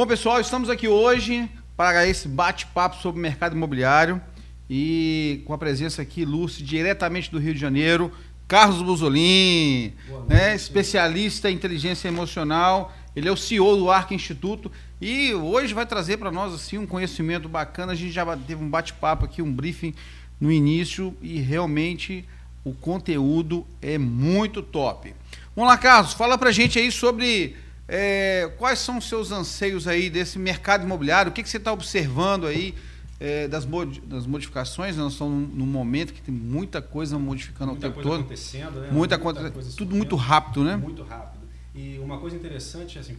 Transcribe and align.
Bom, 0.00 0.06
pessoal, 0.06 0.40
estamos 0.40 0.70
aqui 0.70 0.88
hoje 0.88 1.46
para 1.76 2.06
esse 2.06 2.26
bate-papo 2.26 2.96
sobre 3.02 3.18
o 3.18 3.22
mercado 3.22 3.54
imobiliário 3.54 4.18
e 4.66 5.42
com 5.44 5.52
a 5.52 5.58
presença 5.58 6.00
aqui 6.00 6.22
ilustre 6.22 6.64
diretamente 6.64 7.30
do 7.30 7.38
Rio 7.38 7.52
de 7.52 7.60
Janeiro, 7.60 8.10
Carlos 8.48 8.80
Buzolin, 8.80 9.92
né, 10.26 10.54
especialista 10.54 11.50
em 11.50 11.54
inteligência 11.54 12.08
emocional. 12.08 12.96
Ele 13.14 13.28
é 13.28 13.30
o 13.30 13.36
CEO 13.36 13.76
do 13.76 13.90
Arca 13.90 14.14
Instituto 14.14 14.72
e 15.02 15.34
hoje 15.34 15.74
vai 15.74 15.84
trazer 15.84 16.16
para 16.16 16.32
nós 16.32 16.54
assim 16.54 16.78
um 16.78 16.86
conhecimento 16.86 17.46
bacana. 17.46 17.92
A 17.92 17.94
gente 17.94 18.10
já 18.10 18.24
teve 18.38 18.64
um 18.64 18.70
bate-papo 18.70 19.26
aqui, 19.26 19.42
um 19.42 19.52
briefing 19.52 19.92
no 20.40 20.50
início 20.50 21.14
e 21.20 21.40
realmente 21.40 22.26
o 22.64 22.72
conteúdo 22.72 23.66
é 23.82 23.98
muito 23.98 24.62
top. 24.62 25.14
Vamos 25.54 25.70
lá, 25.70 25.76
Carlos, 25.76 26.14
fala 26.14 26.38
pra 26.38 26.50
gente 26.52 26.78
aí 26.78 26.90
sobre 26.90 27.54
é, 27.92 28.48
quais 28.56 28.78
são 28.78 28.98
os 28.98 29.08
seus 29.08 29.32
anseios 29.32 29.88
aí 29.88 30.08
desse 30.08 30.38
mercado 30.38 30.84
imobiliário, 30.84 31.32
o 31.32 31.34
que, 31.34 31.42
que 31.42 31.48
você 31.48 31.56
está 31.56 31.72
observando 31.72 32.46
aí 32.46 32.72
é, 33.18 33.48
das, 33.48 33.66
mod 33.66 34.00
das, 34.02 34.28
modificações, 34.28 34.96
nós 34.96 35.14
estamos 35.14 35.52
num 35.52 35.66
momento 35.66 36.14
que 36.14 36.22
tem 36.22 36.32
muita 36.32 36.80
coisa 36.80 37.18
modificando 37.18 37.72
muita 37.72 37.88
o 37.88 37.90
tempo 37.90 38.00
todo. 38.00 38.20
Acontecendo, 38.20 38.80
né? 38.80 38.90
Muita, 38.92 39.18
muita 39.18 39.50
coisa 39.50 39.76
tudo 39.76 39.96
muito 39.96 40.14
rápido, 40.14 40.62
né? 40.62 40.76
Muito 40.76 41.02
rápido. 41.02 41.40
E 41.74 41.98
uma 41.98 42.18
coisa 42.18 42.36
interessante, 42.36 42.96
assim, 42.96 43.18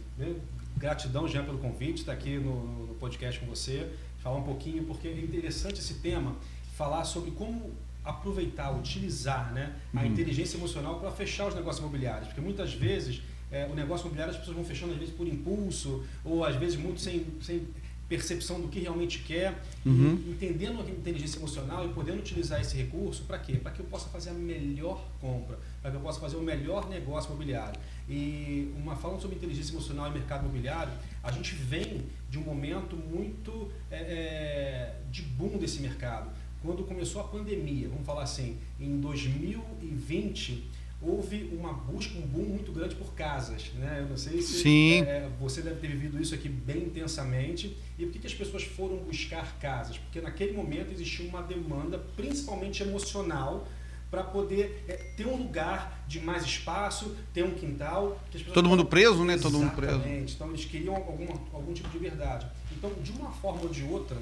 gratidão 0.74 1.28
já 1.28 1.42
pelo 1.42 1.58
convite, 1.58 1.98
estar 1.98 2.12
aqui 2.12 2.38
no, 2.38 2.86
no 2.86 2.94
podcast 2.94 3.38
com 3.40 3.46
você, 3.46 3.86
falar 4.22 4.38
um 4.38 4.42
pouquinho, 4.42 4.84
porque 4.84 5.06
é 5.06 5.20
interessante 5.20 5.80
esse 5.80 5.94
tema, 5.94 6.34
falar 6.78 7.04
sobre 7.04 7.30
como 7.32 7.70
aproveitar, 8.02 8.70
utilizar 8.70 9.52
né, 9.52 9.74
a 9.94 10.00
uhum. 10.00 10.06
inteligência 10.06 10.56
emocional 10.56 10.98
para 10.98 11.10
fechar 11.10 11.46
os 11.46 11.54
negócios 11.54 11.78
imobiliários. 11.78 12.28
Porque 12.28 12.40
muitas 12.40 12.72
vezes 12.72 13.20
é, 13.52 13.68
o 13.70 13.74
negócio 13.74 14.04
imobiliário 14.04 14.32
as 14.32 14.38
pessoas 14.38 14.56
vão 14.56 14.64
fechando 14.64 14.92
às 14.92 14.98
vezes 14.98 15.14
por 15.14 15.28
impulso, 15.28 16.04
ou 16.24 16.44
às 16.44 16.56
vezes 16.56 16.76
muito 16.76 17.00
sem, 17.00 17.26
sem 17.42 17.68
percepção 18.08 18.60
do 18.60 18.68
que 18.68 18.80
realmente 18.80 19.20
quer, 19.20 19.62
uhum. 19.86 20.12
entendendo 20.28 20.80
a 20.80 20.90
inteligência 20.90 21.38
emocional 21.38 21.86
e 21.86 21.92
podendo 21.94 22.18
utilizar 22.18 22.60
esse 22.60 22.76
recurso 22.76 23.24
para 23.24 23.38
quê? 23.38 23.54
Para 23.54 23.72
que 23.72 23.80
eu 23.80 23.86
possa 23.86 24.08
fazer 24.08 24.30
a 24.30 24.34
melhor 24.34 25.06
compra, 25.20 25.58
para 25.80 25.90
que 25.90 25.96
eu 25.96 26.00
possa 26.00 26.20
fazer 26.20 26.36
o 26.36 26.42
melhor 26.42 26.88
negócio 26.90 27.30
imobiliário. 27.30 27.80
E 28.08 28.70
uma 28.76 28.96
falando 28.96 29.20
sobre 29.20 29.36
inteligência 29.36 29.72
emocional 29.72 30.10
e 30.10 30.12
mercado 30.12 30.42
imobiliário, 30.42 30.92
a 31.22 31.30
gente 31.30 31.54
vem 31.54 32.02
de 32.28 32.38
um 32.38 32.42
momento 32.42 32.96
muito 32.96 33.70
é, 33.90 33.96
é 33.96 35.00
de 35.10 35.22
boom 35.22 35.56
desse 35.56 35.80
mercado 35.80 36.30
quando 36.62 36.84
começou 36.84 37.20
a 37.20 37.24
pandemia, 37.24 37.88
vamos 37.88 38.06
falar 38.06 38.22
assim, 38.22 38.56
em 38.78 39.00
2020, 39.00 40.70
houve 41.02 41.50
uma 41.52 41.72
busca, 41.72 42.16
um 42.16 42.22
boom 42.22 42.44
muito 42.44 42.72
grande 42.72 42.94
por 42.94 43.12
casas. 43.14 43.70
Né? 43.74 43.98
Eu 44.00 44.08
não 44.08 44.16
sei 44.16 44.40
se. 44.40 44.62
É, 45.02 45.28
você 45.40 45.60
deve 45.60 45.80
ter 45.80 45.88
vivido 45.88 46.20
isso 46.20 46.34
aqui 46.34 46.48
bem 46.48 46.84
intensamente. 46.84 47.76
E 47.98 48.04
por 48.04 48.12
que, 48.12 48.18
que 48.20 48.26
as 48.26 48.34
pessoas 48.34 48.62
foram 48.62 48.96
buscar 48.98 49.58
casas? 49.58 49.98
Porque 49.98 50.20
naquele 50.20 50.52
momento 50.52 50.92
existia 50.92 51.28
uma 51.28 51.42
demanda, 51.42 51.98
principalmente 52.16 52.82
emocional, 52.82 53.66
para 54.10 54.22
poder 54.22 54.84
é, 54.88 54.94
ter 55.16 55.26
um 55.26 55.36
lugar 55.36 56.04
de 56.06 56.20
mais 56.20 56.44
espaço, 56.44 57.16
ter 57.32 57.42
um 57.42 57.54
quintal. 57.54 58.20
Todo 58.52 58.68
mundo 58.68 58.84
preso, 58.84 59.24
né? 59.24 59.38
Todo 59.38 59.58
mundo 59.58 59.74
preso. 59.74 60.02
Então 60.06 60.48
eles 60.48 60.64
queriam 60.64 60.94
algum, 60.94 61.26
algum 61.52 61.72
tipo 61.72 61.88
de 61.88 61.98
liberdade. 61.98 62.46
Então, 62.76 62.92
de 63.02 63.10
uma 63.12 63.30
forma 63.30 63.62
ou 63.62 63.68
de 63.68 63.82
outra, 63.84 64.16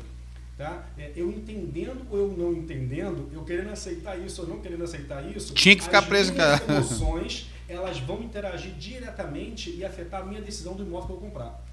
Tá? 0.60 0.84
É, 0.98 1.12
eu 1.16 1.30
entendendo 1.30 2.06
ou 2.10 2.18
eu 2.18 2.36
não 2.36 2.52
entendendo, 2.52 3.30
eu 3.32 3.42
querendo 3.44 3.70
aceitar 3.70 4.18
isso 4.18 4.42
ou 4.42 4.48
não 4.48 4.60
querendo 4.60 4.84
aceitar 4.84 5.26
isso, 5.34 5.54
tinha 5.54 5.74
que 5.74 5.82
ficar 5.82 6.02
preso, 6.02 6.34
cara. 6.34 6.62
Emoções 6.68 7.48
elas 7.66 7.98
vão 8.00 8.22
interagir 8.22 8.74
diretamente 8.74 9.74
e 9.74 9.82
afetar 9.82 10.20
a 10.20 10.24
minha 10.26 10.42
decisão 10.42 10.74
do 10.74 10.82
imóvel 10.82 11.06
que 11.06 11.12
eu 11.14 11.18
vou 11.18 11.28
comprar. 11.30 11.64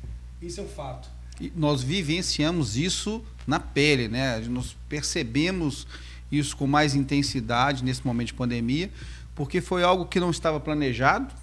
Isso 0.41 0.61
é 0.61 0.63
um 0.63 0.69
fato. 0.69 1.09
E 1.41 1.52
nós 1.53 1.83
vivenciamos 1.83 2.77
isso 2.77 3.21
na 3.45 3.59
pele, 3.59 4.08
né? 4.08 4.39
Nós 4.47 4.77
percebemos 4.88 5.85
isso 6.31 6.55
com 6.55 6.65
mais 6.65 6.95
intensidade 6.95 7.83
nesse 7.83 8.08
momento 8.08 8.27
de 8.27 8.35
pandemia, 8.35 8.89
porque 9.36 9.59
foi 9.59 9.83
algo 9.83 10.05
que 10.05 10.17
não 10.17 10.31
estava 10.31 10.61
planejado, 10.61 11.36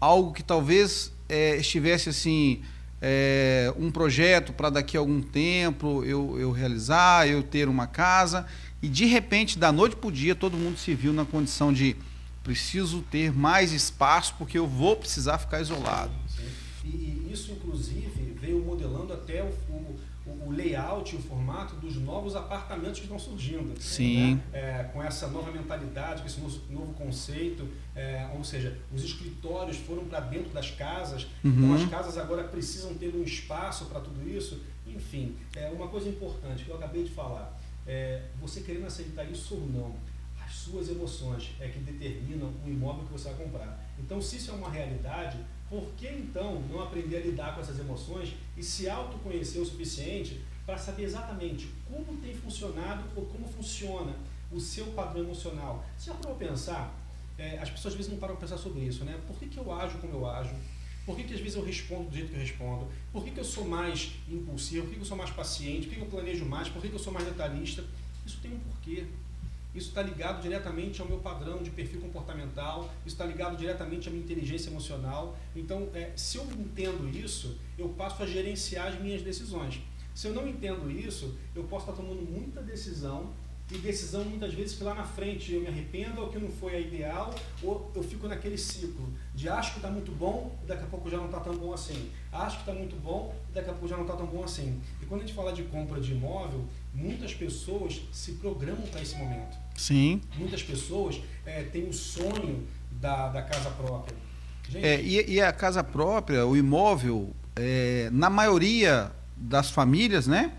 algo 0.00 0.32
que 0.32 0.42
talvez 0.42 1.12
é, 1.28 1.58
estivesse 1.58 2.08
assim 2.08 2.60
é, 3.04 3.74
um 3.76 3.90
projeto 3.90 4.52
para 4.52 4.70
daqui 4.70 4.96
a 4.96 5.00
algum 5.00 5.20
tempo 5.20 6.04
eu, 6.04 6.38
eu 6.38 6.52
realizar, 6.52 7.26
eu 7.26 7.42
ter 7.42 7.68
uma 7.68 7.88
casa, 7.88 8.46
e 8.80 8.88
de 8.88 9.04
repente, 9.06 9.58
da 9.58 9.72
noite 9.72 9.96
para 9.96 10.08
o 10.08 10.12
dia, 10.12 10.36
todo 10.36 10.56
mundo 10.56 10.78
se 10.78 10.94
viu 10.94 11.12
na 11.12 11.24
condição 11.24 11.72
de 11.72 11.96
preciso 12.44 13.02
ter 13.02 13.32
mais 13.32 13.72
espaço 13.72 14.34
porque 14.38 14.56
eu 14.56 14.66
vou 14.66 14.96
precisar 14.96 15.38
ficar 15.38 15.60
isolado. 15.60 16.12
Sim. 16.28 16.42
E, 16.84 16.88
e, 16.88 17.32
isso, 17.32 17.50
inclusive, 17.52 18.36
veio 18.40 18.64
modelando 18.64 19.12
até 19.12 19.42
o, 19.42 19.46
o 19.46 19.98
o, 20.26 20.50
layout 20.50 21.14
e 21.14 21.18
o 21.18 21.22
formato 21.22 21.74
dos 21.76 21.96
novos 21.96 22.36
apartamentos 22.36 22.98
que 22.98 23.04
estão 23.04 23.18
surgindo. 23.18 23.80
Sim. 23.80 24.34
Né? 24.34 24.40
É, 24.52 24.84
com 24.84 25.02
essa 25.02 25.28
nova 25.28 25.50
mentalidade, 25.50 26.22
com 26.22 26.26
esse 26.26 26.40
novo, 26.70 26.92
conceito, 26.94 27.68
é, 27.94 28.28
ou 28.34 28.44
seja, 28.44 28.78
os 28.92 29.02
escritórios 29.04 29.78
foram 29.78 30.04
para 30.04 30.20
dentro 30.20 30.50
das 30.50 30.70
casas, 30.70 31.26
então 31.44 31.50
uhum. 31.50 31.74
então 31.74 31.84
as 31.84 31.90
casas 31.90 32.18
agora 32.18 32.44
precisam 32.44 32.94
ter 32.94 33.14
um 33.14 33.22
espaço 33.22 33.86
para 33.86 34.00
tudo 34.00 34.28
isso. 34.28 34.60
Enfim, 34.86 35.36
é 35.56 35.68
uma 35.68 35.88
coisa 35.88 36.08
importante 36.08 36.64
que 36.64 36.70
eu 36.70 36.76
acabei 36.76 37.04
de 37.04 37.10
falar, 37.10 37.58
é, 37.86 38.22
você 38.40 38.60
querendo 38.60 38.86
aceitar 38.86 39.24
isso 39.24 39.54
ou 39.54 39.66
não, 39.68 39.96
as 40.44 40.54
suas 40.54 40.88
emoções 40.88 41.50
é 41.58 41.68
que 41.68 41.78
determinam 41.78 42.52
o 42.64 42.68
imóvel 42.68 43.04
que 43.06 43.12
você 43.12 43.30
vai 43.30 43.44
comprar. 43.44 43.84
Então, 43.98 44.20
se 44.20 44.36
isso 44.36 44.50
é 44.50 44.54
uma 44.54 44.70
realidade, 44.70 45.38
por 45.72 45.90
que 45.96 46.06
então 46.06 46.60
não 46.70 46.82
aprender 46.82 47.16
a 47.16 47.20
lidar 47.20 47.54
com 47.54 47.62
essas 47.62 47.78
emoções 47.78 48.34
e 48.54 48.62
se 48.62 48.90
autoconhecer 48.90 49.58
o 49.58 49.64
suficiente 49.64 50.38
para 50.66 50.76
saber 50.76 51.04
exatamente 51.04 51.70
como 51.90 52.20
tem 52.20 52.34
funcionado 52.34 53.04
ou 53.16 53.24
como 53.24 53.48
funciona 53.48 54.14
o 54.50 54.60
seu 54.60 54.84
padrão 54.88 55.22
emocional? 55.22 55.82
Se 55.96 56.08
já 56.08 56.14
parou 56.14 56.36
pensar? 56.36 56.94
É, 57.38 57.58
as 57.58 57.70
pessoas 57.70 57.94
às 57.94 57.96
vezes 57.96 58.12
não 58.12 58.18
param 58.18 58.36
para 58.36 58.42
pensar 58.46 58.58
sobre 58.58 58.80
isso, 58.80 59.02
né? 59.06 59.18
Por 59.26 59.34
que, 59.38 59.46
que 59.46 59.56
eu 59.56 59.72
ajo 59.72 59.96
como 59.96 60.12
eu 60.12 60.28
ajo? 60.28 60.54
Por 61.06 61.16
que, 61.16 61.24
que 61.24 61.32
às 61.32 61.40
vezes 61.40 61.56
eu 61.56 61.64
respondo 61.64 62.10
do 62.10 62.14
jeito 62.14 62.28
que 62.28 62.36
eu 62.36 62.40
respondo? 62.40 62.86
Por 63.10 63.24
que, 63.24 63.30
que 63.30 63.40
eu 63.40 63.44
sou 63.44 63.64
mais 63.66 64.12
impulsivo? 64.28 64.82
Por 64.82 64.90
que, 64.90 64.96
que 64.96 65.02
eu 65.02 65.06
sou 65.06 65.16
mais 65.16 65.30
paciente? 65.30 65.86
Por 65.86 65.94
que, 65.94 65.96
que 65.96 66.02
eu 66.02 66.10
planejo 66.10 66.44
mais? 66.44 66.68
Por 66.68 66.82
que, 66.82 66.90
que 66.90 66.94
eu 66.94 66.98
sou 66.98 67.14
mais 67.14 67.24
detalhista? 67.24 67.82
Isso 68.26 68.38
tem 68.42 68.52
um 68.52 68.58
porquê. 68.58 69.06
Isso 69.74 69.88
está 69.88 70.02
ligado 70.02 70.42
diretamente 70.42 71.00
ao 71.00 71.08
meu 71.08 71.18
padrão 71.18 71.62
de 71.62 71.70
perfil 71.70 72.00
comportamental, 72.00 72.90
isso 73.06 73.14
está 73.14 73.24
ligado 73.24 73.56
diretamente 73.56 74.08
à 74.08 74.10
minha 74.10 74.22
inteligência 74.22 74.68
emocional. 74.68 75.36
Então, 75.56 75.88
é, 75.94 76.12
se 76.14 76.36
eu 76.36 76.44
entendo 76.44 77.08
isso, 77.08 77.56
eu 77.78 77.88
passo 77.90 78.22
a 78.22 78.26
gerenciar 78.26 78.88
as 78.88 79.00
minhas 79.00 79.22
decisões. 79.22 79.80
Se 80.14 80.26
eu 80.26 80.34
não 80.34 80.46
entendo 80.46 80.90
isso, 80.90 81.34
eu 81.54 81.64
posso 81.64 81.88
estar 81.88 81.96
tomando 81.96 82.22
muita 82.22 82.60
decisão 82.60 83.32
e 83.72 83.78
decisão 83.78 84.24
muitas 84.24 84.52
vezes 84.52 84.76
que 84.76 84.84
lá 84.84 84.94
na 84.94 85.04
frente 85.04 85.52
eu 85.52 85.60
me 85.60 85.68
arrependo 85.68 86.20
ou 86.20 86.28
que 86.28 86.38
não 86.38 86.50
foi 86.50 86.76
a 86.76 86.80
ideal, 86.80 87.34
ou 87.62 87.90
eu 87.94 88.02
fico 88.02 88.28
naquele 88.28 88.58
ciclo 88.58 89.12
de 89.34 89.48
acho 89.48 89.72
que 89.72 89.78
está 89.78 89.90
muito 89.90 90.12
bom 90.12 90.56
e 90.62 90.66
daqui 90.66 90.84
a 90.84 90.86
pouco 90.86 91.10
já 91.10 91.16
não 91.16 91.26
está 91.26 91.40
tão 91.40 91.56
bom 91.56 91.72
assim. 91.72 92.10
Acho 92.30 92.56
que 92.56 92.62
está 92.62 92.72
muito 92.72 92.96
bom 92.96 93.34
e 93.50 93.54
daqui 93.54 93.70
a 93.70 93.72
pouco 93.72 93.88
já 93.88 93.96
não 93.96 94.04
está 94.04 94.16
tão 94.16 94.26
bom 94.26 94.44
assim. 94.44 94.80
E 95.00 95.06
quando 95.06 95.22
a 95.22 95.24
gente 95.24 95.34
fala 95.34 95.52
de 95.52 95.62
compra 95.64 96.00
de 96.00 96.12
imóvel, 96.12 96.64
muitas 96.92 97.32
pessoas 97.32 98.02
se 98.12 98.32
programam 98.32 98.86
para 98.88 99.00
esse 99.00 99.16
momento. 99.16 99.56
Sim. 99.76 100.20
Muitas 100.36 100.62
pessoas 100.62 101.20
é, 101.46 101.62
têm 101.62 101.88
o 101.88 101.92
sonho 101.92 102.66
da, 102.90 103.28
da 103.28 103.42
casa 103.42 103.70
própria. 103.70 104.16
Gente, 104.68 104.86
é, 104.86 105.02
e, 105.02 105.32
e, 105.32 105.40
a 105.40 105.52
casa 105.52 105.82
própria, 105.82 106.46
o 106.46 106.56
imóvel, 106.56 107.34
é, 107.56 108.08
na 108.12 108.30
maioria 108.30 109.10
das 109.36 109.70
famílias, 109.70 110.26
né, 110.26 110.52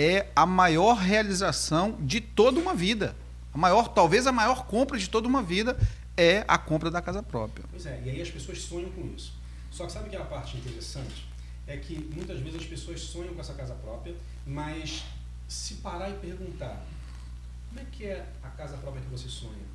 é 0.00 0.30
a 0.34 0.46
maior 0.46 0.94
realização 0.94 1.98
de 2.00 2.22
toda 2.22 2.58
uma 2.58 2.74
vida. 2.74 3.14
A 3.52 3.58
maior, 3.58 3.88
talvez 3.88 4.26
a 4.26 4.32
maior 4.32 4.64
compra 4.64 4.98
de 4.98 5.10
toda 5.10 5.28
uma 5.28 5.42
vida 5.42 5.78
é 6.16 6.42
a 6.48 6.56
compra 6.56 6.90
da 6.90 7.02
casa 7.02 7.22
própria. 7.22 7.66
Pois 7.70 7.84
é, 7.84 8.00
e 8.06 8.08
aí 8.08 8.22
as 8.22 8.30
pessoas 8.30 8.62
sonham 8.62 8.90
com 8.92 9.06
isso. 9.14 9.34
Só 9.70 9.84
que 9.84 9.92
sabe 9.92 10.08
que 10.08 10.16
é 10.16 10.18
a 10.18 10.24
parte 10.24 10.56
interessante? 10.56 11.28
É 11.66 11.76
que 11.76 11.98
muitas 12.14 12.40
vezes 12.40 12.62
as 12.62 12.66
pessoas 12.66 13.02
sonham 13.02 13.34
com 13.34 13.40
essa 13.42 13.52
casa 13.52 13.74
própria, 13.74 14.14
mas 14.46 15.04
se 15.46 15.74
parar 15.74 16.08
e 16.08 16.14
perguntar, 16.14 16.82
como 17.68 17.80
é 17.80 17.84
que 17.92 18.06
é 18.06 18.26
a 18.42 18.48
casa 18.48 18.78
própria 18.78 19.02
que 19.02 19.10
você 19.10 19.28
sonha? 19.28 19.68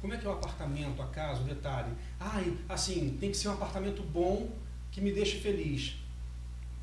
Como 0.00 0.12
é 0.12 0.16
que 0.16 0.26
é 0.26 0.28
o 0.28 0.32
apartamento, 0.32 1.00
a 1.00 1.06
casa, 1.06 1.42
o 1.42 1.44
detalhe? 1.44 1.92
Ah, 2.18 2.42
assim, 2.68 3.16
tem 3.20 3.30
que 3.30 3.36
ser 3.36 3.48
um 3.48 3.52
apartamento 3.52 4.02
bom 4.02 4.50
que 4.90 5.00
me 5.00 5.12
deixe 5.12 5.38
feliz. 5.38 5.94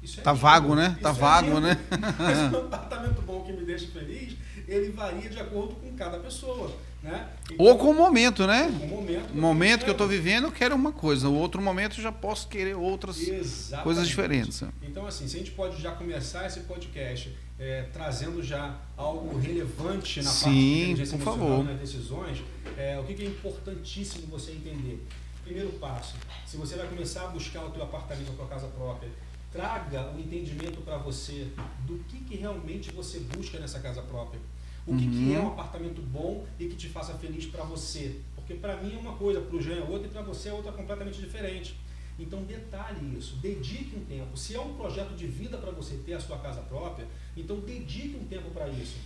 Isso 0.07 0.21
é 0.21 0.24
tá 0.24 0.31
vago, 0.31 0.74
né? 0.74 0.92
Isso 0.94 1.01
tá 1.01 1.09
é 1.09 1.13
vago, 1.13 1.48
lindo. 1.48 1.62
né? 1.62 1.77
Mas 2.18 2.54
um 2.54 2.57
apartamento 2.59 3.21
bom 3.24 3.44
que 3.44 3.51
me 3.51 3.65
deixe 3.65 3.88
feliz, 3.88 4.36
ele 4.65 4.92
varia 4.92 5.30
de 5.30 5.38
acordo 5.38 5.75
com 5.75 5.92
cada 5.98 6.18
pessoa. 6.19 6.71
Né? 7.04 7.27
Então, 7.51 7.65
Ou 7.65 7.77
com 7.77 7.92
o 7.92 7.94
momento, 7.94 8.48
né? 8.48 8.74
Com 8.80 8.86
o 8.86 8.89
momento. 8.89 9.36
Momento 9.36 9.83
que 9.83 9.89
eu 9.89 9.94
estou 9.94 10.07
vivendo, 10.07 10.45
eu 10.45 10.51
quero 10.51 10.74
uma 10.75 10.92
coisa. 10.92 11.27
O 11.27 11.36
outro 11.36 11.62
momento, 11.62 11.98
eu 11.98 12.04
já 12.04 12.12
posso 12.12 12.48
querer 12.48 12.75
outras 12.75 13.19
Exatamente. 13.19 13.83
coisas 13.83 14.07
diferentes. 14.07 14.63
Então, 14.81 15.06
assim, 15.06 15.27
se 15.27 15.36
a 15.36 15.39
gente 15.39 15.51
pode 15.51 15.80
já 15.81 15.92
começar 15.92 16.48
esse 16.48 16.62
podcast 16.62 17.38
é, 17.59 17.83
trazendo 17.94 18.42
já 18.42 18.77
algo 18.95 19.38
relevante 19.38 20.21
na 20.21 20.30
Sim, 20.30 20.44
parte 20.45 20.56
de 20.56 20.83
inteligência 20.83 21.18
por 21.18 21.24
favor. 21.25 21.63
nas 21.65 21.80
decisões, 21.80 22.44
é, 22.77 22.98
o 22.98 23.04
que 23.04 23.21
é 23.21 23.25
importantíssimo 23.27 24.27
você 24.27 24.51
entender? 24.51 25.06
Primeiro 25.44 25.69
passo, 25.74 26.15
se 26.45 26.57
você 26.57 26.75
vai 26.75 26.88
começar 26.88 27.24
a 27.24 27.27
buscar 27.27 27.63
o 27.63 27.69
teu 27.69 27.81
apartamento, 27.81 28.31
a 28.31 28.36
tua 28.36 28.48
casa 28.48 28.68
própria, 28.68 29.09
traga 29.57 30.12
o 30.15 30.19
entendimento 30.19 30.81
para 30.81 31.00
você 31.00 31.48
do 31.88 31.98
que, 32.07 32.19
que 32.19 32.36
realmente 32.36 32.92
você 32.92 33.19
busca 33.21 33.57
nessa 33.59 33.80
casa 33.80 34.04
própria. 34.04 34.39
O 34.86 34.95
que, 34.95 35.04
uhum. 35.04 35.12
que 35.12 35.33
é 35.33 35.39
um 35.39 35.48
apartamento 35.48 36.00
bom 36.00 36.45
e 36.59 36.68
que 36.68 36.75
te 36.75 36.88
faça 36.88 37.15
feliz 37.15 37.48
para 37.48 37.63
você. 37.63 38.21
Porque 38.36 38.54
para 38.54 38.77
mim 38.77 38.94
é 38.94 39.00
uma 39.00 39.15
coisa, 39.15 39.42
para 39.42 39.56
o 39.56 39.62
Jean 39.62 39.77
é 39.77 39.83
outra 39.83 40.07
e 40.07 40.12
para 40.12 40.21
você 40.21 40.50
é 40.50 40.54
outra 40.54 40.71
completamente 40.71 41.19
diferente. 41.19 41.75
Então 42.19 42.44
detalhe 42.44 43.18
isso, 43.18 43.36
dedique 43.38 43.95
um 43.95 44.06
tempo. 44.06 44.38
Se 44.38 44.56
é 44.56 44.62
um 44.62 44.75
projeto 44.75 45.15
de 45.15 45.25
vida 45.25 45.57
para 45.57 45.71
você 45.71 45.95
ter 46.06 46.13
a 46.13 46.19
sua 46.19 46.38
casa 46.38 46.62
própria, 46.62 47.07
então 47.36 47.59
dedique 47.59 48.15
um 48.15 48.25
tempo 48.27 48.51
para 48.51 48.69
isso. 48.69 48.98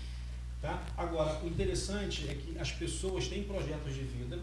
Tá? 0.61 0.83
Agora, 0.97 1.41
o 1.43 1.47
interessante 1.47 2.27
é 2.29 2.35
que 2.35 2.59
as 2.59 2.71
pessoas 2.73 3.27
têm 3.27 3.43
projetos 3.45 3.95
de 3.95 4.01
vida, 4.01 4.37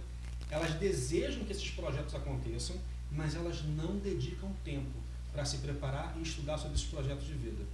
elas 0.51 0.73
desejam 0.75 1.45
que 1.45 1.53
esses 1.53 1.71
projetos 1.71 2.15
aconteçam, 2.15 2.77
mas 3.13 3.37
elas 3.37 3.63
não 3.63 3.97
dedicam 3.99 4.51
tempo 4.65 5.08
para 5.33 5.45
se 5.45 5.59
preparar 5.59 6.15
e 6.19 6.23
estudar 6.23 6.59
sobre 6.59 6.77
esses 6.77 6.87
projetos 6.87 7.27
de 7.27 7.35
vida. 7.35 7.65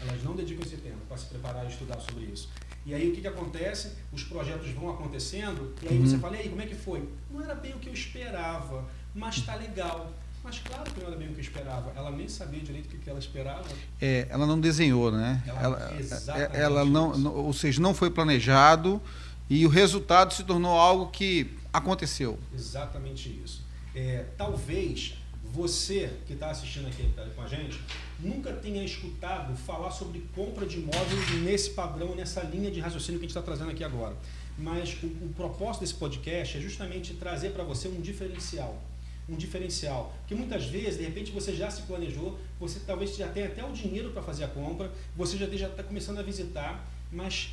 Elas 0.00 0.22
não 0.22 0.34
dedicam 0.34 0.64
esse 0.64 0.76
tempo 0.76 0.98
para 1.08 1.16
se 1.16 1.26
preparar 1.26 1.64
e 1.64 1.68
estudar 1.68 2.00
sobre 2.00 2.24
isso. 2.24 2.48
E 2.86 2.94
aí 2.94 3.08
o 3.08 3.14
que, 3.14 3.22
que 3.22 3.28
acontece? 3.28 3.92
Os 4.12 4.22
projetos 4.24 4.70
vão 4.72 4.90
acontecendo, 4.90 5.74
e 5.82 5.88
aí 5.88 5.98
uhum. 5.98 6.06
você 6.06 6.18
fala, 6.18 6.36
e 6.36 6.40
aí, 6.40 6.48
como 6.48 6.60
é 6.60 6.66
que 6.66 6.74
foi? 6.74 7.08
Não 7.30 7.42
era 7.42 7.54
bem 7.54 7.72
o 7.72 7.78
que 7.78 7.88
eu 7.88 7.94
esperava, 7.94 8.84
mas 9.14 9.36
está 9.36 9.54
legal. 9.54 10.12
Mas 10.42 10.58
claro 10.58 10.84
que 10.92 11.00
não 11.00 11.06
era 11.06 11.16
bem 11.16 11.28
o 11.28 11.32
que 11.32 11.38
eu 11.38 11.44
esperava. 11.44 11.90
Ela 11.96 12.10
nem 12.10 12.28
sabia 12.28 12.60
direito 12.60 12.94
o 12.94 12.98
que 12.98 13.08
ela 13.08 13.18
esperava. 13.18 13.64
É, 13.98 14.26
ela 14.28 14.46
não 14.46 14.60
desenhou, 14.60 15.10
né? 15.10 15.42
Ela, 15.46 15.58
ela, 15.58 16.38
é, 16.38 16.60
ela 16.60 16.84
não, 16.84 17.16
não, 17.16 17.34
ou 17.34 17.52
seja, 17.54 17.80
não 17.80 17.94
foi 17.94 18.10
planejado 18.10 19.00
e 19.48 19.64
o 19.64 19.70
resultado 19.70 20.34
se 20.34 20.44
tornou 20.44 20.78
algo 20.78 21.10
que 21.10 21.56
aconteceu. 21.72 22.38
Exatamente 22.54 23.40
isso. 23.42 23.62
É, 23.94 24.26
talvez 24.36 25.16
você 25.54 26.10
que 26.26 26.32
está 26.32 26.50
assistindo 26.50 26.88
aqui 26.88 27.08
tá 27.14 27.24
com 27.36 27.42
a 27.42 27.46
gente 27.46 27.78
nunca 28.18 28.52
tenha 28.52 28.82
escutado 28.82 29.56
falar 29.56 29.92
sobre 29.92 30.20
compra 30.34 30.66
de 30.66 30.78
imóveis 30.78 31.42
nesse 31.44 31.70
padrão, 31.70 32.12
nessa 32.16 32.42
linha 32.42 32.72
de 32.72 32.80
raciocínio 32.80 33.20
que 33.20 33.26
a 33.26 33.28
gente 33.28 33.36
está 33.36 33.42
trazendo 33.42 33.70
aqui 33.70 33.84
agora. 33.84 34.16
Mas 34.58 34.96
o, 35.00 35.06
o 35.06 35.32
propósito 35.36 35.82
desse 35.82 35.94
podcast 35.94 36.58
é 36.58 36.60
justamente 36.60 37.14
trazer 37.14 37.50
para 37.50 37.62
você 37.62 37.86
um 37.86 38.00
diferencial. 38.00 38.82
Um 39.28 39.36
diferencial. 39.36 40.12
Que 40.26 40.34
muitas 40.34 40.66
vezes, 40.66 40.98
de 40.98 41.04
repente, 41.04 41.30
você 41.30 41.54
já 41.54 41.70
se 41.70 41.82
planejou, 41.82 42.36
você 42.58 42.80
talvez 42.84 43.16
já 43.16 43.28
tenha 43.28 43.46
até 43.46 43.64
o 43.64 43.72
dinheiro 43.72 44.10
para 44.10 44.22
fazer 44.22 44.44
a 44.44 44.48
compra, 44.48 44.90
você 45.16 45.38
já 45.38 45.46
está 45.68 45.84
começando 45.84 46.18
a 46.18 46.22
visitar, 46.22 46.84
mas 47.12 47.50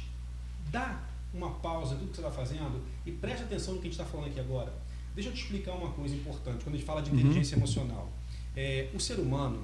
dá 0.71 1.03
uma 1.31 1.51
pausa 1.51 1.95
tudo 1.95 2.09
que 2.09 2.15
você 2.15 2.21
está 2.21 2.31
fazendo 2.31 2.83
e 3.05 3.11
preste 3.11 3.43
atenção 3.43 3.75
no 3.75 3.79
que 3.79 3.87
a 3.87 3.91
gente 3.91 3.99
está 3.99 4.05
falando 4.05 4.27
aqui 4.27 4.39
agora 4.39 4.73
Deixa 5.13 5.29
eu 5.29 5.33
te 5.33 5.41
explicar 5.41 5.73
uma 5.73 5.91
coisa 5.91 6.15
importante 6.15 6.63
quando 6.63 6.75
a 6.75 6.77
gente 6.77 6.85
fala 6.85 7.01
de 7.01 7.11
uhum. 7.11 7.19
inteligência 7.19 7.55
uhum. 7.55 7.63
emocional. 7.63 8.11
É, 8.55 8.89
o 8.93 8.99
ser 8.99 9.19
humano, 9.19 9.63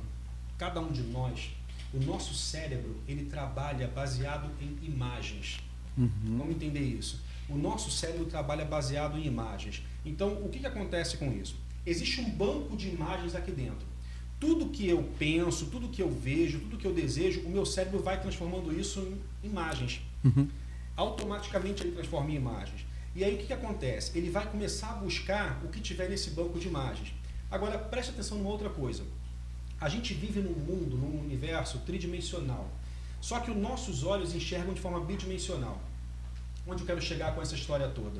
cada 0.58 0.80
um 0.80 0.92
de 0.92 1.02
nós, 1.04 1.52
o 1.94 2.00
nosso 2.00 2.34
cérebro, 2.34 2.98
ele 3.08 3.26
trabalha 3.26 3.88
baseado 3.88 4.50
em 4.62 4.86
imagens. 4.86 5.60
Uhum. 5.98 6.38
Vamos 6.38 6.56
entender 6.56 6.82
isso. 6.82 7.22
O 7.50 7.58
nosso 7.58 7.90
cérebro 7.90 8.26
trabalha 8.26 8.66
baseado 8.66 9.18
em 9.18 9.26
imagens. 9.26 9.84
Então, 10.06 10.34
o 10.44 10.50
que, 10.50 10.60
que 10.60 10.68
acontece 10.68 11.18
com 11.18 11.32
isso? 11.32 11.56
Existe 11.86 12.20
um 12.20 12.30
banco 12.30 12.76
de 12.76 12.90
imagens 12.90 13.34
aqui 13.34 13.52
dentro. 13.52 13.88
Tudo 14.40 14.68
que 14.70 14.88
eu 14.88 15.02
penso, 15.18 15.68
tudo 15.68 15.88
que 15.88 16.02
eu 16.02 16.12
vejo, 16.12 16.60
tudo 16.60 16.78
que 16.78 16.86
eu 16.86 16.94
desejo, 16.94 17.42
o 17.42 17.50
meu 17.50 17.66
cérebro 17.66 18.04
vai 18.04 18.20
transformando 18.20 18.78
isso 18.78 19.00
em 19.44 19.48
imagens. 19.48 20.02
Uhum. 20.24 20.48
Automaticamente 20.96 21.84
ele 21.84 21.94
transforma 21.94 22.30
em 22.30 22.36
imagens. 22.36 22.86
E 23.16 23.24
aí 23.24 23.36
o 23.36 23.38
que, 23.38 23.48
que 23.48 23.54
acontece? 23.54 24.18
Ele 24.18 24.30
vai 24.30 24.46
começar 24.46 24.92
a 24.92 24.96
buscar 24.96 25.62
o 25.64 25.70
que 25.70 25.80
tiver 25.80 26.10
nesse 26.10 26.32
banco 26.32 26.60
de 26.60 26.68
imagens. 26.68 27.14
Agora, 27.50 27.78
preste 27.78 28.12
atenção 28.12 28.38
numa 28.38 28.50
outra 28.50 28.70
coisa. 28.70 29.04
A 29.80 29.90
gente 29.90 30.14
vive 30.14 30.40
num 30.40 30.54
mundo, 30.54 30.98
num 30.98 31.20
universo 31.22 31.80
tridimensional. 31.80 32.70
Só 33.22 33.40
que 33.40 33.50
os 33.50 33.58
nossos 33.58 34.04
olhos 34.04 34.36
enxergam 34.36 34.74
de 34.74 34.82
forma 34.82 35.00
bidimensional. 35.00 35.80
Onde 36.68 36.82
eu 36.82 36.86
quero 36.86 37.02
chegar 37.02 37.34
com 37.34 37.42
essa 37.42 37.56
história 37.56 37.88
toda? 37.88 38.20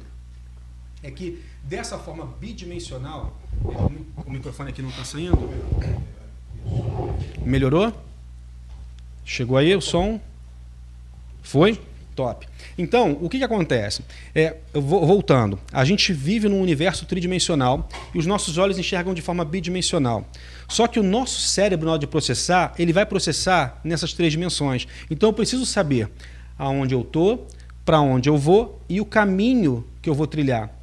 É 1.04 1.12
que 1.12 1.44
dessa 1.64 2.00
forma 2.00 2.26
bidimensional, 2.26 3.38
o 4.26 4.32
microfone 4.32 4.70
aqui 4.70 4.82
não 4.82 4.90
está 4.90 5.04
saindo. 5.04 5.38
Melhorou? 7.46 7.94
Chegou 9.24 9.58
aí 9.58 9.76
o 9.76 9.82
som? 9.82 10.20
Foi? 11.44 11.80
Top. 12.18 12.48
Então, 12.80 13.16
o 13.22 13.30
que, 13.30 13.38
que 13.38 13.44
acontece? 13.44 14.04
É, 14.34 14.56
voltando, 14.74 15.60
a 15.72 15.86
gente 15.86 16.12
vive 16.12 16.50
num 16.50 16.60
universo 16.60 17.06
tridimensional 17.06 17.88
e 18.12 18.18
os 18.18 18.26
nossos 18.26 18.58
olhos 18.58 18.80
enxergam 18.80 19.14
de 19.14 19.22
forma 19.22 19.46
bidimensional. 19.46 20.28
Só 20.68 20.88
que 20.88 21.00
o 21.00 21.04
nosso 21.04 21.40
cérebro, 21.40 21.86
na 21.86 21.92
hora 21.92 22.00
de 22.00 22.08
processar, 22.08 22.74
ele 22.80 22.92
vai 22.92 23.06
processar 23.06 23.80
nessas 23.84 24.14
três 24.14 24.32
dimensões. 24.32 24.88
Então, 25.12 25.30
eu 25.30 25.34
preciso 25.34 25.64
saber 25.64 26.10
aonde 26.58 26.96
eu 26.96 27.02
estou, 27.02 27.48
para 27.86 28.02
onde 28.02 28.28
eu 28.28 28.36
vou 28.36 28.82
e 28.90 29.00
o 29.00 29.06
caminho 29.06 29.86
que 30.02 30.10
eu 30.10 30.16
vou 30.16 30.26
trilhar. 30.26 30.76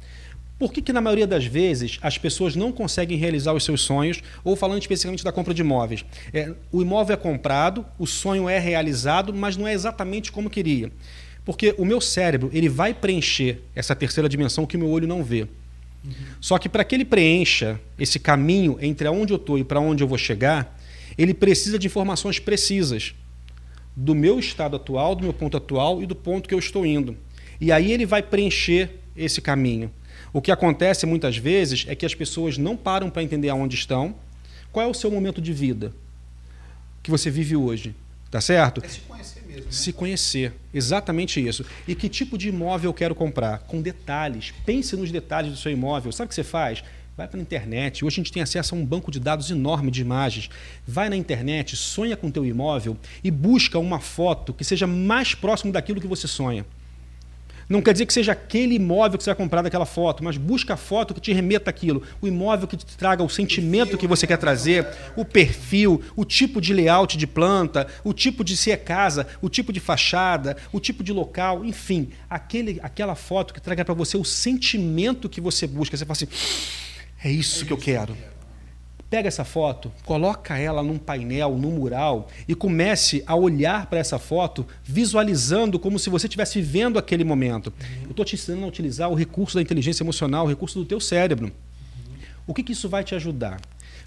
Por 0.57 0.71
que, 0.71 0.81
que, 0.81 0.93
na 0.93 1.01
maioria 1.01 1.27
das 1.27 1.45
vezes, 1.45 1.99
as 2.01 2.17
pessoas 2.17 2.55
não 2.55 2.71
conseguem 2.71 3.17
realizar 3.17 3.53
os 3.53 3.63
seus 3.65 3.81
sonhos, 3.81 4.21
ou 4.43 4.55
falando 4.55 4.81
especificamente 4.81 5.23
da 5.23 5.31
compra 5.31 5.53
de 5.53 5.61
imóveis? 5.61 6.05
É, 6.33 6.53
o 6.71 6.81
imóvel 6.81 7.13
é 7.13 7.17
comprado, 7.17 7.85
o 7.99 8.07
sonho 8.07 8.47
é 8.47 8.57
realizado, 8.57 9.33
mas 9.33 9.57
não 9.57 9.67
é 9.67 9.73
exatamente 9.73 10.31
como 10.31 10.49
queria. 10.49 10.91
Porque 11.43 11.75
o 11.77 11.83
meu 11.83 11.99
cérebro 11.99 12.49
ele 12.53 12.69
vai 12.69 12.93
preencher 12.93 13.61
essa 13.75 13.95
terceira 13.95 14.29
dimensão 14.29 14.65
que 14.65 14.77
o 14.77 14.79
meu 14.79 14.89
olho 14.89 15.07
não 15.07 15.23
vê. 15.23 15.41
Uhum. 15.41 16.11
Só 16.39 16.57
que 16.57 16.69
para 16.69 16.83
que 16.83 16.95
ele 16.95 17.05
preencha 17.05 17.79
esse 17.99 18.17
caminho 18.17 18.77
entre 18.81 19.07
onde 19.09 19.33
eu 19.33 19.37
estou 19.37 19.59
e 19.59 19.63
para 19.63 19.79
onde 19.79 20.03
eu 20.03 20.07
vou 20.07 20.17
chegar, 20.17 20.79
ele 21.17 21.33
precisa 21.33 21.77
de 21.77 21.87
informações 21.87 22.39
precisas 22.39 23.13
do 23.95 24.15
meu 24.15 24.39
estado 24.39 24.75
atual, 24.75 25.15
do 25.15 25.23
meu 25.23 25.33
ponto 25.33 25.55
atual 25.57 26.01
e 26.01 26.05
do 26.05 26.15
ponto 26.15 26.47
que 26.47 26.55
eu 26.55 26.59
estou 26.59 26.85
indo. 26.85 27.15
E 27.59 27.71
aí 27.71 27.91
ele 27.91 28.05
vai 28.05 28.21
preencher 28.21 28.89
esse 29.15 29.41
caminho. 29.41 29.91
O 30.35 30.41
que 30.41 30.51
acontece 30.51 31.05
muitas 31.05 31.37
vezes 31.37 31.85
é 31.87 31.95
que 31.95 32.05
as 32.05 32.13
pessoas 32.13 32.57
não 32.57 32.75
param 32.75 33.09
para 33.09 33.23
entender 33.23 33.47
aonde 33.47 33.77
estão, 33.77 34.13
qual 34.69 34.85
é 34.85 34.89
o 34.89 34.93
seu 34.93 35.09
momento 35.09 35.41
de 35.41 35.53
vida 35.53 35.93
que 37.01 37.09
você 37.09 37.31
vive 37.31 37.55
hoje, 37.55 37.95
tá 38.29 38.41
certo? 38.41 38.83
É 38.83 38.89
se 38.89 38.99
conhecer 38.99 39.43
mesmo. 39.47 39.63
Né? 39.63 39.71
Se 39.71 39.93
conhecer, 39.93 40.53
exatamente 40.73 41.39
isso. 41.39 41.65
E 41.87 41.95
que 41.95 42.09
tipo 42.09 42.37
de 42.37 42.49
imóvel 42.49 42.89
eu 42.89 42.93
quero 42.93 43.15
comprar? 43.15 43.59
Com 43.59 43.81
detalhes. 43.81 44.53
Pense 44.65 44.93
nos 44.97 45.09
detalhes 45.09 45.51
do 45.51 45.57
seu 45.57 45.71
imóvel. 45.71 46.11
Sabe 46.11 46.25
o 46.25 46.27
que 46.27 46.35
você 46.35 46.43
faz? 46.43 46.83
Vai 47.15 47.29
para 47.29 47.39
a 47.39 47.41
internet. 47.41 48.03
Hoje 48.03 48.15
a 48.15 48.21
gente 48.21 48.33
tem 48.33 48.43
acesso 48.43 48.75
a 48.75 48.77
um 48.77 48.85
banco 48.85 49.09
de 49.11 49.21
dados 49.21 49.49
enorme 49.49 49.89
de 49.89 50.01
imagens. 50.01 50.49
Vai 50.85 51.07
na 51.07 51.15
internet, 51.15 51.77
sonha 51.77 52.17
com 52.17 52.27
o 52.27 52.31
teu 52.31 52.45
imóvel 52.45 52.97
e 53.23 53.31
busca 53.31 53.79
uma 53.79 54.01
foto 54.01 54.53
que 54.53 54.65
seja 54.65 54.85
mais 54.85 55.33
próximo 55.33 55.71
daquilo 55.71 56.01
que 56.01 56.07
você 56.07 56.27
sonha. 56.27 56.65
Não 57.67 57.81
quer 57.81 57.93
dizer 57.93 58.05
que 58.05 58.13
seja 58.13 58.31
aquele 58.31 58.75
imóvel 58.75 59.17
que 59.17 59.23
você 59.23 59.31
vai 59.31 59.35
comprar 59.35 59.61
daquela 59.61 59.85
foto, 59.85 60.23
mas 60.23 60.37
busca 60.37 60.75
a 60.75 60.77
foto 60.77 61.13
que 61.13 61.19
te 61.19 61.33
remeta 61.33 61.69
aquilo. 61.69 62.03
O 62.21 62.27
imóvel 62.27 62.67
que 62.67 62.77
te 62.77 62.97
traga 62.97 63.23
o 63.23 63.29
sentimento 63.29 63.97
que 63.97 64.07
você 64.07 64.27
quer 64.27 64.37
trazer, 64.37 64.87
o 65.15 65.25
perfil, 65.25 66.01
o 66.15 66.23
tipo 66.23 66.61
de 66.61 66.73
layout 66.73 67.17
de 67.17 67.25
planta, 67.25 67.87
o 68.03 68.13
tipo 68.13 68.43
de 68.43 68.55
se 68.55 68.71
é 68.71 68.77
casa, 68.77 69.27
o 69.41 69.49
tipo 69.49 69.73
de 69.73 69.79
fachada, 69.79 70.57
o 70.71 70.79
tipo 70.79 71.03
de 71.03 71.11
local, 71.11 71.65
enfim, 71.65 72.09
aquele, 72.29 72.79
aquela 72.83 73.15
foto 73.15 73.53
que 73.53 73.61
traga 73.61 73.83
para 73.83 73.93
você 73.93 74.17
o 74.17 74.23
sentimento 74.23 75.27
que 75.27 75.41
você 75.41 75.65
busca. 75.65 75.97
Você 75.97 76.05
fala 76.05 76.13
assim: 76.13 76.27
é 77.23 77.31
isso 77.31 77.65
que 77.65 77.73
eu 77.73 77.77
quero. 77.77 78.15
Pega 79.09 79.27
essa 79.27 79.45
foto, 79.45 79.91
coloca 80.03 80.57
ela 80.57 80.81
num 80.81 80.97
painel, 80.97 81.55
num 81.57 81.71
mural 81.71 82.27
e 82.47 82.55
comece 82.55 83.23
a 83.27 83.35
olhar 83.35 83.85
para 83.85 83.99
essa 83.99 84.17
foto 84.17 84.65
visualizando 84.83 85.77
como 85.77 85.99
se 85.99 86.09
você 86.09 86.25
estivesse 86.25 86.59
vivendo 86.59 86.97
aquele 86.97 87.23
momento. 87.23 87.67
Uhum. 87.67 88.03
Eu 88.05 88.11
estou 88.11 88.25
te 88.25 88.35
ensinando 88.35 88.65
a 88.65 88.67
utilizar 88.67 89.09
o 89.09 89.15
recurso 89.15 89.55
da 89.55 89.61
inteligência 89.61 90.03
emocional, 90.03 90.45
o 90.45 90.49
recurso 90.49 90.79
do 90.79 90.85
teu 90.85 90.99
cérebro. 90.99 91.45
Uhum. 91.45 92.15
O 92.47 92.53
que, 92.53 92.63
que 92.63 92.71
isso 92.71 92.89
vai 92.89 93.03
te 93.03 93.13
ajudar? 93.13 93.61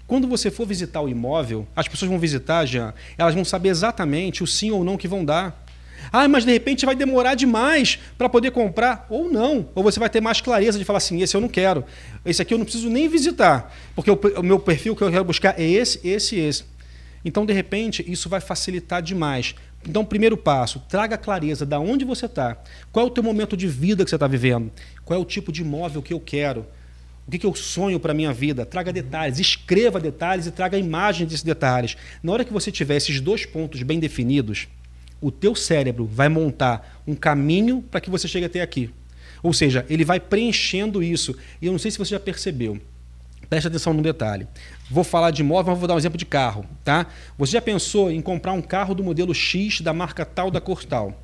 Quando 0.05 0.27
você 0.27 0.51
for 0.51 0.67
visitar 0.67 1.01
o 1.01 1.07
imóvel, 1.07 1.67
as 1.75 1.87
pessoas 1.87 2.09
vão 2.09 2.19
visitar, 2.19 2.65
Jean, 2.65 2.93
elas 3.17 3.35
vão 3.35 3.45
saber 3.45 3.69
exatamente 3.69 4.43
o 4.43 4.47
sim 4.47 4.71
ou 4.71 4.83
não 4.83 4.97
que 4.97 5.07
vão 5.07 5.23
dar. 5.23 5.65
Ah, 6.11 6.27
mas 6.27 6.45
de 6.45 6.51
repente 6.51 6.85
vai 6.85 6.95
demorar 6.95 7.35
demais 7.35 7.99
para 8.17 8.29
poder 8.29 8.51
comprar. 8.51 9.05
Ou 9.09 9.31
não. 9.31 9.69
Ou 9.75 9.83
você 9.83 9.99
vai 9.99 10.09
ter 10.09 10.21
mais 10.21 10.41
clareza 10.41 10.77
de 10.77 10.85
falar 10.85 10.97
assim: 10.97 11.21
esse 11.21 11.35
eu 11.35 11.41
não 11.41 11.47
quero. 11.47 11.83
Esse 12.25 12.41
aqui 12.41 12.53
eu 12.53 12.57
não 12.57 12.65
preciso 12.65 12.89
nem 12.89 13.07
visitar. 13.07 13.73
Porque 13.95 14.11
o, 14.11 14.19
o 14.37 14.43
meu 14.43 14.59
perfil 14.59 14.95
que 14.95 15.01
eu 15.01 15.11
quero 15.11 15.23
buscar 15.23 15.59
é 15.59 15.63
esse, 15.63 15.99
esse 16.07 16.35
e 16.35 16.39
esse. 16.39 16.63
Então, 17.23 17.45
de 17.45 17.53
repente, 17.53 18.03
isso 18.07 18.29
vai 18.29 18.39
facilitar 18.39 19.01
demais. 19.01 19.53
Então, 19.87 20.03
primeiro 20.03 20.37
passo, 20.37 20.79
traga 20.89 21.17
clareza 21.17 21.65
de 21.65 21.75
onde 21.75 22.05
você 22.05 22.25
está. 22.25 22.57
Qual 22.91 23.05
é 23.05 23.09
o 23.09 23.11
teu 23.11 23.23
momento 23.23 23.55
de 23.55 23.67
vida 23.67 24.03
que 24.03 24.09
você 24.09 24.15
está 24.15 24.27
vivendo? 24.27 24.71
Qual 25.05 25.17
é 25.17 25.21
o 25.21 25.25
tipo 25.25 25.51
de 25.51 25.61
imóvel 25.61 26.01
que 26.01 26.13
eu 26.13 26.19
quero? 26.19 26.65
O 27.27 27.31
que, 27.31 27.37
que 27.37 27.45
eu 27.45 27.53
sonho 27.53 27.99
para 27.99 28.11
a 28.11 28.15
minha 28.15 28.33
vida? 28.33 28.65
Traga 28.65 28.91
detalhes, 28.91 29.37
escreva 29.37 29.99
detalhes 29.99 30.47
e 30.47 30.51
traga 30.51 30.77
imagens 30.77 31.29
desses 31.29 31.43
detalhes. 31.43 31.95
Na 32.23 32.31
hora 32.31 32.43
que 32.43 32.51
você 32.51 32.71
tiver 32.71 32.95
esses 32.95 33.21
dois 33.21 33.45
pontos 33.45 33.83
bem 33.83 33.99
definidos, 33.99 34.67
o 35.21 35.31
teu 35.31 35.55
cérebro 35.55 36.05
vai 36.05 36.29
montar 36.29 37.01
um 37.05 37.15
caminho 37.15 37.81
para 37.81 38.01
que 38.01 38.09
você 38.09 38.27
chegue 38.27 38.45
até 38.45 38.61
aqui. 38.61 38.89
Ou 39.41 39.53
seja, 39.53 39.85
ele 39.89 40.03
vai 40.03 40.19
preenchendo 40.19 41.01
isso. 41.01 41.35
E 41.61 41.65
eu 41.65 41.71
não 41.71 41.79
sei 41.79 41.91
se 41.91 41.97
você 41.97 42.11
já 42.11 42.19
percebeu. 42.19 42.79
Preste 43.49 43.67
atenção 43.67 43.93
no 43.93 44.01
detalhe. 44.01 44.47
Vou 44.91 45.03
falar 45.03 45.31
de 45.31 45.41
imóvel, 45.41 45.71
mas 45.71 45.79
vou 45.79 45.87
dar 45.87 45.95
um 45.95 45.97
exemplo 45.97 46.17
de 46.17 46.25
carro, 46.25 46.65
tá? 46.83 47.07
Você 47.37 47.53
já 47.53 47.61
pensou 47.61 48.11
em 48.11 48.21
comprar 48.21 48.53
um 48.53 48.61
carro 48.61 48.93
do 48.93 49.03
modelo 49.03 49.33
X 49.33 49.81
da 49.81 49.91
marca 49.91 50.25
tal 50.25 50.51
da 50.51 50.61
cor 50.61 50.83
tal? 50.85 51.23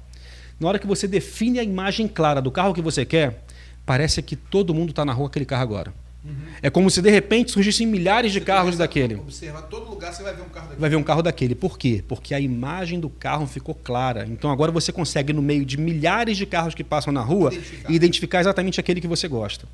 Na 0.59 0.69
hora 0.69 0.79
que 0.79 0.87
você 0.87 1.07
define 1.07 1.59
a 1.59 1.63
imagem 1.63 2.07
clara 2.07 2.41
do 2.41 2.49
carro 2.49 2.73
que 2.73 2.81
você 2.81 3.05
quer, 3.05 3.43
parece 3.85 4.21
que 4.21 4.35
todo 4.35 4.73
mundo 4.73 4.89
está 4.89 5.05
na 5.05 5.13
rua 5.13 5.27
aquele 5.27 5.45
carro 5.45 5.61
agora. 5.61 5.93
Uhum. 6.25 6.36
É 6.62 6.70
como 6.70 6.89
se 6.89 7.01
de 7.01 7.10
repente 7.12 7.51
surgissem 7.51 7.86
milhares 7.86 8.32
de 8.32 8.39
você 8.39 8.46
carros 8.46 8.77
daquele. 8.77 9.15
Observar 9.15 9.62
todo 9.63 9.88
lugar, 9.88 10.12
você 10.12 10.24
vai 10.24 10.34
ver 10.34 10.41
um 10.41 10.50
carro 10.50 10.65
daquele. 10.65 10.82
Vai 10.82 10.89
ver 10.89 10.96
um 10.96 11.03
carro 11.03 11.22
daquele. 11.22 11.55
Por 11.55 11.77
quê? 11.77 12.03
Porque 12.08 12.34
a 12.34 12.39
imagem 12.39 13.00
do 13.00 13.10
carro 13.10 13.46
ficou 13.46 13.75
clara. 13.75 14.25
Então 14.27 14.50
agora 14.50 14.72
você 14.72 14.91
consegue, 14.91 15.32
no 15.32 15.41
meio 15.41 15.63
de 15.63 15.77
milhares 15.77 16.36
de 16.36 16.46
carros 16.46 16.74
que 16.74 16.84
passam 16.84 17.13
na 17.13 17.22
rua, 17.22 17.53
identificar, 17.53 17.94
identificar 17.94 18.39
exatamente 18.39 18.79
aquele 18.79 19.00
que 19.00 19.08
você 19.08 19.27
gosta. 19.27 19.67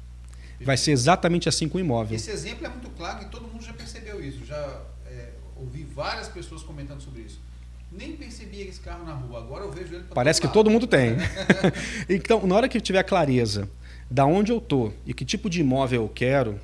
Vai 0.59 0.77
ser 0.77 0.91
exatamente 0.91 1.49
assim 1.49 1.67
com 1.67 1.77
o 1.77 1.81
imóvel. 1.81 2.15
Esse 2.15 2.29
exemplo 2.29 2.65
é 2.65 2.69
muito 2.69 2.89
claro 2.91 3.23
e 3.23 3.25
todo 3.25 3.47
mundo 3.47 3.63
já 3.63 3.73
percebeu 3.73 4.23
isso. 4.23 4.45
Já 4.45 4.81
é, 5.07 5.29
ouvi 5.55 5.83
várias 5.83 6.27
pessoas 6.27 6.61
comentando 6.61 7.01
sobre 7.01 7.21
isso. 7.21 7.39
Nem 7.91 8.15
percebia 8.15 8.65
esse 8.65 8.79
carro 8.79 9.03
na 9.05 9.13
rua, 9.13 9.39
agora 9.39 9.65
eu 9.65 9.71
vejo 9.71 9.95
ele. 9.95 10.05
Parece 10.13 10.39
que 10.39 10.47
todo 10.47 10.69
mundo 10.69 10.87
tem. 10.87 11.17
então, 12.07 12.45
na 12.45 12.55
hora 12.55 12.69
que 12.69 12.79
tiver 12.79 13.03
clareza 13.03 13.67
da 14.11 14.25
onde 14.25 14.51
eu 14.51 14.57
estou 14.57 14.93
e 15.05 15.13
que 15.13 15.23
tipo 15.23 15.49
de 15.49 15.61
imóvel 15.61 16.03
eu 16.03 16.09
quero, 16.09 16.59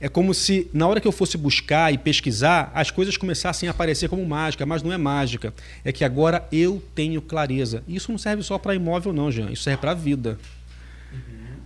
é 0.00 0.08
como 0.08 0.34
se 0.34 0.68
na 0.74 0.86
hora 0.86 1.00
que 1.00 1.08
eu 1.08 1.12
fosse 1.12 1.38
buscar 1.38 1.94
e 1.94 1.96
pesquisar, 1.96 2.70
as 2.74 2.90
coisas 2.90 3.16
começassem 3.16 3.68
a 3.68 3.70
aparecer 3.70 4.08
como 4.08 4.26
mágica, 4.26 4.66
mas 4.66 4.82
não 4.82 4.92
é 4.92 4.98
mágica. 4.98 5.54
É 5.84 5.92
que 5.92 6.04
agora 6.04 6.46
eu 6.52 6.82
tenho 6.94 7.22
clareza. 7.22 7.82
Isso 7.88 8.10
não 8.10 8.18
serve 8.18 8.42
só 8.42 8.58
para 8.58 8.74
imóvel, 8.74 9.12
não, 9.12 9.30
Jean. 9.30 9.50
Isso 9.50 9.62
serve 9.62 9.80
para 9.80 9.92
a 9.92 9.94
vida. 9.94 10.38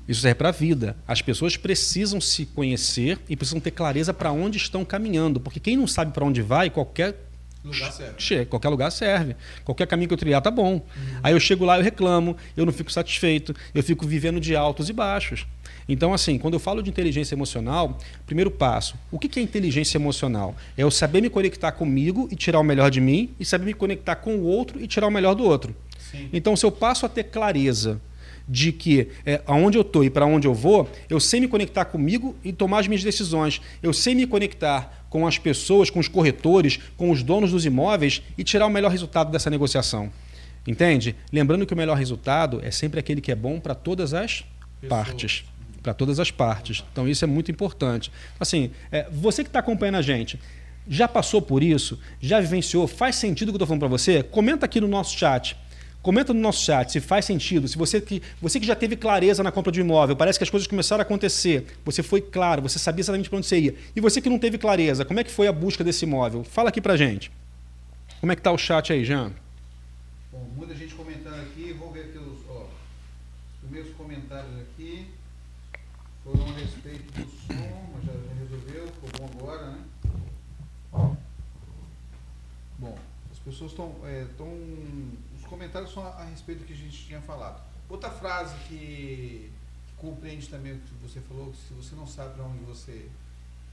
Isso 0.07 0.21
serve 0.21 0.35
para 0.35 0.50
a 0.50 0.52
vida. 0.52 0.97
As 1.09 1.23
pessoas 1.23 1.57
precisam 1.57 2.21
se 2.21 2.47
conhecer 2.47 3.19
e 3.28 3.37
precisam 3.37 3.61
ter 3.61 3.71
clareza 3.71 4.12
para 4.12 4.30
onde 4.30 4.59
estão 4.59 4.85
caminhando. 4.85 5.40
Porque 5.40 5.59
quem 5.59 5.76
não 5.76 5.87
sabe 5.87 6.12
para 6.12 6.25
onde 6.25 6.42
vai, 6.42 6.69
qualquer 6.69 7.30
Lugar 7.62 7.93
serve. 7.93 8.47
Qualquer 8.47 8.69
lugar 8.69 8.90
serve. 8.90 9.37
Qualquer 9.64 9.87
caminho 9.87 10.09
que 10.09 10.14
eu 10.14 10.19
trilhar 10.19 10.40
tá 10.40 10.50
bom. 10.50 10.75
Uhum. 10.75 11.21
Aí 11.23 11.33
eu 11.33 11.40
chego 11.40 11.64
lá, 11.64 11.79
eu 11.79 11.83
reclamo, 11.83 12.37
eu 12.57 12.64
não 12.64 12.73
fico 12.73 12.90
satisfeito, 12.90 13.55
eu 13.75 13.83
fico 13.83 14.07
vivendo 14.07 14.40
de 14.40 14.57
altos 14.57 14.88
e 14.88 14.93
baixos. 14.93 15.47
Então, 15.88 16.14
assim, 16.14 16.38
quando 16.38 16.55
eu 16.55 16.61
falo 16.61 16.83
de 16.83 16.88
inteligência 16.88 17.35
emocional, 17.35 17.99
primeiro 18.25 18.50
passo, 18.50 18.95
o 19.11 19.19
que 19.19 19.38
é 19.38 19.43
inteligência 19.43 19.99
emocional? 19.99 20.55
É 20.76 20.83
eu 20.83 20.90
saber 20.90 21.21
me 21.21 21.29
conectar 21.29 21.73
comigo 21.73 22.29
e 22.31 22.37
tirar 22.37 22.61
o 22.61 22.64
melhor 22.64 22.90
de 22.90 23.00
mim, 23.00 23.35
e 23.38 23.45
saber 23.45 23.67
me 23.67 23.75
conectar 23.75 24.17
com 24.17 24.37
o 24.37 24.45
outro 24.45 24.81
e 24.81 24.87
tirar 24.87 25.07
o 25.09 25.11
melhor 25.11 25.35
do 25.35 25.45
outro. 25.45 25.75
Sim. 25.99 26.29
Então, 26.33 26.57
se 26.57 26.64
eu 26.64 26.73
passo 26.73 27.05
a 27.05 27.09
ter 27.09 27.25
clareza 27.25 28.00
de 28.49 28.73
que 28.73 29.09
é, 29.25 29.43
aonde 29.47 29.79
eu 29.79 29.83
estou 29.83 30.02
e 30.02 30.11
para 30.11 30.26
onde 30.26 30.47
eu 30.47 30.55
vou, 30.55 30.88
eu 31.09 31.21
sei 31.21 31.40
me 31.40 31.47
conectar 31.47 31.85
comigo 31.85 32.35
e 32.43 32.52
tomar 32.52 32.81
as 32.81 32.88
minhas 32.88 33.05
decisões. 33.05 33.61
Eu 33.83 33.93
sei 33.93 34.14
me 34.14 34.26
conectar 34.26 35.00
com 35.11 35.26
as 35.26 35.37
pessoas, 35.37 35.90
com 35.90 35.99
os 35.99 36.09
corretores, 36.09 36.79
com 36.97 37.11
os 37.11 37.23
donos 37.23 37.50
dos 37.50 37.67
imóveis 37.67 38.23
e 38.38 38.45
tirar 38.45 38.67
o 38.67 38.71
melhor 38.71 38.90
resultado 38.90 39.31
dessa 39.31 39.50
negociação. 39.50 40.11
Entende? 40.67 41.17
Lembrando 41.33 41.67
que 41.67 41.75
o 41.75 41.76
melhor 41.76 41.97
resultado 41.97 42.61
é 42.62 42.71
sempre 42.71 43.00
aquele 43.00 43.21
que 43.21 43.33
é 43.33 43.35
bom 43.35 43.59
para 43.59 43.75
todas 43.75 44.14
as 44.14 44.45
Pessoas. 44.81 44.88
partes. 44.88 45.45
Para 45.83 45.93
todas 45.93 46.21
as 46.21 46.31
partes. 46.31 46.85
Então 46.93 47.09
isso 47.09 47.25
é 47.25 47.29
muito 47.29 47.50
importante. 47.50 48.12
Assim, 48.38 48.71
é, 48.93 49.09
você 49.11 49.43
que 49.43 49.49
está 49.49 49.59
acompanhando 49.59 49.97
a 49.97 50.02
gente, 50.02 50.38
já 50.88 51.09
passou 51.09 51.43
por 51.43 51.62
isso? 51.62 51.99
Já 52.21 52.40
vivenciou? 52.40 52.87
Faz 52.87 53.17
sentido 53.17 53.49
o 53.49 53.52
que 53.52 53.55
eu 53.55 53.57
estou 53.57 53.67
falando 53.67 53.81
para 53.81 53.88
você? 53.88 54.23
Comenta 54.23 54.67
aqui 54.67 54.81
no 54.81 54.88
nosso 54.88 55.19
chat. 55.19 55.57
Comenta 56.02 56.33
no 56.33 56.40
nosso 56.40 56.64
chat 56.64 56.90
se 56.90 57.00
faz 57.00 57.26
sentido, 57.26 57.69
se 57.69 57.76
você 57.76 58.00
que, 58.00 58.23
você 58.40 58.59
que 58.59 58.66
já 58.66 58.75
teve 58.75 58.97
clareza 58.97 59.42
na 59.42 59.52
compra 59.52 59.71
de 59.71 59.83
um 59.83 59.85
imóvel, 59.85 60.16
parece 60.16 60.38
que 60.38 60.45
as 60.45 60.49
coisas 60.49 60.66
começaram 60.66 61.02
a 61.02 61.04
acontecer, 61.04 61.66
você 61.85 62.02
foi 62.02 62.23
claro, 62.23 62.62
você 62.62 62.78
sabia 62.78 63.02
exatamente 63.02 63.28
para 63.28 63.37
onde 63.37 63.47
você 63.47 63.59
ia. 63.61 63.75
E 63.95 64.00
você 64.00 64.21
que 64.21 64.30
não 64.30 64.38
teve 64.38 64.57
clareza, 64.57 65.04
como 65.04 65.21
é 65.21 65.25
que 65.25 65.30
foi 65.30 65.47
a 65.47 65.52
busca 65.52 65.85
desse 65.85 66.07
imóvel? 66.07 66.42
Fala 66.42 66.71
aqui 66.71 66.80
para 66.80 66.97
gente. 66.97 67.30
Como 68.19 68.33
é 68.33 68.35
que 68.35 68.40
está 68.40 68.50
o 68.50 68.57
chat 68.57 68.92
aí, 68.92 69.04
Jean? 69.04 69.30
Bom, 70.33 70.47
muita 70.57 70.75
gente 70.75 70.95
comentando 70.95 71.38
aqui, 71.40 71.75
vou 71.78 71.92
ver 71.92 72.04
aqui 72.04 72.19
os, 72.19 72.38
ó, 72.49 72.62
os 72.62 73.69
primeiros 73.69 73.95
comentários 73.95 74.52
aqui 74.59 75.07
foram 76.25 76.47
a 76.47 76.52
respeito 76.52 77.12
do 77.12 77.30
som, 77.30 77.90
mas 77.95 78.04
já, 78.07 78.12
já 78.12 78.40
resolveu, 78.40 78.87
ficou 78.87 79.11
bom 79.19 79.38
agora, 79.38 79.71
né? 79.73 79.78
Bom, 82.78 82.99
as 83.30 83.38
pessoas 83.38 83.73
estão 83.73 83.95
é, 84.04 84.25
comentários 85.50 85.92
são 85.92 86.04
a, 86.04 86.11
a, 86.11 86.25
respeito 86.25 86.61
do 86.61 86.64
que 86.64 86.73
a 86.73 86.76
gente 86.76 86.97
tinha 87.07 87.21
falado. 87.21 87.61
Outra 87.88 88.09
frase 88.09 88.54
que, 88.69 89.50
que 89.88 89.95
compreende 89.99 90.49
também 90.49 90.73
o 90.73 90.76
que 90.76 90.95
você 91.02 91.21
falou, 91.21 91.50
que 91.50 91.59
se 91.59 91.75
você 91.75 91.95
não 91.97 92.07
sabe 92.07 92.35
para 92.35 92.45
onde 92.45 92.64
você 92.64 93.07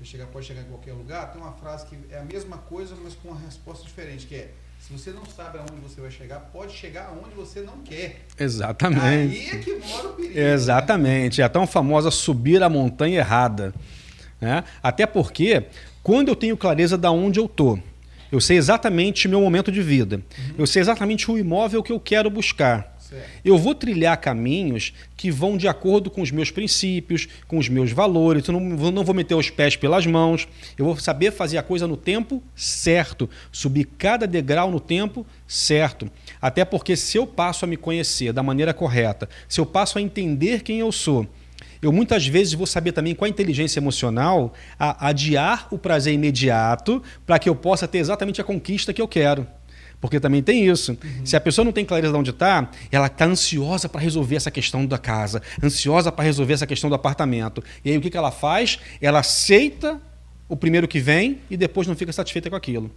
chegar, 0.04 0.26
pode 0.28 0.46
chegar 0.46 0.62
em 0.62 0.66
qualquer 0.66 0.94
lugar, 0.94 1.32
tem 1.32 1.42
uma 1.42 1.54
frase 1.54 1.86
que 1.86 1.98
é 2.12 2.20
a 2.20 2.24
mesma 2.24 2.58
coisa, 2.58 2.96
mas 3.02 3.16
com 3.16 3.30
uma 3.30 3.40
resposta 3.40 3.86
diferente, 3.86 4.26
que 4.28 4.36
é 4.36 4.52
se 4.80 4.94
você 4.94 5.12
não 5.12 5.26
sabe 5.26 5.58
aonde 5.58 5.82
você 5.82 6.00
vai 6.00 6.12
chegar, 6.12 6.40
pode 6.40 6.74
chegar 6.74 7.08
aonde 7.08 7.36
você 7.36 7.62
não 7.62 7.80
quer. 7.80 8.22
Exatamente. 8.40 9.36
Aí 9.36 9.50
é 9.50 9.58
que 9.58 9.76
mora 9.76 10.10
o 10.10 10.14
perigo. 10.14 10.36
Né? 10.36 10.54
Exatamente. 10.54 11.40
Né? 11.40 11.44
É 11.44 11.46
a 11.46 11.50
tão 11.50 11.68
famosa 11.68 12.12
subir 12.12 12.62
a 12.64 12.70
montanha 12.70 13.20
errada. 13.20 13.74
Né? 14.40 14.64
Até 14.82 15.06
porque, 15.06 15.66
quando 16.04 16.30
eu 16.30 16.36
tenho 16.36 16.56
clareza 16.56 16.98
de 16.98 17.08
onde 17.08 17.40
eu 17.40 17.48
estou, 17.48 17.82
eu 18.32 18.42
sei 18.42 18.58
exatamente 18.58 19.28
meu 19.28 19.42
momento 19.42 19.72
de 19.72 19.82
vida. 19.82 20.18
Uhum. 20.18 20.56
Eu 20.60 20.68
sei 20.68 20.82
exatamente 20.82 21.30
o 21.32 21.38
imóvel 21.38 21.84
que 21.84 21.92
eu 21.92 22.00
quero 22.00 22.30
buscar. 22.30 22.98
Certo. 23.08 23.26
Eu 23.44 23.58
vou 23.58 23.74
trilhar 23.74 24.20
caminhos 24.20 24.94
que 25.16 25.32
vão 25.32 25.56
de 25.56 25.66
acordo 25.66 26.12
com 26.12 26.22
os 26.22 26.30
meus 26.30 26.52
princípios, 26.52 27.28
com 27.48 27.58
os 27.58 27.70
meus 27.70 27.92
valores. 27.92 28.46
Eu 28.46 28.60
não, 28.60 28.92
não 28.92 29.04
vou 29.04 29.16
meter 29.16 29.34
os 29.34 29.50
pés 29.50 29.78
pelas 29.78 30.06
mãos. 30.06 30.46
Eu 30.78 30.84
vou 30.84 30.98
saber 30.98 31.32
fazer 31.32 31.58
a 31.58 31.64
coisa 31.64 31.88
no 31.88 31.96
tempo 31.96 32.44
certo, 32.54 33.30
subir 33.50 33.86
cada 33.98 34.28
degrau 34.28 34.70
no 34.70 34.80
tempo 34.80 35.26
certo. 35.48 36.12
Até 36.42 36.66
porque 36.66 36.98
se 36.98 37.18
eu 37.18 37.26
passo 37.26 37.64
a 37.64 37.68
me 37.68 37.78
conhecer 37.78 38.34
da 38.34 38.44
maneira 38.44 38.74
correta, 38.74 39.30
se 39.48 39.62
eu 39.62 39.66
passo 39.66 39.98
a 39.98 40.02
entender 40.02 40.62
quem 40.62 40.80
eu 40.80 40.92
sou, 40.92 41.26
eu 41.82 41.92
muitas 41.92 42.26
vezes 42.28 42.54
vou 42.54 42.68
saber 42.68 42.92
também 42.92 43.14
com 43.14 43.26
a 43.26 43.30
inteligência 43.30 43.80
emocional 43.80 44.54
a 44.80 45.08
adiar 45.10 45.68
o 45.72 45.78
prazer 45.78 46.14
imediato 46.14 47.02
para 47.26 47.40
que 47.40 47.50
eu 47.50 47.56
possa 47.56 47.88
ter 47.88 48.00
exatamente 48.00 48.42
a 48.42 48.44
conquista 48.44 48.94
que 48.94 49.02
eu 49.02 49.08
quero. 49.08 49.48
Porque 50.00 50.20
também 50.20 50.44
tem 50.44 50.68
isso. 50.68 50.92
Uhum. 50.92 51.26
Se 51.26 51.36
a 51.36 51.42
pessoa 51.42 51.66
não 51.66 51.72
tem 51.72 51.84
clareza 51.84 52.14
de 52.14 52.20
onde 52.20 52.30
está, 52.30 52.70
ela 52.92 53.08
está 53.08 53.26
ansiosa 53.26 53.90
para 53.90 54.00
resolver 54.00 54.36
essa 54.36 54.52
questão 54.52 54.86
da 54.86 54.98
casa, 54.98 55.42
ansiosa 55.64 56.12
para 56.12 56.24
resolver 56.24 56.54
essa 56.54 56.68
questão 56.68 56.90
do 56.90 56.96
apartamento. 56.96 57.64
E 57.84 57.90
aí 57.90 57.98
o 57.98 58.02
que, 58.02 58.10
que 58.10 58.18
ela 58.18 58.32
faz? 58.32 58.80
Ela 59.02 59.20
aceita 59.20 60.00
o 60.48 60.56
primeiro 60.56 60.88
que 60.88 61.00
vem 61.00 61.40
e 61.50 61.58
depois 61.58 61.88
não 61.88 61.96
fica 61.96 62.14
satisfeita 62.14 62.50
com 62.50 62.56
aquilo. 62.56 62.92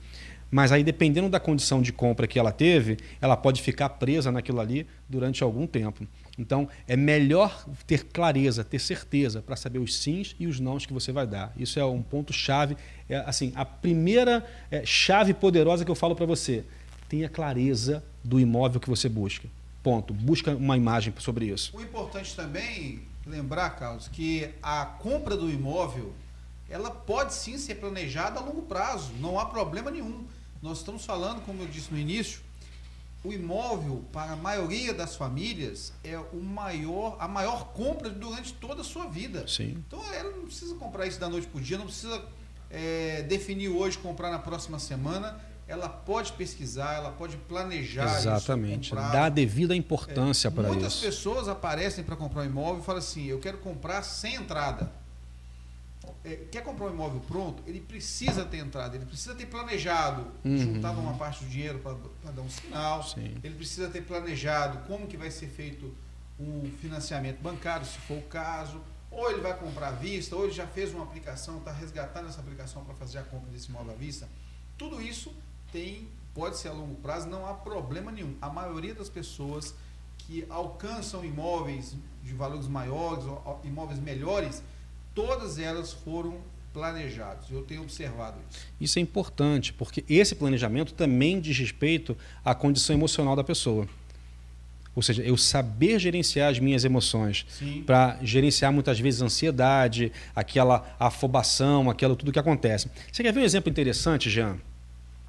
Mas 0.51 0.73
aí, 0.73 0.83
dependendo 0.83 1.29
da 1.29 1.39
condição 1.39 1.81
de 1.81 1.93
compra 1.93 2.27
que 2.27 2.39
ela 2.39 2.51
teve, 2.51 2.99
ela 3.21 3.37
pode 3.37 3.63
ficar 3.63 3.89
presa 3.91 4.33
naquilo 4.33 4.61
ali 4.61 4.87
durante 5.09 5.43
algum 5.43 5.67
tempo. 5.67 6.07
Então, 6.37 6.69
é 6.89 6.97
melhor 6.97 7.65
ter 7.87 8.05
clareza, 8.07 8.65
ter 8.65 8.79
certeza 8.79 9.43
para 9.43 9.55
saber 9.57 9.79
os 9.79 9.95
sims 9.97 10.35
e 10.41 10.47
os 10.47 10.59
nãos 10.59 10.87
que 10.87 10.93
você 10.93 11.13
vai 11.13 11.27
dar. 11.27 11.53
Isso 11.57 11.79
é 11.79 11.85
um 11.85 12.03
ponto 12.03 12.33
chave, 12.33 12.77
é 13.09 13.17
assim, 13.19 13.53
a 13.55 13.65
primeira 13.65 14.45
é, 14.71 14.85
chave 14.85 15.35
poderosa 15.35 15.85
que 15.85 15.91
eu 15.91 15.95
falo 15.95 16.17
para 16.17 16.27
você. 16.27 16.65
Tenha 17.09 17.29
clareza 17.29 18.03
do 18.25 18.41
imóvel 18.41 18.81
que 18.81 18.89
você 18.89 19.09
busca. 19.09 19.49
Ponto. 19.83 20.13
Busca 20.13 20.55
uma 20.55 20.77
imagem 20.77 21.13
sobre 21.19 21.47
isso. 21.47 21.77
O 21.77 21.81
importante 21.81 22.35
também 22.35 23.03
lembrar, 23.27 23.71
Carlos, 23.71 24.09
que 24.09 24.49
a 24.63 24.85
compra 24.85 25.37
do 25.37 25.51
imóvel, 25.51 26.13
ela 26.69 26.91
pode 26.91 27.35
sim 27.35 27.59
ser 27.59 27.77
planejada 27.77 28.41
a 28.41 28.43
longo 28.43 28.63
prazo, 28.63 29.13
não 29.21 29.39
há 29.39 29.47
problema 29.47 29.91
nenhum. 29.91 30.25
Nós 30.63 30.79
estamos 30.79 31.05
falando, 31.05 31.41
como 31.45 31.63
eu 31.63 31.67
disse 31.67 31.91
no 31.91 31.99
início, 31.99 32.41
o 33.23 33.33
imóvel, 33.33 34.05
para 34.13 34.33
a 34.33 34.37
maioria 34.37 34.95
das 34.95 35.15
famílias, 35.15 35.93
é 36.03 36.19
o 36.19 36.41
maior, 36.41 37.17
a 37.19 37.29
maior 37.29 37.73
compra 37.73 38.09
durante 38.09 38.53
toda 38.55 38.81
a 38.81 38.85
sua 38.85 39.07
vida. 39.07 39.47
Sim. 39.47 39.83
Então 39.87 40.03
ela 40.13 40.31
não 40.37 40.47
precisa 40.47 40.75
comprar 40.75 41.07
isso 41.07 41.21
da 41.21 41.29
noite 41.29 41.47
para 41.47 41.59
o 41.59 41.63
dia, 41.63 41.77
não 41.77 41.87
precisa 41.87 42.23
é, 42.71 43.23
definir 43.23 43.69
hoje, 43.69 43.99
comprar 43.99 44.31
na 44.31 44.39
próxima 44.39 44.79
semana. 44.79 45.39
Ela 45.69 45.89
pode 45.89 46.33
pesquisar, 46.33 46.95
ela 46.95 47.13
pode 47.13 47.37
planejar. 47.37 48.17
Exatamente. 48.17 48.87
Isso, 48.87 48.95
Dá 48.97 49.29
devida 49.29 49.77
importância 49.77 50.49
é, 50.49 50.51
para 50.51 50.65
isso. 50.65 50.73
Muitas 50.73 50.97
pessoas 50.97 51.47
aparecem 51.47 52.03
para 52.03 52.17
comprar 52.17 52.43
um 52.43 52.47
imóvel 52.47 52.83
e 52.83 52.85
falam 52.85 52.99
assim: 52.99 53.27
eu 53.27 53.39
quero 53.39 53.59
comprar 53.59 54.03
sem 54.03 54.35
entrada 54.35 54.91
é, 56.25 56.37
quer 56.51 56.63
comprar 56.63 56.87
um 56.87 56.91
imóvel 56.91 57.21
pronto, 57.21 57.63
ele 57.67 57.81
precisa 57.81 58.45
ter 58.45 58.59
entrada, 58.59 58.95
ele 58.97 59.07
precisa 59.07 59.35
ter 59.35 59.47
planejado, 59.47 60.27
uhum. 60.45 60.59
juntado 60.59 61.01
uma 61.01 61.15
parte 61.15 61.45
do 61.45 61.51
dinheiro 61.51 61.79
para 61.79 62.33
dar 62.33 62.43
um 62.43 62.51
sinal, 62.51 63.03
Sim. 63.03 63.37
ele 63.43 63.55
precisa 63.55 63.89
ter 63.89 64.03
planejado 64.03 64.87
como 64.87 65.07
que 65.07 65.17
vai 65.17 65.31
ser 65.31 65.49
feito 65.49 65.95
um 66.39 66.71
financiamento 66.81 67.41
bancário, 67.41 67.87
se 67.87 67.99
for 67.99 68.19
o 68.19 68.23
caso, 68.23 68.81
ou 69.11 69.31
ele 69.31 69.41
vai 69.41 69.57
comprar 69.59 69.89
à 69.89 69.93
vista, 69.93 70.37
ou 70.37 70.45
ele 70.45 70.53
já 70.53 70.67
fez 70.67 70.95
uma 70.95 71.05
aplicação, 71.05 71.59
está 71.59 71.73
resgatando 71.73 72.29
essa 72.29 72.41
aplicação 72.41 72.85
para 72.85 72.95
fazer 72.95 73.19
a 73.19 73.23
compra 73.23 73.51
desse 73.51 73.69
imóvel 73.69 73.93
à 73.93 73.97
vista. 73.97 74.29
Tudo 74.79 75.03
isso 75.03 75.35
tem, 75.73 76.09
pode 76.35 76.57
ser 76.59 76.69
a 76.69 76.73
longo 76.73 76.95
prazo, 76.97 77.29
não 77.29 77.47
há 77.47 77.55
problema 77.55 78.13
nenhum. 78.13 78.37
A 78.41 78.49
maioria 78.49 78.95
das 78.95 79.09
pessoas 79.09 79.75
que 80.19 80.47
alcançam 80.49 81.25
imóveis 81.25 81.95
de 82.23 82.35
valores 82.35 82.69
maiores, 82.69 83.25
imóveis 83.65 83.99
melhores, 83.99 84.63
todas 85.15 85.59
elas 85.59 85.93
foram 85.93 86.39
planejados. 86.73 87.51
Eu 87.51 87.63
tenho 87.63 87.83
observado 87.83 88.39
isso. 88.49 88.67
Isso 88.81 88.99
é 88.99 89.03
importante, 89.03 89.73
porque 89.73 90.05
esse 90.09 90.35
planejamento 90.35 90.95
também 90.95 91.41
diz 91.41 91.59
respeito 91.59 92.17
à 92.45 92.55
condição 92.55 92.95
emocional 92.95 93.35
da 93.35 93.45
pessoa. 93.45 93.89
Ou 94.95 95.03
seja, 95.03 95.23
eu 95.23 95.37
saber 95.37 95.99
gerenciar 95.99 96.51
as 96.51 96.59
minhas 96.59 96.85
emoções 96.85 97.47
para 97.87 98.19
gerenciar 98.23 98.73
muitas 98.73 98.99
vezes 98.99 99.23
a 99.23 99.27
ansiedade, 99.27 100.13
aquela 100.35 100.97
afobação, 100.99 101.89
aquilo 101.89 102.17
tudo 102.17 102.33
que 102.33 102.39
acontece. 102.39 102.91
Você 103.11 103.23
quer 103.23 103.33
ver 103.33 103.41
um 103.41 103.45
exemplo 103.45 103.71
interessante, 103.71 104.29
Jean? 104.29 104.59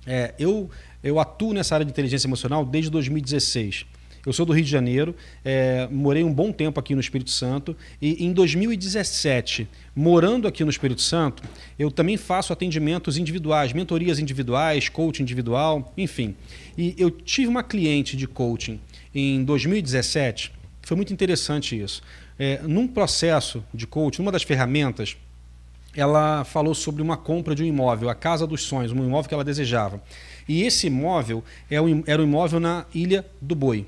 É, 0.06 0.34
eu, 0.40 0.70
eu 1.04 1.20
atuo 1.20 1.54
nessa 1.54 1.76
área 1.76 1.86
de 1.86 1.92
inteligência 1.92 2.28
emocional 2.28 2.66
desde 2.66 2.90
2016. 2.90 3.86
Eu 4.24 4.32
sou 4.32 4.46
do 4.46 4.54
Rio 4.54 4.64
de 4.64 4.70
Janeiro, 4.70 5.16
é, 5.44 5.88
morei 5.90 6.24
um 6.24 6.32
bom 6.32 6.52
tempo 6.52 6.80
aqui 6.80 6.94
no 6.94 7.02
Espírito 7.02 7.32
Santo 7.32 7.76
e 8.00 8.24
em 8.24 8.32
2017, 8.32 9.68
morando 9.96 10.48
aqui 10.48 10.64
no 10.64 10.70
Espírito 10.70 11.02
Santo, 11.02 11.42
eu 11.78 11.90
também 11.90 12.18
faço 12.18 12.54
atendimentos 12.54 13.18
individuais, 13.18 13.74
mentorias 13.74 14.20
individuais, 14.20 14.90
coaching 14.90 15.24
individual, 15.24 15.92
enfim. 15.98 16.36
E 16.78 16.94
eu 17.00 17.10
tive 17.10 17.48
uma 17.48 17.64
cliente 17.64 18.16
de 18.16 18.28
coaching 18.28 18.80
em 19.14 19.44
2017, 19.44 20.52
foi 20.84 20.96
muito 20.96 21.12
interessante 21.12 21.80
isso. 21.80 22.04
É, 22.38 22.62
num 22.64 22.88
processo 22.88 23.64
de 23.74 23.88
coaching, 23.88 24.22
uma 24.22 24.32
das 24.32 24.44
ferramentas, 24.44 25.18
ela 25.96 26.44
falou 26.44 26.76
sobre 26.76 27.02
uma 27.02 27.18
compra 27.18 27.56
de 27.56 27.64
um 27.64 27.66
imóvel, 27.66 28.08
a 28.08 28.16
casa 28.16 28.46
dos 28.46 28.62
sonhos, 28.62 28.92
um 28.92 29.04
imóvel 29.04 29.28
que 29.28 29.34
ela 29.34 29.44
desejava. 29.44 30.02
E 30.48 30.62
esse 30.62 30.88
imóvel 30.88 31.44
é 31.70 31.76
era 32.06 32.22
um 32.22 32.26
imóvel 32.26 32.60
na 32.60 32.86
Ilha 32.94 33.26
do 33.42 33.56
Boi. 33.56 33.88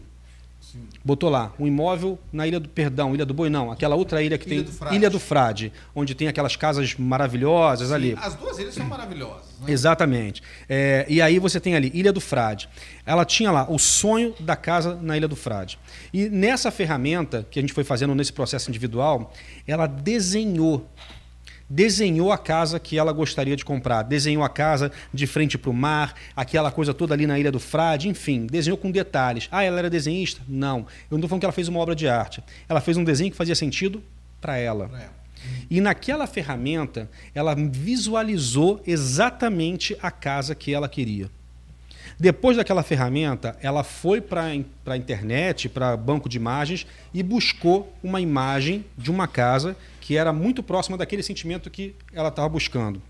Botou 1.04 1.30
lá, 1.30 1.54
um 1.60 1.68
imóvel 1.68 2.18
na 2.32 2.48
Ilha 2.48 2.60
do 2.60 2.70
Perdão, 2.70 3.14
Ilha 3.14 3.26
do 3.26 3.34
Boi, 3.34 3.50
não, 3.50 3.72
aquela 3.72 3.96
outra 3.96 4.22
ilha 4.22 4.38
que 4.38 4.50
ilha 4.50 4.64
tem. 4.64 4.90
Do 4.90 4.96
Ilha 4.96 5.10
do 5.10 5.20
Frade, 5.20 5.72
onde 5.94 6.16
tem 6.16 6.28
aquelas 6.28 6.56
casas 6.56 6.96
maravilhosas 6.96 7.90
Sim, 7.90 7.94
ali. 7.94 8.18
As 8.20 8.36
duas 8.36 8.58
ilhas 8.58 8.74
são 8.74 8.86
maravilhosas. 8.86 9.60
Né? 9.60 9.72
Exatamente. 9.72 10.42
É, 10.68 11.06
e 11.10 11.22
aí 11.22 11.40
você 11.40 11.60
tem 11.60 11.76
ali, 11.76 11.92
Ilha 11.94 12.14
do 12.14 12.22
Frade. 12.22 12.70
Ela 13.06 13.26
tinha 13.26 13.52
lá 13.52 13.70
o 13.70 13.78
sonho 13.78 14.34
da 14.40 14.56
casa 14.56 14.96
na 15.02 15.18
Ilha 15.18 15.28
do 15.28 15.36
Frade. 15.36 15.78
E 16.14 16.30
nessa 16.30 16.72
ferramenta 16.72 17.46
que 17.50 17.60
a 17.60 17.62
gente 17.62 17.74
foi 17.74 17.84
fazendo 17.84 18.16
nesse 18.16 18.32
processo 18.32 18.70
individual, 18.70 19.34
ela 19.68 19.88
desenhou 19.88 20.88
desenhou 21.74 22.32
a 22.32 22.38
casa 22.38 22.80
que 22.80 23.00
ela 23.00 23.12
gostaria 23.12 23.56
de 23.56 23.66
comprar, 23.66 24.04
desenhou 24.04 24.44
a 24.44 24.50
casa 24.50 24.92
de 25.12 25.26
frente 25.26 25.58
para 25.58 25.72
o 25.72 25.74
mar, 25.74 26.14
aquela 26.36 26.72
coisa 26.72 26.94
toda 26.94 27.16
ali 27.16 27.26
na 27.26 27.40
Ilha 27.40 27.52
do 27.52 27.60
Frade, 27.60 28.08
enfim, 28.08 28.46
desenhou 28.46 28.78
com 28.78 28.92
detalhes. 28.92 29.48
Ah, 29.52 29.64
ela 29.64 29.80
era 29.80 29.90
desenhista? 29.90 30.40
Não. 30.48 30.80
Eu 30.80 30.86
não 31.12 31.18
estou 31.18 31.30
falando 31.30 31.40
que 31.40 31.46
ela 31.48 31.54
fez 31.54 31.68
uma 31.68 31.80
obra 31.80 31.96
de 31.96 32.08
arte. 32.08 32.44
Ela 32.70 32.80
fez 32.80 32.96
um 32.96 33.04
desenho 33.04 33.32
que 33.32 33.38
fazia 33.38 33.56
sentido 33.56 34.04
para 34.40 34.56
ela. 34.56 34.86
ela. 34.94 35.24
E 35.68 35.82
naquela 35.82 36.28
ferramenta, 36.28 37.10
ela 37.34 37.56
visualizou 37.56 38.80
exatamente 38.86 39.98
a 40.00 40.12
casa 40.12 40.54
que 40.54 40.72
ela 40.72 40.88
queria. 40.88 41.28
Depois 42.20 42.56
daquela 42.56 42.84
ferramenta, 42.84 43.58
ela 43.62 43.84
foi 43.84 44.22
para 44.22 44.44
a 44.86 44.96
internet, 44.96 45.68
para 45.68 45.98
banco 45.98 46.30
de 46.30 46.38
imagens 46.38 46.86
e 47.12 47.24
buscou 47.24 47.92
uma 48.04 48.22
imagem 48.22 48.86
de 48.96 49.10
uma 49.10 49.28
casa 49.28 49.76
que 50.04 50.18
era 50.18 50.34
muito 50.34 50.62
próxima 50.62 50.98
daquele 50.98 51.24
sentimento 51.24 51.70
que 51.70 51.96
ela 52.12 52.28
estava 52.28 52.50
buscando, 52.50 53.02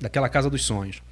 daquela 0.00 0.28
casa 0.28 0.48
dos 0.48 0.64
sonhos. 0.64 1.02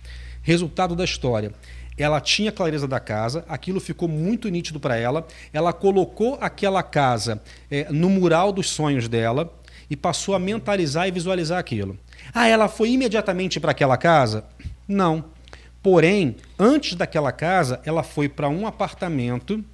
Resultado 0.40 0.94
da 0.94 1.02
história. 1.02 1.52
Ela 1.98 2.20
tinha 2.20 2.52
clareza 2.52 2.86
da 2.86 3.00
casa, 3.00 3.44
aquilo 3.48 3.80
ficou 3.80 4.08
muito 4.08 4.48
nítido 4.48 4.78
para 4.78 4.96
ela. 4.96 5.26
Ela 5.52 5.72
colocou 5.72 6.38
aquela 6.40 6.80
casa 6.80 7.42
é, 7.68 7.90
no 7.90 8.08
mural 8.08 8.52
dos 8.52 8.70
sonhos 8.70 9.08
dela 9.08 9.52
e 9.90 9.96
passou 9.96 10.32
a 10.32 10.38
mentalizar 10.38 11.08
e 11.08 11.10
visualizar 11.10 11.58
aquilo. 11.58 11.98
Ah, 12.32 12.46
ela 12.46 12.68
foi 12.68 12.90
imediatamente 12.90 13.58
para 13.58 13.72
aquela 13.72 13.96
casa? 13.96 14.44
Não. 14.86 15.24
Porém, 15.82 16.36
antes 16.56 16.94
daquela 16.94 17.32
casa, 17.32 17.80
ela 17.84 18.04
foi 18.04 18.28
para 18.28 18.48
um 18.48 18.64
apartamento 18.64 19.64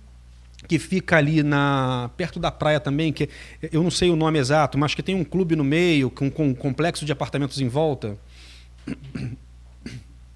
que 0.66 0.79
fica 0.79 1.16
ali 1.16 1.42
na 1.42 2.11
perto 2.16 2.38
da 2.38 2.50
praia 2.50 2.81
também, 2.81 3.12
que 3.12 3.29
eu 3.72 3.83
não 3.83 3.90
sei 3.90 4.11
o 4.11 4.16
nome 4.16 4.38
exato, 4.38 4.76
mas 4.76 4.94
que 4.94 5.02
tem 5.02 5.14
um 5.14 5.24
clube 5.24 5.57
no 5.57 5.64
meio, 5.64 6.11
com, 6.11 6.31
com 6.31 6.48
um 6.48 6.55
complexo 6.55 7.05
de 7.05 7.12
apartamentos 7.12 7.61
em 7.61 7.68
volta. 7.68 8.18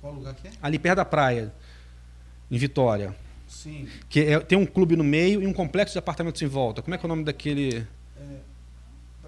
Qual 0.01 0.14
lugar 0.14 0.35
que 0.35 0.49
é? 0.49 0.51
Ali 0.62 0.79
perto 0.79 0.97
da 0.97 1.05
praia, 1.05 1.53
em 2.51 2.59
Vitória. 2.59 3.14
Sim. 3.47 3.88
Que 4.09 4.21
é, 4.21 4.40
tem 4.40 4.57
um 4.57 4.64
clube 4.64 4.97
no 4.97 5.05
meio 5.05 5.43
e 5.43 5.47
um 5.47 5.53
complexo 5.53 5.93
de 5.93 5.99
apartamentos 5.99 6.40
em 6.40 6.47
volta. 6.47 6.81
Como 6.81 6.95
é 6.95 6.99
que 6.99 7.05
é 7.05 7.07
o 7.07 7.09
nome 7.09 7.25
daquele. 7.25 7.85
É, 8.16 8.23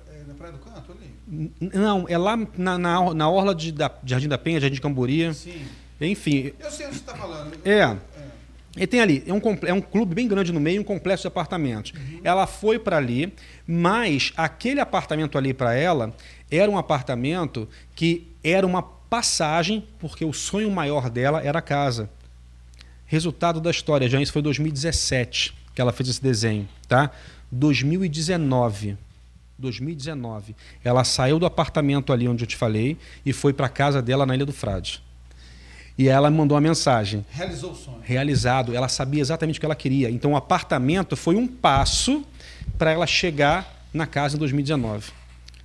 é 0.09 0.25
na 0.27 0.35
Praia 0.35 0.53
do 0.53 0.59
Canto 0.59 0.93
ali? 0.93 1.53
Não, 1.61 2.07
é 2.09 2.17
lá 2.17 2.37
na, 2.57 2.79
na, 2.79 3.15
na 3.15 3.29
orla 3.29 3.55
de, 3.55 3.73
da 3.73 3.91
Jardim 4.05 4.29
da 4.29 4.39
Penha, 4.39 4.61
Jardim 4.61 4.77
de 4.77 4.81
Camboria. 4.81 5.35
Sim. 5.35 5.67
Enfim. 6.01 6.53
Eu 6.59 6.71
sei 6.71 6.87
o 6.87 6.89
que 6.91 6.95
você 6.95 7.01
está 7.01 7.15
falando. 7.15 7.55
É. 7.65 7.97
E 8.77 8.87
tem 8.87 9.01
ali, 9.01 9.23
é 9.27 9.33
um, 9.33 9.41
é 9.67 9.73
um 9.73 9.83
clube 9.83 10.15
bem 10.15 10.27
grande 10.27 10.51
no 10.51 10.59
meio, 10.59 10.81
um 10.81 10.85
complexo 10.85 11.23
de 11.23 11.29
apartamentos. 11.29 11.93
Uhum. 11.93 12.21
Ela 12.25 12.47
foi 12.47 12.79
para 12.79 12.97
ali, 12.97 13.33
mas 13.67 14.33
aquele 14.37 14.81
apartamento 14.81 15.37
ali 15.37 15.53
para 15.53 15.75
ela 15.75 16.15
era 16.51 16.71
um 16.71 16.79
apartamento 16.79 17.69
que 17.95 18.29
era 18.43 18.67
uma 18.67 18.83
passagem, 18.83 19.87
porque 19.99 20.25
o 20.25 20.33
sonho 20.33 20.71
maior 20.71 21.11
dela 21.11 21.43
era 21.43 21.59
a 21.59 21.63
casa. 21.63 22.09
Resultado 23.05 23.61
da 23.61 23.71
história, 23.71 24.09
já 24.09 24.21
isso 24.21 24.33
foi 24.33 24.41
2017 24.41 25.55
que 25.75 25.81
ela 25.81 25.93
fez 25.93 26.09
esse 26.09 26.23
desenho, 26.23 26.69
tá? 26.89 27.11
2019. 27.51 28.97
2019. 29.59 30.57
Ela 30.83 31.05
saiu 31.05 31.39
do 31.39 31.47
apartamento 31.47 32.13
ali 32.13 32.27
onde 32.27 32.45
eu 32.45 32.49
te 32.49 32.57
falei 32.57 32.97
e 33.25 33.33
foi 33.33 33.53
para 33.53 33.67
a 33.67 33.71
casa 33.71 34.03
dela 34.03 34.27
na 34.27 34.35
Ilha 34.35 34.47
do 34.47 34.53
Frade. 34.53 35.03
E 35.97 36.09
ela 36.09 36.31
me 36.31 36.37
mandou 36.37 36.55
uma 36.55 36.61
mensagem. 36.61 37.25
Realizou 37.31 37.73
o 37.73 37.75
sonho. 37.75 37.99
Realizado. 38.03 38.75
Ela 38.75 38.89
sabia 38.89 39.21
exatamente 39.21 39.59
o 39.59 39.61
que 39.61 39.67
ela 39.67 39.75
queria. 39.75 40.11
Então 40.11 40.33
o 40.33 40.37
apartamento 40.37 41.17
foi 41.17 41.37
um 41.37 41.47
passo 41.47 42.25
para 42.79 42.91
ela 42.91 43.07
chegar 43.07 43.87
na 43.93 44.07
casa 44.07 44.37
em 44.37 44.39
2019. 44.39 45.13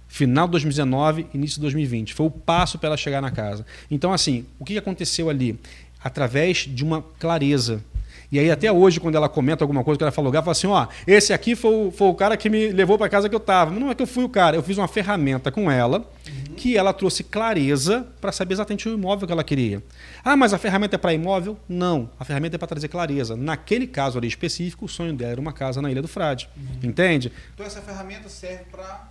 Final 0.07 0.47
de 0.47 0.51
2019, 0.51 1.27
início 1.33 1.55
de 1.55 1.61
2020. 1.61 2.13
Foi 2.13 2.25
o 2.25 2.31
passo 2.31 2.77
para 2.77 2.87
ela 2.87 2.97
chegar 2.97 3.21
na 3.21 3.31
casa. 3.31 3.65
Então, 3.89 4.13
assim, 4.13 4.45
o 4.59 4.65
que 4.65 4.77
aconteceu 4.77 5.29
ali? 5.29 5.59
Através 6.03 6.59
de 6.59 6.83
uma 6.83 7.03
clareza 7.19 7.83
e 8.29 8.39
aí, 8.39 8.51
até 8.51 8.69
hoje, 8.69 8.99
quando 8.99 9.15
ela 9.15 9.29
comenta 9.29 9.63
alguma 9.63 9.83
coisa 9.83 9.97
que 9.97 10.03
ela 10.03 10.11
falou, 10.11 10.33
ela 10.33 10.43
fala 10.43 10.51
assim: 10.51 10.67
ó, 10.67 10.87
esse 11.05 11.31
aqui 11.31 11.55
foi 11.55 11.87
o, 11.87 11.91
foi 11.91 12.07
o 12.09 12.13
cara 12.13 12.35
que 12.35 12.49
me 12.49 12.69
levou 12.69 12.97
para 12.97 13.07
casa 13.07 13.29
que 13.29 13.35
eu 13.35 13.39
estava. 13.39 13.71
Não 13.71 13.89
é 13.89 13.95
que 13.95 14.01
eu 14.01 14.07
fui 14.07 14.23
o 14.23 14.29
cara, 14.29 14.57
eu 14.57 14.63
fiz 14.63 14.77
uma 14.77 14.87
ferramenta 14.87 15.49
com 15.49 15.71
ela 15.71 15.99
uhum. 15.99 16.55
que 16.55 16.75
ela 16.75 16.91
trouxe 16.91 17.23
clareza 17.23 18.05
para 18.19 18.33
saber 18.33 18.55
exatamente 18.55 18.89
o 18.89 18.93
imóvel 18.93 19.25
que 19.25 19.31
ela 19.31 19.43
queria. 19.43 19.81
Ah, 20.23 20.35
mas 20.35 20.53
a 20.53 20.57
ferramenta 20.57 20.95
é 20.95 20.97
para 20.97 21.13
imóvel? 21.13 21.57
Não, 21.69 22.09
a 22.19 22.25
ferramenta 22.25 22.57
é 22.57 22.59
para 22.59 22.67
trazer 22.67 22.89
clareza. 22.89 23.37
Naquele 23.37 23.87
caso 23.87 24.17
ali 24.17 24.27
específico, 24.27 24.85
o 24.85 24.89
sonho 24.89 25.13
dela 25.13 25.31
era 25.31 25.41
uma 25.41 25.53
casa 25.53 25.81
na 25.81 25.89
Ilha 25.89 26.01
do 26.01 26.07
Frade. 26.07 26.49
Uhum. 26.57 26.89
Entende? 26.89 27.31
Então, 27.53 27.65
essa 27.65 27.81
ferramenta 27.81 28.27
serve 28.27 28.65
para 28.69 29.09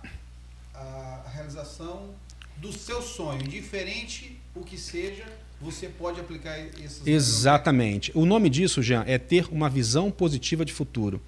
a 0.75 1.23
realização 1.33 2.09
do 2.59 2.71
seu 2.73 3.01
sonho, 3.01 3.43
indiferente 3.43 4.37
o 4.55 4.61
que 4.61 4.77
seja 4.77 5.25
você 5.59 5.87
pode 5.87 6.19
aplicar 6.19 6.59
esses. 6.59 7.05
Exatamente. 7.05 8.11
O 8.13 8.25
nome 8.25 8.49
disso, 8.49 8.81
Jean, 8.83 9.03
é 9.07 9.17
ter 9.17 9.47
uma 9.51 9.69
visão 9.69 10.11
positiva 10.11 10.63
de 10.63 10.71
futuro. 10.71 11.19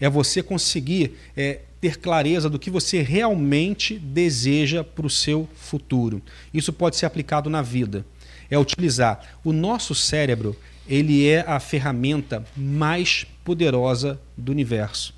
É 0.00 0.08
você 0.08 0.42
conseguir 0.42 1.16
é, 1.36 1.60
ter 1.80 1.98
clareza 1.98 2.48
do 2.48 2.58
que 2.58 2.70
você 2.70 3.02
realmente 3.02 3.98
deseja 3.98 4.84
para 4.84 5.06
o 5.06 5.10
seu 5.10 5.48
futuro. 5.54 6.22
Isso 6.54 6.72
pode 6.72 6.96
ser 6.96 7.06
aplicado 7.06 7.50
na 7.50 7.62
vida. 7.62 8.04
É 8.50 8.58
utilizar 8.58 9.38
o 9.44 9.52
nosso 9.52 9.94
cérebro. 9.94 10.56
Ele 10.88 11.28
é 11.28 11.40
a 11.40 11.58
ferramenta 11.58 12.44
mais 12.56 13.26
poderosa 13.44 14.20
do 14.36 14.52
universo. 14.52 15.14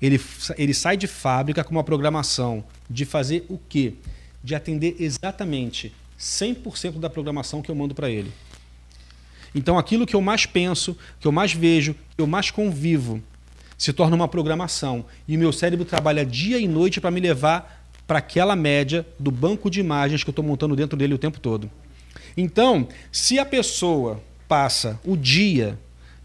Ele, 0.00 0.20
ele 0.56 0.74
sai 0.74 0.96
de 0.96 1.06
fábrica 1.06 1.62
com 1.62 1.72
uma 1.72 1.84
programação 1.84 2.64
de 2.88 3.04
fazer 3.04 3.44
o 3.48 3.58
quê? 3.68 3.94
De 4.42 4.54
atender 4.54 4.96
exatamente 4.98 5.92
100% 6.18 6.98
da 6.98 7.10
programação 7.10 7.62
que 7.62 7.70
eu 7.70 7.74
mando 7.74 7.94
para 7.94 8.10
ele. 8.10 8.32
Então, 9.54 9.78
aquilo 9.78 10.06
que 10.06 10.14
eu 10.14 10.20
mais 10.20 10.46
penso, 10.46 10.96
que 11.18 11.26
eu 11.26 11.32
mais 11.32 11.52
vejo, 11.52 11.94
que 12.16 12.22
eu 12.22 12.26
mais 12.26 12.50
convivo, 12.50 13.20
se 13.76 13.92
torna 13.92 14.14
uma 14.14 14.28
programação. 14.28 15.04
E 15.26 15.36
o 15.36 15.38
meu 15.38 15.52
cérebro 15.52 15.84
trabalha 15.84 16.24
dia 16.24 16.58
e 16.58 16.68
noite 16.68 17.00
para 17.00 17.10
me 17.10 17.20
levar 17.20 17.88
para 18.06 18.18
aquela 18.18 18.54
média 18.54 19.06
do 19.18 19.30
banco 19.30 19.70
de 19.70 19.80
imagens 19.80 20.22
que 20.22 20.30
eu 20.30 20.32
estou 20.32 20.44
montando 20.44 20.76
dentro 20.76 20.96
dele 20.96 21.14
o 21.14 21.18
tempo 21.18 21.40
todo. 21.40 21.70
Então, 22.36 22.88
se 23.10 23.38
a 23.38 23.46
pessoa 23.46 24.22
passa 24.46 25.00
o 25.04 25.16
dia 25.16 25.78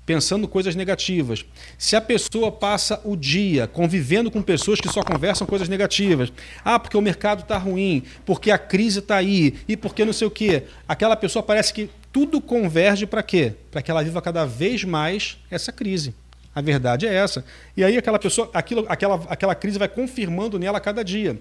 pensando 0.06 0.48
coisas 0.48 0.76
negativas. 0.76 1.44
Se 1.78 1.96
a 1.96 2.02
pessoa 2.02 2.52
passa 2.52 3.02
o 3.04 3.16
dia 3.16 3.68
convivendo 3.68 4.30
com 4.30 4.42
pessoas 4.42 4.80
que 4.80 4.88
só 4.88 5.04
conversam 5.04 5.48
coisas 5.48 5.68
negativas, 5.68 6.32
ah, 6.64 6.80
porque 6.80 6.96
o 6.96 7.02
mercado 7.02 7.42
está 7.42 7.58
ruim, 7.58 8.04
porque 8.26 8.52
a 8.52 8.58
crise 8.58 9.00
está 9.00 9.16
aí 9.16 9.56
e 9.68 9.76
porque 9.76 10.06
não 10.06 10.14
sei 10.14 10.28
o 10.28 10.32
quê, 10.32 10.64
aquela 10.88 11.16
pessoa 11.16 11.42
parece 11.42 11.74
que 11.74 11.90
tudo 12.12 12.40
converge 12.40 13.06
para 13.06 13.24
quê? 13.24 13.54
Para 13.72 13.82
que 13.82 13.90
ela 13.92 14.04
viva 14.04 14.22
cada 14.22 14.46
vez 14.46 14.84
mais 14.84 15.38
essa 15.50 15.72
crise. 15.72 16.14
A 16.54 16.62
verdade 16.62 17.06
é 17.06 17.14
essa. 17.14 17.44
E 17.76 17.84
aí 17.84 17.98
aquela 17.98 18.18
pessoa, 18.18 18.50
aquilo, 18.54 18.86
aquela, 18.88 19.16
aquela 19.28 19.56
crise 19.56 19.78
vai 19.78 19.90
confirmando 19.90 20.58
nela 20.58 20.78
a 20.78 20.82
cada 20.82 21.04
dia, 21.04 21.38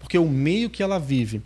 porque 0.00 0.18
o 0.18 0.28
meio 0.28 0.68
que 0.68 0.82
ela 0.82 0.98
vive 0.98 1.42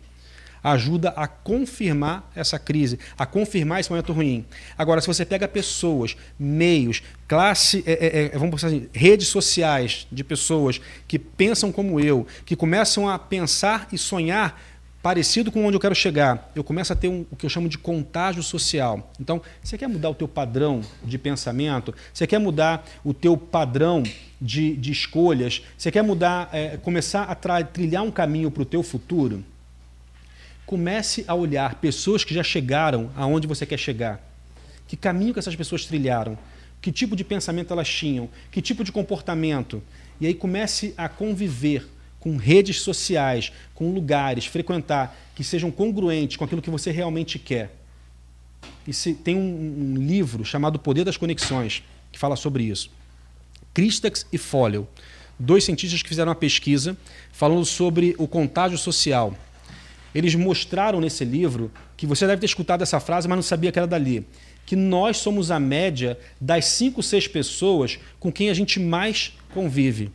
ajuda 0.72 1.10
a 1.10 1.28
confirmar 1.28 2.28
essa 2.34 2.58
crise, 2.58 2.98
a 3.16 3.24
confirmar 3.24 3.78
esse 3.78 3.88
momento 3.88 4.12
ruim. 4.12 4.44
Agora, 4.76 5.00
se 5.00 5.06
você 5.06 5.24
pega 5.24 5.46
pessoas, 5.46 6.16
meios, 6.38 7.02
classe, 7.28 7.84
é, 7.86 7.92
é, 7.92 8.24
é 8.24 8.28
vamos 8.38 8.50
pensar 8.50 8.68
assim, 8.68 8.88
redes 8.92 9.28
sociais 9.28 10.08
de 10.10 10.24
pessoas 10.24 10.80
que 11.06 11.18
pensam 11.18 11.70
como 11.70 12.00
eu, 12.00 12.26
que 12.44 12.56
começam 12.56 13.08
a 13.08 13.16
pensar 13.16 13.86
e 13.92 13.98
sonhar 13.98 14.60
parecido 15.00 15.52
com 15.52 15.64
onde 15.64 15.76
eu 15.76 15.80
quero 15.80 15.94
chegar, 15.94 16.50
eu 16.52 16.64
começo 16.64 16.92
a 16.92 16.96
ter 16.96 17.06
um, 17.06 17.24
o 17.30 17.36
que 17.36 17.46
eu 17.46 17.50
chamo 17.50 17.68
de 17.68 17.78
contágio 17.78 18.42
social. 18.42 19.12
Então, 19.20 19.40
você 19.62 19.78
quer 19.78 19.86
mudar 19.86 20.10
o 20.10 20.14
teu 20.14 20.26
padrão 20.26 20.80
de 21.04 21.16
pensamento? 21.16 21.94
Você 22.12 22.26
quer 22.26 22.40
mudar 22.40 22.84
o 23.04 23.14
teu 23.14 23.36
padrão 23.36 24.02
de, 24.40 24.76
de 24.76 24.90
escolhas? 24.90 25.62
Você 25.78 25.92
quer 25.92 26.02
mudar, 26.02 26.48
é, 26.52 26.76
começar 26.78 27.22
a 27.22 27.36
trilhar 27.62 28.02
um 28.02 28.10
caminho 28.10 28.50
para 28.50 28.62
o 28.62 28.66
teu 28.66 28.82
futuro? 28.82 29.44
Comece 30.66 31.24
a 31.28 31.34
olhar 31.34 31.76
pessoas 31.76 32.24
que 32.24 32.34
já 32.34 32.42
chegaram 32.42 33.10
aonde 33.16 33.46
você 33.46 33.64
quer 33.64 33.78
chegar. 33.78 34.20
Que 34.88 34.96
caminho 34.96 35.32
que 35.32 35.38
essas 35.38 35.56
pessoas 35.56 35.84
trilharam? 35.86 36.36
Que 36.82 36.92
tipo 36.92 37.16
de 37.16 37.24
pensamento 37.24 37.72
elas 37.72 37.88
tinham? 37.88 38.28
Que 38.50 38.60
tipo 38.60 38.84
de 38.84 38.92
comportamento? 38.92 39.82
E 40.20 40.26
aí 40.26 40.34
comece 40.34 40.92
a 40.96 41.08
conviver 41.08 41.86
com 42.20 42.36
redes 42.36 42.80
sociais, 42.80 43.52
com 43.74 43.92
lugares, 43.92 44.46
frequentar 44.46 45.16
que 45.34 45.44
sejam 45.44 45.70
congruentes 45.70 46.36
com 46.36 46.44
aquilo 46.44 46.62
que 46.62 46.70
você 46.70 46.90
realmente 46.90 47.38
quer. 47.38 47.72
E 48.86 48.92
se, 48.92 49.14
tem 49.14 49.36
um, 49.36 49.94
um 49.94 49.96
livro 49.96 50.44
chamado 50.44 50.76
O 50.76 50.78
Poder 50.78 51.04
das 51.04 51.16
Conexões 51.16 51.82
que 52.10 52.18
fala 52.18 52.34
sobre 52.34 52.64
isso. 52.64 52.90
Christax 53.74 54.26
e 54.32 54.38
Folio, 54.38 54.88
dois 55.38 55.64
cientistas 55.64 56.02
que 56.02 56.08
fizeram 56.08 56.30
uma 56.30 56.34
pesquisa 56.34 56.96
falando 57.30 57.64
sobre 57.64 58.14
o 58.18 58.26
contágio 58.26 58.78
social. 58.78 59.36
Eles 60.16 60.34
mostraram 60.34 60.98
nesse 60.98 61.26
livro 61.26 61.70
que 61.94 62.06
você 62.06 62.26
deve 62.26 62.40
ter 62.40 62.46
escutado 62.46 62.80
essa 62.80 62.98
frase, 62.98 63.28
mas 63.28 63.36
não 63.36 63.42
sabia 63.42 63.70
que 63.70 63.78
era 63.78 63.86
dali. 63.86 64.26
Que 64.64 64.74
nós 64.74 65.18
somos 65.18 65.50
a 65.50 65.60
média 65.60 66.18
das 66.40 66.64
cinco, 66.64 67.02
seis 67.02 67.28
pessoas 67.28 67.98
com 68.18 68.32
quem 68.32 68.48
a 68.48 68.54
gente 68.54 68.80
mais 68.80 69.34
convive. 69.52 70.10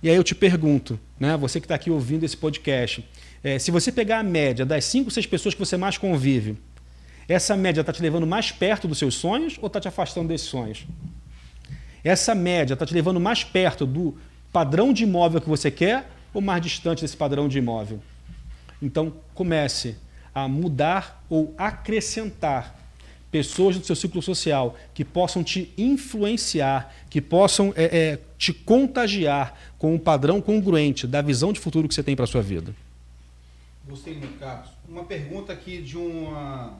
E 0.00 0.08
aí 0.08 0.14
eu 0.14 0.22
te 0.22 0.36
pergunto, 0.36 1.00
né, 1.18 1.36
você 1.36 1.58
que 1.58 1.64
está 1.64 1.74
aqui 1.74 1.90
ouvindo 1.90 2.22
esse 2.22 2.36
podcast, 2.36 3.04
é, 3.42 3.58
se 3.58 3.72
você 3.72 3.90
pegar 3.90 4.20
a 4.20 4.22
média 4.22 4.64
das 4.64 4.84
5, 4.84 5.10
6 5.10 5.26
pessoas 5.26 5.52
que 5.52 5.58
você 5.58 5.76
mais 5.76 5.98
convive, 5.98 6.56
essa 7.28 7.56
média 7.56 7.80
está 7.80 7.92
te 7.92 8.00
levando 8.00 8.24
mais 8.24 8.52
perto 8.52 8.86
dos 8.86 8.98
seus 8.98 9.16
sonhos 9.16 9.58
ou 9.60 9.66
está 9.66 9.80
te 9.80 9.88
afastando 9.88 10.28
desses 10.28 10.46
sonhos? 10.46 10.86
Essa 12.04 12.36
média 12.36 12.74
está 12.74 12.86
te 12.86 12.94
levando 12.94 13.18
mais 13.18 13.42
perto 13.42 13.84
do 13.84 14.16
padrão 14.52 14.92
de 14.92 15.02
imóvel 15.02 15.40
que 15.40 15.48
você 15.48 15.72
quer 15.72 16.08
ou 16.32 16.40
mais 16.40 16.62
distante 16.62 17.02
desse 17.02 17.16
padrão 17.16 17.48
de 17.48 17.58
imóvel? 17.58 18.00
Então, 18.82 19.14
comece 19.32 19.96
a 20.34 20.48
mudar 20.48 21.24
ou 21.30 21.54
acrescentar 21.56 22.82
pessoas 23.30 23.78
do 23.78 23.86
seu 23.86 23.96
ciclo 23.96 24.20
social 24.20 24.76
que 24.92 25.04
possam 25.04 25.42
te 25.42 25.72
influenciar, 25.78 26.94
que 27.08 27.20
possam 27.20 27.72
é, 27.76 27.84
é, 27.84 28.18
te 28.36 28.52
contagiar 28.52 29.58
com 29.78 29.94
um 29.94 29.98
padrão 29.98 30.42
congruente 30.42 31.06
da 31.06 31.22
visão 31.22 31.52
de 31.52 31.60
futuro 31.60 31.88
que 31.88 31.94
você 31.94 32.02
tem 32.02 32.14
para 32.14 32.24
a 32.24 32.28
sua 32.28 32.42
vida. 32.42 32.74
Gostei 33.88 34.14
muito, 34.14 34.38
Carlos. 34.38 34.70
Uma 34.86 35.04
pergunta 35.04 35.52
aqui 35.52 35.80
de 35.80 35.96
uma, 35.96 36.78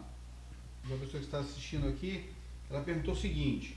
de 0.84 0.92
uma 0.92 0.98
pessoa 0.98 1.20
que 1.20 1.26
está 1.26 1.38
assistindo 1.38 1.88
aqui. 1.88 2.24
Ela 2.70 2.80
perguntou 2.82 3.14
o 3.14 3.16
seguinte: 3.16 3.76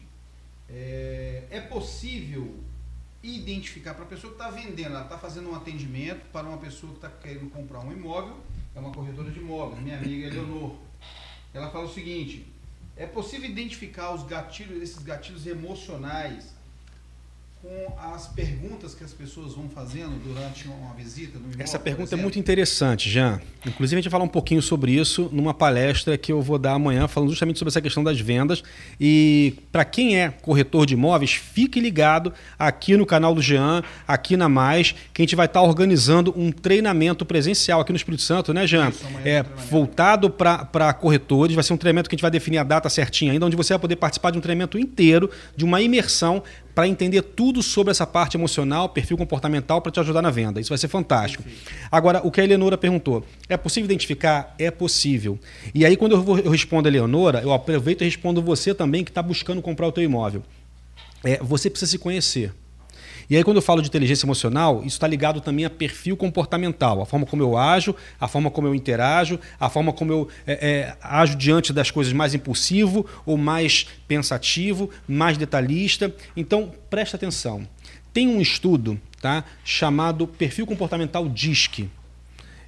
é, 0.70 1.44
é 1.50 1.62
possível 1.62 2.56
identificar 3.26 3.94
para 3.94 4.04
a 4.04 4.08
pessoa 4.08 4.34
que 4.34 4.42
está 4.42 4.52
vendendo, 4.52 4.92
ela 4.92 5.04
está 5.04 5.18
fazendo 5.18 5.50
um 5.50 5.56
atendimento 5.56 6.26
para 6.32 6.48
uma 6.48 6.58
pessoa 6.58 6.92
que 6.92 6.98
está 6.98 7.10
querendo 7.10 7.50
comprar 7.50 7.80
um 7.80 7.92
imóvel, 7.92 8.38
é 8.76 8.80
uma 8.80 8.92
corretora 8.92 9.32
de 9.32 9.40
imóveis, 9.40 9.82
minha 9.82 9.98
amiga 9.98 10.28
Eleonor. 10.28 10.76
Ela 11.54 11.70
fala 11.70 11.86
o 11.86 11.94
seguinte: 11.94 12.46
é 12.96 13.06
possível 13.06 13.50
identificar 13.50 14.14
os 14.14 14.24
gatilhos, 14.24 14.82
esses 14.82 15.04
gatilhos 15.04 15.46
emocionais 15.46 16.55
com 17.66 18.14
as 18.14 18.28
perguntas 18.28 18.94
que 18.94 19.04
as 19.04 19.12
pessoas 19.12 19.56
vão 19.56 19.68
fazendo 19.68 20.22
durante 20.24 20.68
uma 20.68 20.94
visita 20.94 21.40
no 21.40 21.46
imóvel, 21.46 21.64
Essa 21.64 21.80
pergunta 21.80 22.14
é 22.14 22.18
muito 22.18 22.38
interessante, 22.38 23.10
Jean. 23.10 23.42
Inclusive, 23.66 23.98
a 23.98 24.02
gente 24.02 24.10
vai 24.10 24.12
falar 24.12 24.24
um 24.24 24.30
pouquinho 24.30 24.62
sobre 24.62 24.92
isso 24.92 25.30
numa 25.32 25.54
palestra 25.54 26.16
que 26.16 26.32
eu 26.32 26.44
vou 26.44 26.60
dar 26.60 26.74
amanhã, 26.74 27.08
falando 27.08 27.30
justamente 27.30 27.58
sobre 27.58 27.70
essa 27.70 27.82
questão 27.82 28.04
das 28.04 28.20
vendas. 28.20 28.62
E 29.02 29.56
para 29.72 29.84
quem 29.84 30.20
é 30.20 30.30
corretor 30.30 30.86
de 30.86 30.94
imóveis, 30.94 31.34
fique 31.34 31.80
ligado 31.80 32.32
aqui 32.60 32.96
no 32.96 33.06
canal 33.06 33.34
do 33.34 33.42
Jean, 33.42 33.82
aqui 34.08 34.38
na 34.38 34.48
Mais, 34.48 34.94
que 35.12 35.22
a 35.22 35.26
gente 35.26 35.36
vai 35.36 35.48
estar 35.48 35.64
organizando 35.64 36.32
um 36.38 36.52
treinamento 36.52 37.26
presencial 37.26 37.82
aqui 37.82 37.92
no 37.92 37.98
Espírito 37.98 38.22
Santo, 38.22 38.54
né, 38.54 38.68
Jean? 38.68 38.90
Isso, 38.90 39.06
é, 39.24 39.42
voltado 39.42 40.30
para 40.30 40.94
corretores. 40.94 41.56
Vai 41.56 41.64
ser 41.64 41.74
um 41.74 41.78
treinamento 41.78 42.08
que 42.10 42.14
a 42.14 42.18
gente 42.18 42.22
vai 42.22 42.32
definir 42.32 42.60
a 42.60 42.64
data 42.64 42.90
certinha 42.90 43.32
ainda, 43.32 43.46
onde 43.48 43.56
você 43.56 43.74
vai 43.74 43.80
poder 43.80 43.96
participar 43.96 44.30
de 44.30 44.38
um 44.38 44.42
treinamento 44.42 44.78
inteiro, 44.78 45.32
de 45.56 45.66
uma 45.66 45.82
imersão 45.82 46.44
para 46.76 46.90
entender 46.90 47.22
tudo 47.22 47.64
sobre 47.64 47.90
essa 47.90 48.06
parte 48.06 48.36
emocional, 48.36 48.90
perfil 48.90 49.18
comportamental, 49.18 49.82
para 49.82 49.94
te 49.94 50.00
ajudar 50.02 50.22
na 50.22 50.30
venda. 50.30 50.60
Isso 50.60 50.70
vai 50.70 50.78
ser 50.78 50.90
fantástico. 50.90 51.42
Perfeito. 51.42 51.88
Agora, 51.90 52.22
o 52.22 52.30
que 52.30 52.42
a 52.42 52.44
Eleonora 52.44 52.78
perguntou, 52.78 53.26
é 53.48 53.56
possível 53.56 53.86
identificar? 53.86 54.54
É 54.60 54.70
possível. 54.70 55.40
E 55.74 55.86
aí, 55.86 55.96
quando 55.96 56.12
eu, 56.12 56.22
vou, 56.22 56.38
eu 56.38 56.52
respondo 56.52 56.90
a 56.90 56.92
Eleonora, 56.92 57.42
eu 57.42 57.54
aproveito 57.54 58.02
e 58.02 58.04
respondo 58.06 58.42
você 58.42 58.76
também 58.76 59.06
que 59.06 59.10
está 59.10 59.24
buscando 59.24 59.62
comprar 59.62 59.88
o 59.88 59.92
teu 59.94 60.04
imóvel. 60.04 60.44
É, 61.24 61.38
você 61.42 61.70
precisa 61.70 61.90
se 61.90 61.98
conhecer. 61.98 62.52
E 63.30 63.36
aí, 63.36 63.44
quando 63.44 63.58
eu 63.58 63.62
falo 63.62 63.82
de 63.82 63.88
inteligência 63.88 64.26
emocional, 64.26 64.80
isso 64.80 64.96
está 64.96 65.08
ligado 65.08 65.42
também 65.42 65.66
a 65.66 65.70
perfil 65.70 66.16
comportamental, 66.16 67.02
a 67.02 67.06
forma 67.06 67.26
como 67.26 67.42
eu 67.42 67.58
ajo, 67.58 67.96
a 68.20 68.28
forma 68.28 68.52
como 68.52 68.68
eu 68.68 68.76
interajo, 68.76 69.40
a 69.60 69.70
forma 69.70 69.92
como 69.92 70.12
eu 70.12 70.28
é, 70.46 70.54
é, 70.54 70.98
ajo 71.02 71.36
diante 71.36 71.74
das 71.74 71.90
coisas 71.90 72.14
mais 72.14 72.34
impulsivo 72.34 73.06
ou 73.26 73.38
mais 73.38 73.88
pensativo, 74.08 74.90
mais 75.08 75.38
detalhista. 75.38 76.14
Então, 76.36 76.72
presta 76.90 77.18
atenção. 77.18 77.68
Tem 78.14 78.28
um 78.28 78.40
estudo 78.40 79.00
tá, 79.22 79.44
chamado 79.64 80.28
Perfil 80.28 80.66
Comportamental 80.66 81.28
DISC. 81.28 81.90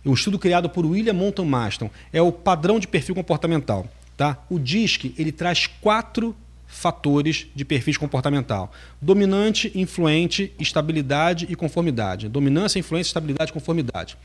Um 0.06 0.13
estudo 0.13 0.39
criado 0.39 0.70
por 0.70 0.86
William 0.86 1.13
Monton 1.13 1.46
Maston. 1.46 1.89
É 2.12 2.22
o 2.22 2.32
padrão 2.32 2.80
de 2.80 2.88
perfil 2.88 3.13
comportamental. 3.13 3.88
Tá? 4.15 4.43
O 4.50 4.58
DISC 4.58 5.13
ele 5.17 5.32
traz 5.32 5.67
quatro 5.67 6.36
fatores 6.67 7.47
de 7.56 7.65
perfil 7.65 7.99
comportamental: 7.99 8.71
dominante, 9.01 9.71
influente, 9.73 10.53
estabilidade 10.60 11.47
e 11.49 11.56
conformidade. 11.56 12.30
Dominância, 12.30 12.77
influência, 12.77 13.10
estabilidade 13.10 13.51
e 13.51 13.53
conformidade. 13.53 14.17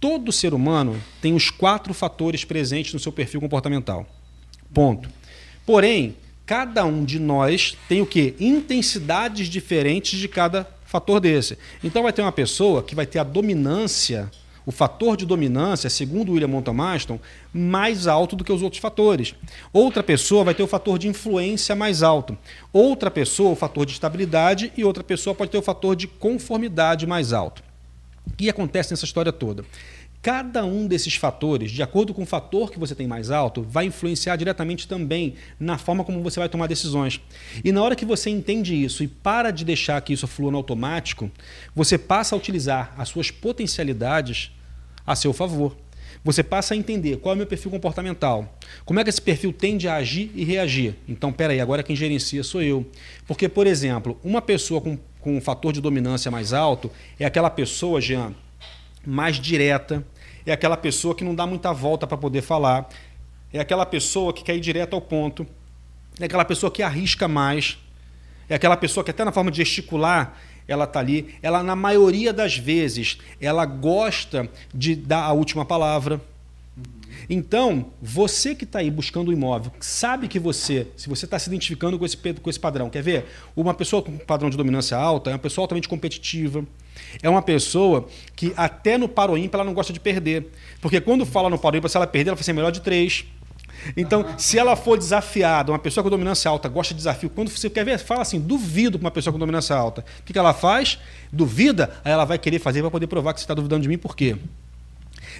Todo 0.00 0.32
ser 0.32 0.52
humano 0.52 1.00
tem 1.20 1.34
os 1.34 1.50
quatro 1.50 1.94
fatores 1.94 2.44
presentes 2.44 2.92
no 2.92 2.98
seu 2.98 3.12
perfil 3.12 3.40
comportamental. 3.40 4.06
Ponto. 4.72 5.08
Porém, 5.64 6.16
cada 6.44 6.84
um 6.84 7.04
de 7.04 7.18
nós 7.18 7.76
tem 7.88 8.02
o 8.02 8.06
que? 8.06 8.34
Intensidades 8.40 9.48
diferentes 9.48 10.18
de 10.18 10.28
cada 10.28 10.68
fator 10.84 11.20
desse. 11.20 11.58
Então 11.82 12.02
vai 12.02 12.12
ter 12.12 12.22
uma 12.22 12.32
pessoa 12.32 12.82
que 12.82 12.94
vai 12.94 13.06
ter 13.06 13.18
a 13.18 13.24
dominância 13.24 14.30
o 14.66 14.72
fator 14.72 15.16
de 15.16 15.26
dominância, 15.26 15.90
segundo 15.90 16.32
William 16.32 16.48
Monton 16.48 16.72
Maston, 16.72 17.20
mais 17.52 18.06
alto 18.06 18.34
do 18.34 18.44
que 18.44 18.52
os 18.52 18.62
outros 18.62 18.80
fatores. 18.80 19.34
Outra 19.72 20.02
pessoa 20.02 20.44
vai 20.44 20.54
ter 20.54 20.62
o 20.62 20.66
fator 20.66 20.98
de 20.98 21.08
influência 21.08 21.74
mais 21.74 22.02
alto. 22.02 22.36
Outra 22.72 23.10
pessoa, 23.10 23.50
o 23.50 23.56
fator 23.56 23.84
de 23.84 23.92
estabilidade, 23.92 24.72
e 24.76 24.84
outra 24.84 25.04
pessoa 25.04 25.34
pode 25.34 25.50
ter 25.50 25.58
o 25.58 25.62
fator 25.62 25.94
de 25.94 26.06
conformidade 26.06 27.06
mais 27.06 27.32
alto. 27.32 27.62
O 28.26 28.32
que 28.36 28.48
acontece 28.48 28.90
nessa 28.90 29.04
história 29.04 29.32
toda? 29.32 29.64
Cada 30.24 30.64
um 30.64 30.86
desses 30.86 31.16
fatores, 31.16 31.70
de 31.70 31.82
acordo 31.82 32.14
com 32.14 32.22
o 32.22 32.26
fator 32.26 32.72
que 32.72 32.78
você 32.78 32.94
tem 32.94 33.06
mais 33.06 33.30
alto, 33.30 33.60
vai 33.60 33.84
influenciar 33.84 34.36
diretamente 34.36 34.88
também 34.88 35.34
na 35.60 35.76
forma 35.76 36.02
como 36.02 36.22
você 36.22 36.40
vai 36.40 36.48
tomar 36.48 36.66
decisões. 36.66 37.20
E 37.62 37.70
na 37.70 37.82
hora 37.82 37.94
que 37.94 38.06
você 38.06 38.30
entende 38.30 38.74
isso 38.74 39.04
e 39.04 39.06
para 39.06 39.50
de 39.50 39.66
deixar 39.66 40.00
que 40.00 40.14
isso 40.14 40.26
flua 40.26 40.50
no 40.50 40.56
automático, 40.56 41.30
você 41.74 41.98
passa 41.98 42.34
a 42.34 42.38
utilizar 42.38 42.94
as 42.96 43.10
suas 43.10 43.30
potencialidades 43.30 44.50
a 45.06 45.14
seu 45.14 45.34
favor. 45.34 45.76
Você 46.24 46.42
passa 46.42 46.72
a 46.72 46.76
entender 46.78 47.18
qual 47.18 47.34
é 47.34 47.34
o 47.34 47.38
meu 47.38 47.46
perfil 47.46 47.70
comportamental, 47.70 48.58
como 48.86 49.00
é 49.00 49.04
que 49.04 49.10
esse 49.10 49.20
perfil 49.20 49.52
tende 49.52 49.86
a 49.88 49.96
agir 49.96 50.30
e 50.34 50.42
reagir. 50.42 50.94
Então, 51.06 51.34
peraí, 51.34 51.60
agora 51.60 51.82
quem 51.82 51.94
gerencia 51.94 52.42
sou 52.42 52.62
eu. 52.62 52.90
Porque, 53.26 53.46
por 53.46 53.66
exemplo, 53.66 54.18
uma 54.24 54.40
pessoa 54.40 54.80
com, 54.80 54.98
com 55.20 55.36
um 55.36 55.40
fator 55.42 55.70
de 55.70 55.82
dominância 55.82 56.30
mais 56.30 56.54
alto 56.54 56.90
é 57.20 57.26
aquela 57.26 57.50
pessoa, 57.50 58.00
Jean, 58.00 58.32
mais 59.06 59.38
direta, 59.38 60.02
é 60.46 60.52
aquela 60.52 60.76
pessoa 60.76 61.14
que 61.14 61.24
não 61.24 61.34
dá 61.34 61.46
muita 61.46 61.72
volta 61.72 62.06
para 62.06 62.16
poder 62.16 62.42
falar, 62.42 62.88
é 63.52 63.60
aquela 63.60 63.86
pessoa 63.86 64.32
que 64.32 64.42
quer 64.42 64.56
ir 64.56 64.60
direto 64.60 64.94
ao 64.94 65.00
ponto, 65.00 65.46
é 66.20 66.24
aquela 66.24 66.44
pessoa 66.44 66.70
que 66.70 66.82
arrisca 66.82 67.26
mais, 67.28 67.78
é 68.48 68.54
aquela 68.54 68.76
pessoa 68.76 69.02
que 69.02 69.10
até 69.10 69.24
na 69.24 69.32
forma 69.32 69.50
de 69.50 69.58
gesticular 69.58 70.36
ela 70.66 70.84
está 70.84 71.00
ali. 71.00 71.34
Ela, 71.42 71.62
na 71.62 71.76
maioria 71.76 72.32
das 72.32 72.56
vezes, 72.56 73.18
ela 73.40 73.64
gosta 73.64 74.48
de 74.72 74.94
dar 74.94 75.22
a 75.22 75.32
última 75.32 75.64
palavra. 75.64 76.20
Então, 77.28 77.90
você 78.02 78.54
que 78.54 78.64
está 78.64 78.80
aí 78.80 78.90
buscando 78.90 79.30
um 79.30 79.32
imóvel, 79.32 79.72
sabe 79.80 80.28
que 80.28 80.38
você, 80.38 80.86
se 80.96 81.08
você 81.08 81.24
está 81.24 81.38
se 81.38 81.48
identificando 81.48 81.98
com 81.98 82.04
esse, 82.04 82.16
com 82.16 82.50
esse 82.50 82.60
padrão, 82.60 82.90
quer 82.90 83.02
ver? 83.02 83.26
Uma 83.56 83.72
pessoa 83.72 84.02
com 84.02 84.16
padrão 84.18 84.50
de 84.50 84.56
dominância 84.56 84.96
alta 84.96 85.30
é 85.30 85.32
uma 85.32 85.38
pessoa 85.38 85.64
altamente 85.64 85.88
competitiva, 85.88 86.64
é 87.22 87.28
uma 87.28 87.42
pessoa 87.42 88.06
que 88.34 88.52
até 88.56 88.98
no 88.98 89.08
paro 89.08 89.36
ímpar 89.36 89.58
ela 89.58 89.64
não 89.64 89.74
gosta 89.74 89.92
de 89.92 90.00
perder. 90.00 90.50
Porque 90.80 91.00
quando 91.00 91.24
fala 91.24 91.48
no 91.48 91.58
paro 91.58 91.76
ímpar, 91.76 91.88
se 91.88 91.96
ela 91.96 92.06
perder, 92.06 92.30
ela 92.30 92.36
vai 92.36 92.44
ser 92.44 92.52
melhor 92.52 92.70
de 92.70 92.80
três. 92.80 93.24
Então, 93.96 94.24
se 94.38 94.58
ela 94.58 94.76
for 94.76 94.96
desafiada, 94.96 95.70
uma 95.72 95.78
pessoa 95.78 96.02
com 96.02 96.10
dominância 96.10 96.50
alta 96.50 96.68
gosta 96.68 96.94
de 96.94 96.98
desafio, 96.98 97.28
quando 97.28 97.50
você 97.50 97.68
quer 97.68 97.84
ver, 97.84 97.98
fala 97.98 98.22
assim, 98.22 98.40
duvido 98.40 98.98
para 98.98 99.06
uma 99.06 99.10
pessoa 99.10 99.32
com 99.32 99.38
dominância 99.38 99.76
alta. 99.76 100.04
O 100.20 100.24
que, 100.24 100.38
ela 100.38 100.54
faz? 100.54 100.98
Duvida, 101.32 101.94
aí 102.04 102.12
ela 102.12 102.24
vai 102.24 102.38
querer 102.38 102.58
fazer 102.58 102.80
para 102.80 102.90
poder 102.90 103.06
provar 103.06 103.34
que 103.34 103.40
você 103.40 103.44
está 103.44 103.54
duvidando 103.54 103.82
de 103.82 103.88
mim, 103.88 103.98
por 103.98 104.16
quê? 104.16 104.36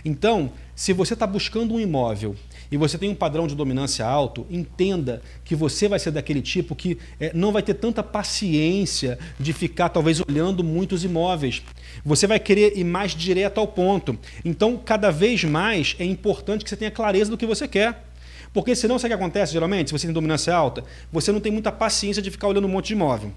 Então, 0.04 0.52
se 0.74 0.92
você 0.92 1.14
está 1.14 1.26
buscando 1.26 1.74
um 1.74 1.80
imóvel 1.80 2.36
e 2.70 2.76
você 2.76 2.98
tem 2.98 3.08
um 3.08 3.14
padrão 3.14 3.46
de 3.46 3.54
dominância 3.54 4.04
alto, 4.04 4.46
entenda 4.50 5.22
que 5.44 5.54
você 5.54 5.88
vai 5.88 5.98
ser 5.98 6.10
daquele 6.10 6.42
tipo 6.42 6.74
que 6.74 6.98
é, 7.18 7.32
não 7.32 7.52
vai 7.52 7.62
ter 7.62 7.74
tanta 7.74 8.02
paciência 8.02 9.18
de 9.40 9.52
ficar 9.52 9.88
talvez 9.88 10.20
olhando 10.20 10.62
muitos 10.62 11.04
imóveis. 11.04 11.62
Você 12.04 12.26
vai 12.26 12.38
querer 12.38 12.76
ir 12.76 12.84
mais 12.84 13.12
direto 13.12 13.58
ao 13.58 13.66
ponto. 13.66 14.18
Então, 14.44 14.76
cada 14.76 15.10
vez 15.10 15.42
mais 15.44 15.96
é 15.98 16.04
importante 16.04 16.64
que 16.64 16.70
você 16.70 16.76
tenha 16.76 16.90
clareza 16.90 17.30
do 17.30 17.38
que 17.38 17.46
você 17.46 17.66
quer. 17.66 18.04
Porque 18.52 18.76
senão, 18.76 18.98
sabe 18.98 19.14
o 19.14 19.16
que 19.16 19.22
acontece 19.22 19.52
geralmente? 19.52 19.88
Se 19.88 19.92
você 19.92 20.06
tem 20.06 20.14
dominância 20.14 20.54
alta, 20.54 20.84
você 21.10 21.32
não 21.32 21.40
tem 21.40 21.50
muita 21.50 21.72
paciência 21.72 22.22
de 22.22 22.30
ficar 22.30 22.46
olhando 22.46 22.66
um 22.66 22.70
monte 22.70 22.88
de 22.88 22.92
imóvel. 22.92 23.32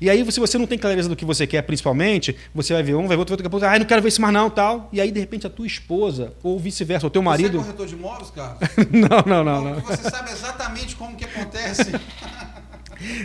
E 0.00 0.10
aí, 0.10 0.30
se 0.30 0.40
você 0.40 0.58
não 0.58 0.66
tem 0.66 0.78
clareza 0.78 1.08
do 1.08 1.16
que 1.16 1.24
você 1.24 1.46
quer, 1.46 1.62
principalmente, 1.62 2.36
você 2.54 2.72
vai 2.72 2.82
ver 2.82 2.94
um, 2.94 3.06
vai 3.06 3.16
ver 3.16 3.20
outro, 3.20 3.36
vai 3.36 3.42
ver 3.42 3.54
outro, 3.54 3.68
ah, 3.68 3.78
não 3.78 3.86
quero 3.86 4.02
ver 4.02 4.08
esse 4.08 4.20
mais 4.20 4.34
não, 4.34 4.50
tal. 4.50 4.88
E 4.92 5.00
aí, 5.00 5.10
de 5.10 5.20
repente, 5.20 5.46
a 5.46 5.50
tua 5.50 5.66
esposa, 5.66 6.32
ou 6.42 6.58
vice-versa, 6.58 7.06
o 7.06 7.10
teu 7.10 7.22
marido... 7.22 7.58
Você 7.58 7.58
é 7.58 7.72
corretor 7.72 7.86
de 7.86 7.94
imóveis, 7.94 8.30
Carlos? 8.30 8.58
não, 8.90 9.22
não, 9.26 9.44
não. 9.44 9.64
não. 9.64 9.80
Porque 9.80 9.96
você 9.96 10.10
sabe 10.10 10.30
exatamente 10.30 10.96
como 10.96 11.16
que 11.16 11.24
acontece. 11.24 11.92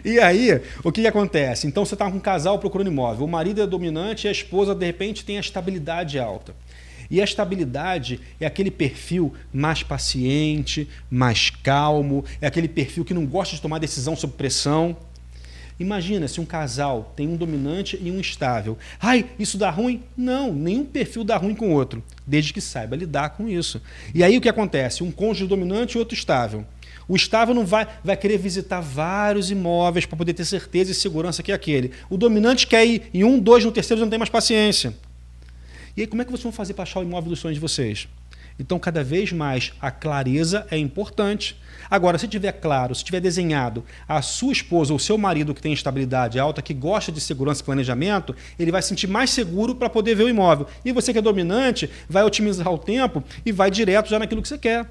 E 0.04 0.20
aí, 0.20 0.60
o 0.84 0.92
que, 0.92 1.02
que 1.02 1.08
acontece? 1.08 1.68
Então, 1.68 1.86
você 1.86 1.94
está 1.94 2.10
com 2.10 2.18
um 2.18 2.20
casal 2.20 2.58
procurando 2.58 2.88
imóvel. 2.88 3.26
O 3.26 3.30
marido 3.30 3.62
é 3.62 3.68
dominante 3.68 4.26
e 4.26 4.28
a 4.28 4.32
esposa, 4.32 4.74
de 4.74 4.84
repente, 4.84 5.24
tem 5.24 5.38
a 5.38 5.40
estabilidade 5.40 6.18
alta. 6.18 6.56
E 7.10 7.22
a 7.22 7.24
estabilidade 7.24 8.20
é 8.40 8.46
aquele 8.46 8.70
perfil 8.70 9.34
mais 9.54 9.82
paciente, 9.84 10.90
mais 11.10 11.50
calmo, 11.50 12.26
é 12.42 12.48
aquele 12.48 12.68
perfil 12.68 13.06
que 13.06 13.14
não 13.14 13.26
gosta 13.26 13.56
de 13.56 13.62
tomar 13.62 13.80
decisão 13.80 14.16
sob 14.16 14.34
pressão. 14.34 14.96
Imagina 15.80 16.28
se 16.28 16.42
um 16.42 16.46
casal 16.46 17.14
tem 17.16 17.28
um 17.28 17.36
dominante 17.36 18.00
e 18.02 18.10
um 18.10 18.20
estável. 18.20 18.78
Ai, 19.00 19.30
isso 19.38 19.58
dá 19.58 19.70
ruim? 19.70 20.02
Não, 20.16 20.52
nenhum 20.52 20.84
perfil 20.84 21.24
dá 21.24 21.38
ruim 21.38 21.54
com 21.54 21.70
o 21.70 21.74
outro, 21.74 22.04
desde 22.26 22.52
que 22.52 22.60
saiba 22.60 22.96
lidar 22.96 23.30
com 23.30 23.48
isso. 23.48 23.80
E 24.14 24.24
aí 24.24 24.38
o 24.38 24.42
que 24.42 24.50
acontece? 24.50 25.04
Um 25.04 25.12
cônjuge 25.12 25.48
dominante 25.48 25.96
e 25.96 26.00
outro 26.00 26.16
estável. 26.16 26.66
O 27.08 27.16
estável 27.16 27.54
não 27.54 27.66
vai, 27.66 27.88
vai 28.04 28.18
querer 28.18 28.38
visitar 28.38 28.82
vários 28.82 29.52
imóveis 29.52 30.06
para 30.06 30.18
poder 30.18 30.34
ter 30.34 30.46
certeza 30.46 30.92
e 30.92 30.96
segurança 30.96 31.44
que 31.44 31.52
é 31.52 31.56
aquele. 31.56 31.92
O 32.10 32.18
dominante 32.18 32.66
quer 32.68 32.86
ir 32.86 33.04
em 33.14 33.24
um, 33.24 33.40
dois, 33.40 33.64
no 33.64 33.72
terceiro 33.72 34.00
já 34.00 34.06
não 34.06 34.10
tem 34.10 34.20
mais 34.20 34.30
paciência. 34.30 34.94
E 35.96 36.02
aí, 36.02 36.08
como 36.08 36.22
é 36.22 36.26
que 36.26 36.32
vocês 36.32 36.44
vão 36.44 36.52
fazer 36.52 36.74
para 36.74 36.84
achar 36.84 37.00
o 37.00 37.04
imóvel 37.04 37.30
dos 37.30 37.40
sonhos 37.40 37.56
de 37.56 37.62
vocês? 37.62 38.08
Então, 38.60 38.80
cada 38.80 39.04
vez 39.04 39.32
mais, 39.32 39.72
a 39.80 39.92
clareza 39.92 40.66
é 40.72 40.78
importante. 40.78 41.60
Agora, 41.90 42.18
se 42.18 42.28
tiver 42.28 42.52
claro, 42.54 42.96
se 42.96 43.04
tiver 43.04 43.20
desenhado 43.20 43.84
a 44.08 44.22
sua 44.22 44.52
esposa 44.52 44.92
ou 44.94 45.00
seu 45.00 45.18
marido 45.18 45.54
que 45.54 45.62
tem 45.62 45.74
estabilidade 45.74 46.40
alta, 46.40 46.62
que 46.62 46.74
gosta 46.74 47.12
de 47.12 47.22
segurança 47.22 47.62
e 47.62 47.66
planejamento, 47.66 48.36
ele 48.58 48.72
vai 48.72 48.82
se 48.82 48.90
sentir 48.90 49.08
mais 49.08 49.30
seguro 49.30 49.76
para 49.76 49.90
poder 49.90 50.16
ver 50.16 50.24
o 50.24 50.30
imóvel. 50.30 50.68
E 50.84 50.92
você 50.92 51.14
que 51.14 51.20
é 51.20 51.22
dominante, 51.22 51.90
vai 52.10 52.24
otimizar 52.24 52.72
o 52.72 52.78
tempo 52.78 53.24
e 53.46 53.52
vai 53.52 53.70
direto 53.70 54.10
já 54.10 54.20
naquilo 54.20 54.42
que 54.42 54.48
você 54.48 54.58
quer. 54.58 54.90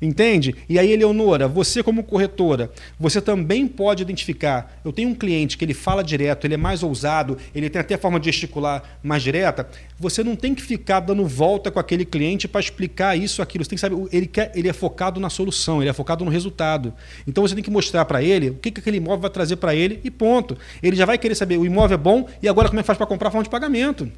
Entende? 0.00 0.54
E 0.68 0.78
aí, 0.78 0.92
Eleonora, 0.92 1.48
você 1.48 1.82
como 1.82 2.02
corretora, 2.02 2.70
você 2.98 3.20
também 3.20 3.66
pode 3.66 4.02
identificar. 4.02 4.80
Eu 4.84 4.92
tenho 4.92 5.08
um 5.08 5.14
cliente 5.14 5.56
que 5.56 5.64
ele 5.64 5.74
fala 5.74 6.02
direto, 6.02 6.46
ele 6.46 6.54
é 6.54 6.58
mais 6.58 6.82
ousado, 6.82 7.38
ele 7.54 7.70
tem 7.70 7.80
até 7.80 7.96
forma 7.96 8.20
de 8.20 8.26
gesticular 8.26 8.82
mais 9.02 9.22
direta. 9.22 9.68
Você 9.98 10.22
não 10.22 10.36
tem 10.36 10.54
que 10.54 10.62
ficar 10.62 11.00
dando 11.00 11.24
volta 11.26 11.70
com 11.70 11.78
aquele 11.78 12.04
cliente 12.04 12.46
para 12.46 12.60
explicar 12.60 13.16
isso, 13.16 13.40
aquilo. 13.40 13.64
Você 13.64 13.70
tem 13.70 13.76
que 13.76 13.80
saber, 13.80 13.96
ele, 14.12 14.26
quer, 14.26 14.52
ele 14.54 14.68
é 14.68 14.72
focado 14.72 15.18
na 15.18 15.30
solução, 15.30 15.82
ele 15.82 15.90
é 15.90 15.92
focado 15.92 16.24
no 16.24 16.30
resultado. 16.30 16.92
Então 17.26 17.46
você 17.46 17.54
tem 17.54 17.64
que 17.64 17.70
mostrar 17.70 18.04
para 18.04 18.22
ele 18.22 18.50
o 18.50 18.54
que, 18.54 18.70
que 18.70 18.80
aquele 18.80 18.98
imóvel 18.98 19.20
vai 19.20 19.30
trazer 19.30 19.56
para 19.56 19.74
ele 19.74 20.00
e 20.04 20.10
ponto. 20.10 20.56
Ele 20.82 20.96
já 20.96 21.06
vai 21.06 21.18
querer 21.18 21.34
saber, 21.34 21.58
o 21.58 21.64
imóvel 21.64 21.94
é 21.94 21.98
bom 21.98 22.28
e 22.42 22.48
agora 22.48 22.68
como 22.68 22.80
é 22.80 22.82
que 22.82 22.86
faz 22.86 22.96
para 22.96 23.06
comprar 23.06 23.28
a 23.28 23.30
forma 23.30 23.44
de 23.44 23.50
pagamento. 23.50 24.10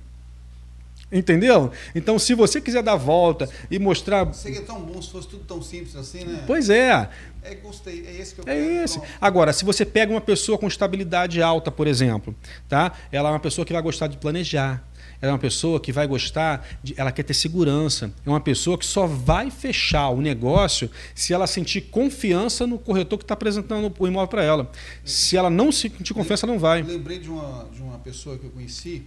Entendeu? 1.11 1.73
Então, 1.95 2.19
se 2.19 2.35
você 2.35 2.61
quiser 2.61 2.83
dar 2.83 2.97
volta 2.97 3.49
e 3.71 3.79
mostrar. 3.79 4.33
Seria 4.35 4.61
tão 4.61 4.81
bom 4.83 5.01
se 5.01 5.11
fosse 5.11 5.27
tudo 5.27 5.45
tão 5.45 5.63
simples 5.63 5.97
assim, 5.97 6.25
né? 6.25 6.45
Pois 6.47 6.69
é. 6.69 7.09
É, 7.43 7.55
gostei. 7.55 8.05
É 8.07 8.21
esse 8.21 8.35
que 8.35 8.41
eu 8.41 8.45
é 8.47 8.55
quero. 8.55 8.85
esse. 8.85 9.01
Agora, 9.19 9.53
se 9.55 9.65
você 9.65 9.87
pega 9.87 10.13
uma 10.13 10.21
pessoa 10.21 10.59
com 10.59 10.67
estabilidade 10.69 11.41
alta, 11.41 11.71
por 11.71 11.87
exemplo, 11.87 12.35
tá? 12.69 12.93
Ela 13.11 13.31
é 13.31 13.33
uma 13.33 13.41
pessoa 13.41 13.65
que 13.65 13.73
vai 13.73 13.81
gostar 13.81 14.07
de 14.07 14.19
planejar. 14.19 14.85
Ela 15.21 15.31
é 15.31 15.33
uma 15.33 15.39
pessoa 15.39 15.81
que 15.81 15.93
vai 15.93 16.07
gostar, 16.07 16.65
de, 16.83 16.95
ela 16.97 17.11
quer 17.11 17.25
ter 17.25 17.35
segurança. 17.35 18.13
É 18.25 18.31
uma 18.31 18.41
pessoa 18.41 18.79
que 18.79 18.87
só 18.87 19.07
vai 19.07 19.51
fechar 19.51 20.11
o 20.11 20.21
negócio 20.21 20.91
se 21.15 21.33
ela 21.33 21.47
sentir 21.47 21.83
confiança 21.83 22.67
no 22.67 22.79
corretor 22.79 23.19
que 23.19 23.25
está 23.25 23.35
apresentando 23.35 23.93
o 23.99 24.07
imóvel 24.07 24.29
para 24.29 24.45
ela. 24.45 24.71
Se 25.05 25.37
ela 25.37 25.51
não 25.51 25.73
sentir 25.73 26.15
confiança, 26.15 26.47
ela 26.47 26.53
não 26.53 26.61
vai. 26.61 26.83
Lembrei 26.83 27.19
de 27.19 27.31
uma, 27.31 27.67
de 27.73 27.83
uma 27.83 27.99
pessoa 27.99 28.39
que 28.39 28.45
eu 28.45 28.51
conheci 28.51 29.07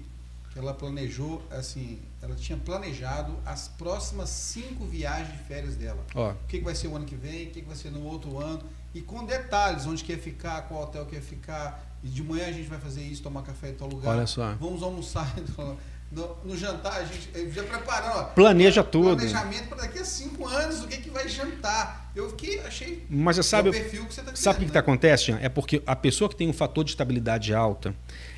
que 0.52 0.60
ela 0.60 0.74
planejou, 0.74 1.42
assim, 1.50 2.00
ela 2.22 2.36
tinha 2.36 2.58
planejado 2.58 3.38
as 3.46 3.70
próximas 3.70 4.30
cinco 4.30 4.86
viagens 4.86 5.32
de 5.32 5.44
férias 5.46 5.76
dela. 5.76 6.06
Ó. 6.14 6.32
O 6.32 6.36
que, 6.48 6.60
que 6.60 6.64
vai 6.64 6.76
ser 6.76 6.88
o 6.88 6.96
ano 6.96 7.06
que 7.06 7.16
vem, 7.16 7.48
o 7.48 7.52
que, 7.52 7.62
que 7.62 7.68
vai 7.68 7.76
ser 7.76 7.90
no 7.90 8.04
outro 8.04 8.38
ano, 8.38 8.62
e 8.94 9.02
com 9.02 9.26
detalhes, 9.26 9.86
onde 9.86 10.04
quer 10.04 10.20
ficar, 10.20 10.64
qual 10.64 10.84
hotel 10.84 11.06
quer 11.06 11.22
ficar, 11.22 11.98
e 12.04 12.10
de 12.10 12.22
manhã 12.22 12.48
a 12.48 12.52
gente 12.52 12.68
vai 12.68 12.80
fazer 12.80 13.02
isso, 13.02 13.24
tomar 13.24 13.44
café 13.44 13.70
em 13.70 13.76
tal 13.76 13.88
lugar. 13.88 14.16
Olha 14.16 14.28
só. 14.28 14.54
Vamos 14.60 14.84
almoçar 14.84 15.34
no, 16.12 16.36
no 16.44 16.58
jantar, 16.58 16.98
a 16.98 17.06
gente 17.06 17.30
já 17.52 17.64
preparando. 17.64 18.18
Ó, 18.18 18.24
Planeja 18.26 18.84
tudo. 18.84 19.16
Planejamento 19.16 19.70
para 19.70 19.84
daqui 19.84 20.00
a 20.00 20.06
cinco 20.06 20.46
anos, 20.46 20.84
o 20.84 20.88
que, 20.88 20.98
que 20.98 21.10
vai 21.10 21.30
jantar. 21.30 22.12
Eu 22.14 22.30
fiquei, 22.32 22.60
achei. 22.60 23.06
Mas 23.10 23.38
você 23.38 23.44
sabe, 23.44 23.70
é 23.70 23.72
o 23.72 23.74
perfil 23.74 24.06
que 24.06 24.14
você 24.14 24.22
tá 24.22 24.36
sabe 24.36 24.58
o 24.58 24.60
que, 24.60 24.66
que 24.66 24.74
né? 24.74 24.80
acontece, 24.80 25.28
Jean? 25.28 25.40
É 25.42 25.48
porque 25.48 25.82
a 25.88 25.96
pessoa 25.96 26.30
que 26.30 26.36
tem 26.36 26.50
um 26.50 26.54
fator 26.54 26.84
de 26.84 26.92
estabilidade 26.92 27.54
alta, 27.54 27.96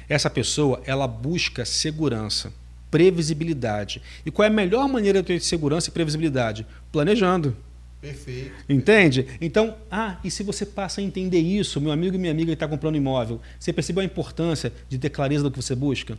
essa 0.07 0.29
pessoa 0.29 0.81
ela 0.85 1.07
busca 1.07 1.65
segurança, 1.65 2.51
previsibilidade. 2.91 4.01
E 4.25 4.31
qual 4.31 4.45
é 4.45 4.49
a 4.49 4.53
melhor 4.53 4.87
maneira 4.87 5.21
de 5.21 5.27
ter 5.27 5.39
segurança 5.41 5.89
e 5.89 5.91
previsibilidade? 5.91 6.65
Planejando. 6.91 7.55
Perfeito. 8.03 8.51
Entende? 8.67 9.25
Então, 9.39 9.77
ah, 9.89 10.17
e 10.25 10.29
se 10.29 10.43
você 10.43 10.65
passa 10.65 10.99
a 10.99 11.03
entender 11.03 11.39
isso, 11.39 11.79
meu 11.79 11.91
amigo 11.91 12.15
e 12.15 12.19
minha 12.19 12.33
amiga 12.33 12.47
que 12.47 12.53
está 12.53 12.67
comprando 12.67 12.97
imóvel, 12.97 13.39
você 13.57 13.71
percebeu 13.71 14.01
a 14.01 14.05
importância 14.05 14.73
de 14.89 14.97
ter 14.97 15.09
clareza 15.09 15.43
do 15.43 15.49
que 15.49 15.61
você 15.61 15.73
busca? 15.73 16.17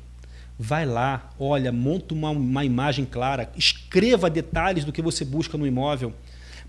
Vai 0.58 0.86
lá, 0.86 1.30
olha, 1.38 1.70
monta 1.70 2.14
uma, 2.14 2.30
uma 2.30 2.64
imagem 2.64 3.04
clara, 3.04 3.52
escreva 3.54 4.30
detalhes 4.30 4.84
do 4.84 4.92
que 4.92 5.02
você 5.02 5.26
busca 5.26 5.58
no 5.58 5.66
imóvel, 5.66 6.14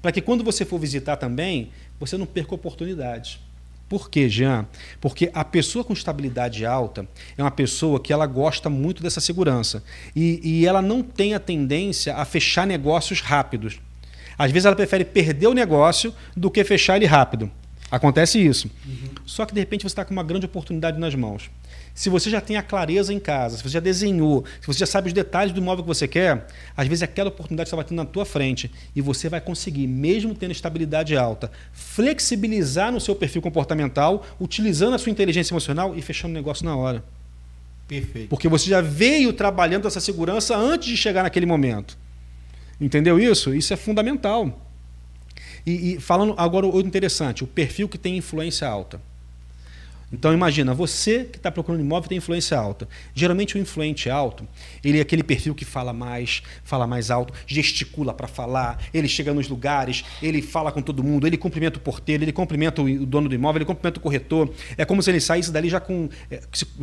para 0.01 0.11
que 0.11 0.21
quando 0.21 0.43
você 0.43 0.65
for 0.65 0.79
visitar 0.79 1.15
também, 1.15 1.69
você 1.97 2.17
não 2.17 2.25
perca 2.25 2.53
oportunidades. 2.53 3.39
Por 3.87 4.09
quê, 4.09 4.27
Jean? 4.27 4.65
Porque 4.99 5.29
a 5.33 5.45
pessoa 5.45 5.85
com 5.85 5.93
estabilidade 5.93 6.65
alta 6.65 7.07
é 7.37 7.43
uma 7.43 7.51
pessoa 7.51 7.99
que 7.99 8.11
ela 8.11 8.25
gosta 8.25 8.69
muito 8.69 9.03
dessa 9.03 9.21
segurança 9.21 9.83
e, 10.15 10.39
e 10.43 10.65
ela 10.65 10.81
não 10.81 11.03
tem 11.03 11.35
a 11.35 11.39
tendência 11.39 12.15
a 12.15 12.25
fechar 12.25 12.65
negócios 12.65 13.21
rápidos. 13.21 13.79
Às 14.37 14.51
vezes 14.51 14.65
ela 14.65 14.75
prefere 14.75 15.05
perder 15.05 15.47
o 15.47 15.53
negócio 15.53 16.13
do 16.35 16.49
que 16.49 16.63
fechar 16.63 16.95
ele 16.97 17.05
rápido. 17.05 17.49
Acontece 17.91 18.43
isso. 18.43 18.69
Uhum. 18.85 19.09
Só 19.25 19.45
que 19.45 19.53
de 19.53 19.59
repente 19.59 19.81
você 19.81 19.87
está 19.87 20.03
com 20.03 20.11
uma 20.11 20.23
grande 20.23 20.45
oportunidade 20.45 20.99
nas 20.99 21.13
mãos. 21.13 21.49
Se 21.95 22.09
você 22.09 22.29
já 22.29 22.41
tem 22.41 22.57
a 22.57 22.61
clareza 22.61 23.13
em 23.13 23.19
casa, 23.19 23.55
se 23.55 23.63
você 23.63 23.69
já 23.69 23.79
desenhou, 23.79 24.43
se 24.59 24.67
você 24.67 24.79
já 24.79 24.85
sabe 24.85 25.07
os 25.07 25.13
detalhes 25.13 25.53
do 25.53 25.61
imóvel 25.61 25.81
que 25.81 25.87
você 25.87 26.09
quer, 26.09 26.45
às 26.75 26.89
vezes 26.89 27.01
aquela 27.01 27.29
oportunidade 27.29 27.69
está 27.69 27.77
batendo 27.77 27.97
na 27.99 28.05
tua 28.05 28.25
frente 28.25 28.69
e 28.93 28.99
você 28.99 29.29
vai 29.29 29.39
conseguir, 29.39 29.87
mesmo 29.87 30.35
tendo 30.35 30.51
estabilidade 30.51 31.15
alta, 31.15 31.49
flexibilizar 31.71 32.91
no 32.91 32.99
seu 32.99 33.15
perfil 33.15 33.41
comportamental, 33.41 34.25
utilizando 34.41 34.93
a 34.93 34.97
sua 34.97 35.09
inteligência 35.09 35.53
emocional 35.53 35.95
e 35.95 36.01
fechando 36.01 36.33
o 36.33 36.35
negócio 36.35 36.65
na 36.65 36.75
hora. 36.75 37.01
Perfeito. 37.87 38.27
Porque 38.27 38.49
você 38.49 38.69
já 38.69 38.81
veio 38.81 39.31
trabalhando 39.31 39.87
essa 39.87 40.01
segurança 40.01 40.57
antes 40.57 40.89
de 40.89 40.97
chegar 40.97 41.23
naquele 41.23 41.45
momento. 41.45 41.97
Entendeu 42.81 43.17
isso? 43.17 43.55
Isso 43.55 43.73
é 43.73 43.77
fundamental. 43.77 44.69
E, 45.65 45.93
e 45.93 45.99
falando 46.01 46.35
agora 46.37 46.65
outro 46.65 46.87
interessante, 46.87 47.41
o 47.41 47.47
perfil 47.47 47.87
que 47.87 47.97
tem 47.97 48.17
influência 48.17 48.67
alta. 48.67 48.99
Então 50.11 50.33
imagina, 50.33 50.73
você 50.73 51.25
que 51.25 51.37
está 51.37 51.51
procurando 51.51 51.81
imóvel 51.81 52.09
tem 52.09 52.17
influência 52.17 52.57
alta. 52.57 52.87
Geralmente 53.13 53.55
o 53.55 53.59
influente 53.59 54.09
alto, 54.09 54.47
ele 54.83 54.99
é 54.99 55.01
aquele 55.01 55.23
perfil 55.23 55.55
que 55.55 55.65
fala 55.65 55.91
mais, 55.91 56.43
fala 56.63 56.85
mais 56.85 57.09
alto, 57.09 57.33
gesticula 57.47 58.13
para 58.13 58.27
falar, 58.27 58.81
ele 58.93 59.07
chega 59.07 59.33
nos 59.33 59.47
lugares, 59.47 60.03
ele 60.21 60.41
fala 60.41 60.71
com 60.71 60.81
todo 60.81 61.03
mundo, 61.03 61.27
ele 61.27 61.37
cumprimenta 61.37 61.77
o 61.77 61.81
porteiro, 61.81 62.23
ele 62.23 62.31
cumprimenta 62.31 62.81
o 62.81 63.05
dono 63.05 63.27
do 63.27 63.35
imóvel, 63.35 63.59
ele 63.59 63.65
cumprimenta 63.65 63.99
o 63.99 64.01
corretor. 64.01 64.51
É 64.77 64.85
como 64.85 65.01
se 65.01 65.09
ele 65.09 65.19
saísse 65.19 65.51
dali 65.51 65.69
já 65.69 65.79
com. 65.79 66.09
É, 66.29 66.41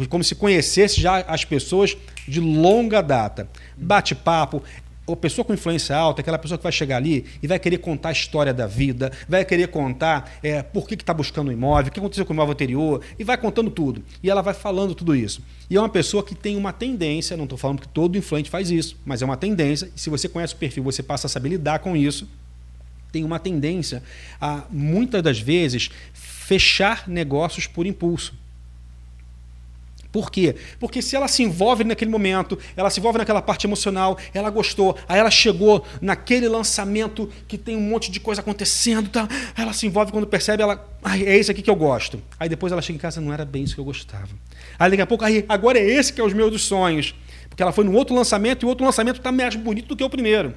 como 0.09 0.23
se 0.25 0.35
conhecesse 0.35 1.01
já 1.01 1.19
as 1.21 1.45
pessoas 1.45 1.97
de 2.27 2.41
longa 2.41 3.01
data. 3.01 3.49
Bate 3.77 4.15
papo, 4.15 4.63
a 5.07 5.17
pessoa 5.17 5.45
com 5.45 5.53
influência 5.53 5.97
alta, 5.97 6.21
aquela 6.21 6.39
pessoa 6.39 6.57
que 6.57 6.63
vai 6.63 6.73
chegar 6.73 6.97
ali 6.97 7.25
e 7.43 7.47
vai 7.47 7.59
querer 7.59 7.79
contar 7.79 8.11
a 8.11 8.13
história 8.13 8.55
da 8.55 8.67
vida, 8.67 9.11
vai 9.29 9.45
querer 9.45 9.69
contar 9.69 10.33
é, 10.43 10.63
por 10.63 10.87
que 10.87 10.95
está 10.95 11.13
buscando 11.13 11.49
um 11.49 11.53
imóvel, 11.53 11.91
o 11.91 11.93
que 11.93 11.99
aconteceu 11.99 12.25
com 12.25 12.33
o 12.33 12.37
imóvel 12.37 12.53
anterior, 12.53 13.03
e 13.19 13.25
vai 13.25 13.37
contando 13.37 13.71
tudo. 13.71 14.03
E 14.23 14.31
ela 14.31 14.43
vai 14.43 14.55
falando 14.55 14.95
tudo 14.95 15.15
isso. 15.15 15.43
E 15.69 15.77
é 15.77 15.81
uma 15.81 15.89
pessoa 15.89 16.23
que 16.23 16.35
tem 16.35 16.57
uma 16.57 16.73
tendência, 16.73 17.37
não 17.37 17.45
estou 17.45 17.59
falando 17.59 17.81
que 17.81 17.89
todo 17.89 18.17
influente 18.17 18.49
faz 18.49 18.71
isso, 18.71 18.97
mas 19.05 19.23
é 19.23 19.25
uma 19.25 19.37
tendência, 19.37 19.91
e 19.95 20.01
se 20.01 20.09
você 20.09 20.29
conhece 20.29 20.55
o 20.55 20.57
perfil, 20.57 20.85
você 20.85 21.03
passa 21.03 21.27
a 21.27 21.31
saber 21.31 21.49
lidar 21.49 21.81
com 21.81 21.97
isso, 21.97 22.29
tem 23.11 23.25
uma 23.25 23.39
tendência 23.39 24.03
a, 24.41 24.65
muitas 24.71 25.23
das 25.23 25.39
vezes, 25.39 25.91
fechar 26.13 27.09
negócios 27.09 27.67
por 27.67 27.87
impulso. 27.87 28.35
Por 30.13 30.31
quê? 30.31 30.55
Porque 30.79 31.01
se 31.01 31.17
ela 31.17 31.27
se 31.27 31.43
envolve 31.43 31.85
naquele 31.85 32.11
momento, 32.11 32.59
ela 32.77 32.91
se 32.91 33.01
envolve 33.01 33.17
naquela 33.17 33.41
parte 33.41 33.67
emocional, 33.67 34.19
ela 34.35 34.51
gostou, 34.51 34.95
aí 35.09 35.19
ela 35.19 35.31
chegou 35.31 35.85
naquele 36.03 36.47
lançamento 36.49 37.31
que 37.49 37.57
tem 37.57 37.77
um 37.79 37.81
monte 37.81 38.11
de 38.11 38.21
coisa 38.21 38.43
acontecendo, 38.43 39.09
tá? 39.09 39.27
ela 39.57 39.73
se 39.73 39.87
envolve 39.87 40.13
quando 40.13 40.27
percebe, 40.27 40.63
ela, 40.63 40.87
ai, 41.03 41.23
é 41.25 41.39
esse 41.39 41.51
aqui 41.51 41.63
que 41.63 41.71
eu 41.71 41.75
gosto. 41.75 42.23
Aí 42.39 42.47
depois 42.47 42.71
ela 42.73 42.83
chega 42.83 42.99
em 42.99 43.01
casa, 43.01 43.23
não 43.23 43.33
era 43.33 43.47
bem 43.47 43.65
isso 43.65 43.75
que 43.75 43.81
eu 43.81 43.85
gostava. 43.87 44.29
Aí 44.79 44.91
daqui 44.91 45.03
a 45.03 45.07
pouco, 45.07 45.25
aí, 45.25 45.47
agora 45.49 45.79
é 45.79 45.85
esse 45.85 46.13
que 46.13 46.21
é 46.21 46.25
os 46.25 46.35
meus 46.35 46.63
sonhos. 46.63 47.15
Porque 47.49 47.63
ela 47.63 47.73
foi 47.73 47.85
no 47.85 47.93
outro 47.93 48.15
lançamento 48.15 48.63
e 48.63 48.67
o 48.67 48.69
outro 48.69 48.85
lançamento 48.85 49.17
está 49.17 49.33
mais 49.33 49.57
bonito 49.57 49.89
do 49.89 49.97
que 49.97 50.05
o 50.05 50.11
primeiro. 50.11 50.55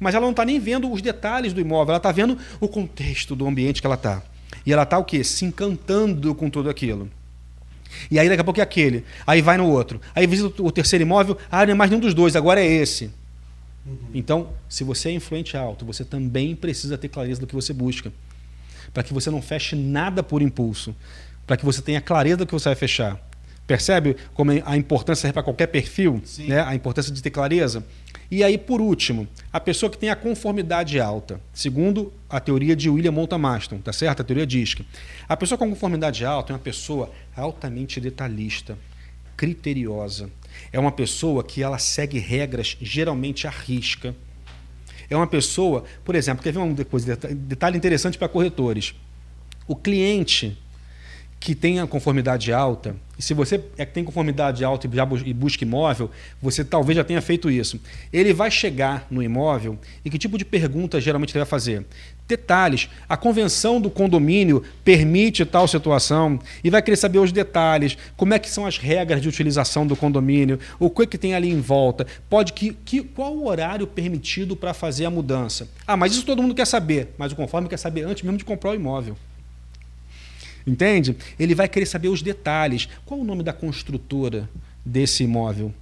Mas 0.00 0.14
ela 0.14 0.24
não 0.24 0.32
está 0.32 0.44
nem 0.44 0.58
vendo 0.58 0.90
os 0.90 1.00
detalhes 1.00 1.52
do 1.52 1.60
imóvel, 1.60 1.92
ela 1.92 1.96
está 1.98 2.10
vendo 2.10 2.36
o 2.60 2.68
contexto 2.68 3.36
do 3.36 3.46
ambiente 3.46 3.80
que 3.80 3.86
ela 3.86 3.94
está. 3.94 4.22
E 4.64 4.72
ela 4.72 4.82
está 4.82 4.98
o 4.98 5.04
quê? 5.04 5.22
Se 5.22 5.44
encantando 5.44 6.34
com 6.34 6.50
tudo 6.50 6.68
aquilo. 6.68 7.08
E 8.10 8.18
aí 8.18 8.28
daqui 8.28 8.40
a 8.40 8.44
pouco 8.44 8.60
é 8.60 8.62
aquele. 8.62 9.04
Aí 9.26 9.40
vai 9.40 9.56
no 9.56 9.68
outro. 9.68 10.00
Aí 10.14 10.26
visita 10.26 10.62
o 10.62 10.70
terceiro 10.70 11.02
imóvel. 11.02 11.36
Ah, 11.50 11.64
não 11.64 11.72
é 11.72 11.74
mais 11.74 11.90
nenhum 11.90 12.00
dos 12.00 12.14
dois, 12.14 12.36
agora 12.36 12.60
é 12.60 12.66
esse. 12.66 13.10
Uhum. 13.86 13.96
Então, 14.14 14.48
se 14.68 14.82
você 14.82 15.10
é 15.10 15.12
influente 15.12 15.56
alto, 15.56 15.84
você 15.84 16.04
também 16.04 16.54
precisa 16.56 16.98
ter 16.98 17.08
clareza 17.08 17.40
do 17.40 17.46
que 17.46 17.54
você 17.54 17.72
busca. 17.72 18.12
Para 18.92 19.02
que 19.02 19.12
você 19.12 19.30
não 19.30 19.42
feche 19.42 19.76
nada 19.76 20.22
por 20.22 20.42
impulso. 20.42 20.94
Para 21.46 21.56
que 21.56 21.64
você 21.64 21.80
tenha 21.80 22.00
clareza 22.00 22.38
do 22.38 22.46
que 22.46 22.52
você 22.52 22.68
vai 22.68 22.76
fechar. 22.76 23.20
Percebe 23.66 24.16
como 24.32 24.52
a 24.64 24.76
importância 24.76 25.22
serve 25.22 25.34
para 25.34 25.42
qualquer 25.42 25.66
perfil? 25.66 26.22
Né? 26.38 26.60
A 26.60 26.74
importância 26.74 27.12
de 27.12 27.20
ter 27.20 27.30
clareza? 27.30 27.84
E 28.30 28.42
aí, 28.42 28.58
por 28.58 28.80
último, 28.80 29.28
a 29.52 29.60
pessoa 29.60 29.90
que 29.90 29.96
tem 29.96 30.10
a 30.10 30.16
conformidade 30.16 30.98
alta, 30.98 31.40
segundo 31.52 32.12
a 32.28 32.40
teoria 32.40 32.74
de 32.74 32.90
William 32.90 33.12
Montamaston, 33.12 33.78
tá 33.78 33.92
certo? 33.92 34.20
A 34.20 34.24
teoria 34.24 34.46
diz 34.46 34.74
que 34.74 34.84
a 35.28 35.36
pessoa 35.36 35.56
com 35.56 35.68
conformidade 35.70 36.24
alta 36.24 36.52
é 36.52 36.54
uma 36.54 36.58
pessoa 36.60 37.10
altamente 37.36 38.00
detalhista, 38.00 38.76
criteriosa. 39.36 40.28
É 40.72 40.78
uma 40.78 40.90
pessoa 40.90 41.44
que 41.44 41.62
ela 41.62 41.78
segue 41.78 42.18
regras 42.18 42.76
geralmente 42.80 43.46
à 43.46 43.50
risca. 43.50 44.14
É 45.08 45.16
uma 45.16 45.26
pessoa, 45.26 45.84
por 46.04 46.16
exemplo, 46.16 46.42
quer 46.42 46.52
ver 46.52 46.58
um 46.58 46.74
detalhe 46.74 47.76
interessante 47.76 48.18
para 48.18 48.28
corretores? 48.28 48.94
O 49.68 49.76
cliente 49.76 50.58
que 51.38 51.54
tenha 51.54 51.86
conformidade 51.86 52.52
alta, 52.52 52.96
e 53.18 53.22
se 53.22 53.32
você 53.32 53.62
é 53.78 53.86
que 53.86 53.92
tem 53.92 54.04
conformidade 54.04 54.64
alta 54.64 54.86
e, 55.24 55.32
busca 55.32 55.64
imóvel, 55.64 56.10
você 56.40 56.64
talvez 56.64 56.96
já 56.96 57.04
tenha 57.04 57.22
feito 57.22 57.50
isso. 57.50 57.80
Ele 58.12 58.34
vai 58.34 58.50
chegar 58.50 59.06
no 59.10 59.22
imóvel 59.22 59.78
e 60.04 60.10
que 60.10 60.18
tipo 60.18 60.36
de 60.36 60.44
pergunta 60.44 61.00
geralmente 61.00 61.30
ele 61.30 61.38
vai 61.38 61.48
fazer? 61.48 61.86
Detalhes. 62.28 62.90
A 63.08 63.16
convenção 63.16 63.80
do 63.80 63.88
condomínio 63.88 64.62
permite 64.84 65.44
tal 65.46 65.66
situação 65.66 66.38
e 66.62 66.68
vai 66.68 66.82
querer 66.82 66.96
saber 66.96 67.18
os 67.18 67.32
detalhes, 67.32 67.96
como 68.16 68.34
é 68.34 68.38
que 68.38 68.50
são 68.50 68.66
as 68.66 68.76
regras 68.76 69.22
de 69.22 69.28
utilização 69.28 69.86
do 69.86 69.96
condomínio, 69.96 70.58
o 70.78 70.90
que, 70.90 71.02
é 71.02 71.06
que 71.06 71.16
tem 71.16 71.34
ali 71.34 71.50
em 71.50 71.60
volta, 71.60 72.06
pode 72.28 72.52
que, 72.52 72.76
que 72.84 73.02
qual 73.02 73.32
o 73.34 73.46
horário 73.46 73.86
permitido 73.86 74.56
para 74.56 74.74
fazer 74.74 75.06
a 75.06 75.10
mudança. 75.10 75.68
Ah, 75.86 75.96
mas 75.96 76.12
isso 76.12 76.26
todo 76.26 76.42
mundo 76.42 76.54
quer 76.54 76.66
saber, 76.66 77.14
mas 77.16 77.32
o 77.32 77.36
conforme 77.36 77.68
quer 77.68 77.78
saber 77.78 78.02
antes 78.02 78.24
mesmo 78.24 78.36
de 78.36 78.44
comprar 78.44 78.72
o 78.72 78.74
imóvel. 78.74 79.16
Entende? 80.66 81.16
Ele 81.38 81.54
vai 81.54 81.68
querer 81.68 81.86
saber 81.86 82.08
os 82.08 82.22
detalhes. 82.22 82.88
Qual 83.04 83.20
o 83.20 83.24
nome 83.24 83.42
da 83.42 83.52
construtora 83.52 84.48
desse 84.84 85.22
imóvel? 85.22 85.72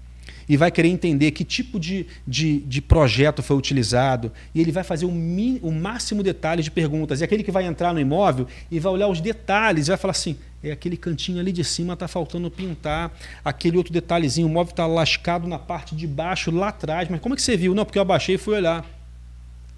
E 0.47 0.57
vai 0.57 0.71
querer 0.71 0.89
entender 0.89 1.31
que 1.31 1.43
tipo 1.43 1.81
de, 1.81 2.07
de, 2.27 2.61
de 2.61 2.83
projeto 2.83 3.43
foi 3.43 3.57
utilizado. 3.57 4.31
E 4.55 4.61
ele 4.61 4.71
vai 4.71 4.85
fazer 4.85 5.07
o, 5.07 5.11
mi, 5.11 5.59
o 5.63 5.73
máximo 5.73 6.23
detalhe 6.23 6.63
de 6.63 6.71
perguntas. 6.71 7.21
E 7.21 7.25
aquele 7.25 7.43
que 7.43 7.51
vai 7.51 7.65
entrar 7.65 7.95
no 7.95 8.01
imóvel 8.01 8.47
e 8.71 8.79
vai 8.79 8.93
olhar 8.93 9.09
os 9.09 9.23
detalhes 9.23 9.87
e 9.87 9.91
vai 9.91 9.97
falar 9.97 10.13
assim: 10.13 10.37
é 10.63 10.71
aquele 10.71 10.97
cantinho 10.99 11.41
ali 11.41 11.51
de 11.51 11.65
cima 11.65 11.95
está 11.95 12.07
faltando 12.07 12.51
pintar, 12.51 13.17
aquele 13.45 13.79
outro 13.79 13.93
detalhezinho, 13.93 14.47
o 14.47 14.51
móvel 14.51 14.71
está 14.71 14.87
lascado 14.87 15.49
na 15.49 15.59
parte 15.59 15.95
de 15.95 16.07
baixo, 16.07 16.51
lá 16.51 16.69
atrás. 16.69 17.09
Mas 17.09 17.21
como 17.21 17.35
é 17.35 17.37
que 17.37 17.43
você 17.43 17.57
viu? 17.57 17.75
Não, 17.75 17.85
porque 17.85 17.99
eu 17.99 18.03
abaixei 18.03 18.35
e 18.35 18.39
fui 18.39 18.55
olhar. 18.55 18.85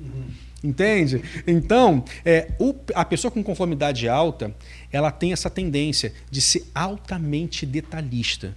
Uhum. 0.00 0.45
Entende? 0.66 1.22
Então, 1.46 2.05
é, 2.24 2.48
o, 2.59 2.74
a 2.92 3.05
pessoa 3.05 3.31
com 3.31 3.40
conformidade 3.40 4.09
alta, 4.09 4.52
ela 4.90 5.12
tem 5.12 5.33
essa 5.33 5.48
tendência 5.48 6.12
de 6.29 6.40
ser 6.40 6.68
altamente 6.74 7.64
detalhista. 7.64 8.52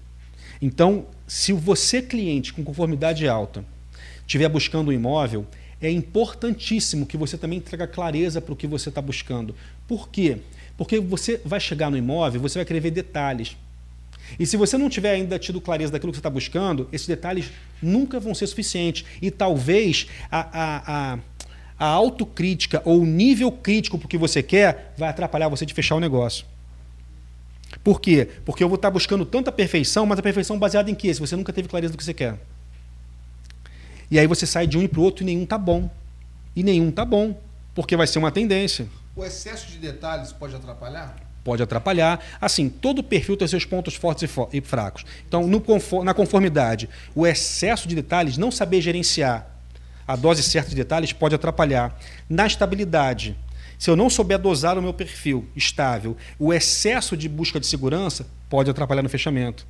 Então, 0.60 1.06
se 1.28 1.54
você, 1.54 2.02
cliente 2.02 2.52
com 2.52 2.64
conformidade 2.64 3.28
alta, 3.28 3.64
estiver 4.26 4.50
buscando 4.50 4.90
um 4.90 4.92
imóvel, 4.92 5.46
é 5.80 5.92
importantíssimo 5.92 7.06
que 7.06 7.16
você 7.16 7.38
também 7.38 7.62
traga 7.62 7.88
clareza 7.88 8.42
para 8.42 8.54
o 8.54 8.56
que 8.56 8.66
você 8.66 8.90
está 8.90 9.02
buscando. 9.02 9.56
Por 9.88 10.10
quê? 10.10 10.40
Porque 10.76 11.00
você 11.00 11.40
vai 11.46 11.60
chegar 11.60 11.92
no 11.92 11.98
imóvel, 11.98 12.42
você 12.42 12.58
vai 12.58 12.66
querer 12.66 12.80
ver 12.80 12.92
detalhes. 12.92 13.56
E 14.38 14.46
se 14.46 14.58
você 14.58 14.78
não 14.78 14.90
tiver 14.90 15.12
ainda 15.12 15.40
tido 15.40 15.62
clareza 15.62 15.92
daquilo 15.92 16.12
que 16.12 16.18
você 16.18 16.20
está 16.20 16.30
buscando, 16.30 16.88
esses 16.92 17.08
detalhes 17.08 17.52
nunca 17.82 18.20
vão 18.20 18.36
ser 18.36 18.48
suficientes. 18.48 19.06
E 19.22 19.32
talvez 19.32 20.08
a, 20.30 20.40
a, 20.40 21.14
a 21.14 21.20
a 21.80 21.86
autocrítica 21.86 22.82
ou 22.84 23.02
o 23.02 23.06
nível 23.06 23.52
crítico 23.52 23.98
para 23.98 24.06
o 24.06 24.10
que 24.10 24.18
você 24.18 24.44
quer 24.44 24.94
vai 24.98 25.10
atrapalhar 25.10 25.48
você 25.48 25.66
de 25.66 25.74
fechar 25.74 25.96
o 25.96 26.00
negócio. 26.00 26.46
Por 27.84 28.02
quê? 28.02 28.28
Porque 28.44 28.64
eu 28.64 28.68
vou 28.68 28.76
estar 28.76 28.92
buscando 28.92 29.26
tanta 29.26 29.52
perfeição, 29.52 30.06
mas 30.06 30.20
a 30.20 30.22
perfeição 30.22 30.60
baseada 30.60 30.92
em 30.92 30.96
quê? 30.96 31.14
Se 31.14 31.20
você 31.20 31.36
nunca 31.36 31.54
teve 31.54 31.70
clareza 31.70 31.94
do 31.94 31.98
que 31.98 32.04
você 32.04 32.14
quer. 32.14 32.38
E 34.12 34.20
aí 34.20 34.28
você 34.28 34.46
sai 34.46 34.68
de 34.68 34.78
um 34.78 34.82
e 34.82 34.88
para 34.88 35.00
o 35.00 35.04
outro 35.04 35.24
e 35.24 35.26
nenhum 35.26 35.46
tá 35.46 35.58
bom. 35.58 35.90
E 36.56 36.64
nenhum 36.64 36.92
tá 36.92 37.06
bom, 37.06 37.40
porque 37.74 37.96
vai 37.96 38.08
ser 38.08 38.20
uma 38.20 38.32
tendência. 38.32 38.88
O 39.16 39.24
excesso 39.24 39.68
de 39.68 39.78
detalhes 39.78 40.34
pode 40.34 40.56
atrapalhar? 40.56 41.16
Pode 41.44 41.64
atrapalhar. 41.64 42.20
Assim, 42.42 42.68
todo 42.68 43.04
perfil 43.04 43.38
tem 43.38 43.48
seus 43.48 43.64
pontos 43.64 43.96
fortes 43.96 44.30
e 44.52 44.62
fracos. 44.62 45.06
Então, 45.28 45.48
no, 45.48 45.64
na 46.04 46.14
conformidade, 46.14 46.90
o 47.16 47.26
excesso 47.26 47.88
de 47.88 47.96
detalhes, 47.96 48.38
não 48.38 48.52
saber 48.52 48.82
gerenciar 48.82 49.59
a 50.10 50.16
dose 50.16 50.42
certa 50.42 50.72
de 50.72 50.76
detalhes 50.76 51.14
pode 51.14 51.36
atrapalhar. 51.36 51.96
Na 52.28 52.48
estabilidade, 52.48 53.38
se 53.78 53.92
eu 53.92 53.96
não 53.96 54.10
souber 54.10 54.40
dosar 54.40 54.76
o 54.76 54.82
meu 54.82 54.92
perfil 54.92 55.46
estável, 55.56 56.18
o 56.40 56.52
excesso 56.52 57.16
de 57.16 57.30
busca 57.30 57.60
de 57.60 57.68
segurança 57.68 58.26
pode 58.50 58.72
atrapalhar 58.72 59.04
no 59.04 59.10
fechamento. 59.10 59.68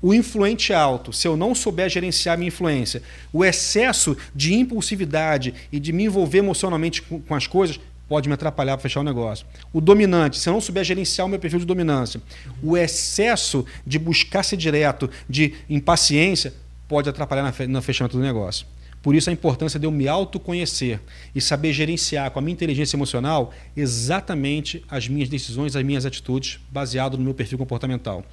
O 0.00 0.14
influente 0.14 0.72
alto, 0.72 1.12
se 1.12 1.28
eu 1.28 1.36
não 1.36 1.54
souber 1.54 1.90
gerenciar 1.90 2.38
minha 2.38 2.48
influência, 2.48 3.02
o 3.30 3.44
excesso 3.44 4.16
de 4.34 4.54
impulsividade 4.54 5.52
e 5.70 5.78
de 5.78 5.92
me 5.92 6.04
envolver 6.04 6.38
emocionalmente 6.38 7.02
com, 7.02 7.20
com 7.20 7.34
as 7.34 7.46
coisas 7.46 7.78
pode 8.08 8.30
me 8.30 8.34
atrapalhar 8.34 8.78
para 8.78 8.82
fechar 8.82 9.00
o 9.00 9.04
negócio. 9.04 9.44
O 9.74 9.80
dominante, 9.80 10.38
se 10.38 10.48
eu 10.48 10.54
não 10.54 10.60
souber 10.62 10.84
gerenciar 10.84 11.26
o 11.26 11.30
meu 11.30 11.38
perfil 11.38 11.58
de 11.58 11.66
dominância, 11.66 12.18
o 12.62 12.78
excesso 12.78 13.66
de 13.86 13.98
buscar 13.98 14.42
ser 14.42 14.56
direto, 14.56 15.10
de 15.28 15.52
impaciência, 15.68 16.54
pode 16.88 17.10
atrapalhar 17.10 17.54
no 17.68 17.82
fechamento 17.82 18.16
do 18.16 18.22
negócio. 18.22 18.66
Por 19.02 19.16
isso 19.16 19.28
a 19.28 19.32
importância 19.32 19.80
de 19.80 19.86
eu 19.86 19.90
me 19.90 20.06
autoconhecer 20.06 21.00
e 21.34 21.40
saber 21.40 21.72
gerenciar 21.72 22.30
com 22.30 22.38
a 22.38 22.42
minha 22.42 22.52
inteligência 22.52 22.96
emocional 22.96 23.52
exatamente 23.76 24.84
as 24.88 25.08
minhas 25.08 25.28
decisões, 25.28 25.74
as 25.74 25.84
minhas 25.84 26.06
atitudes, 26.06 26.60
baseado 26.70 27.18
no 27.18 27.24
meu 27.24 27.34
perfil 27.34 27.58
comportamental. 27.58 28.24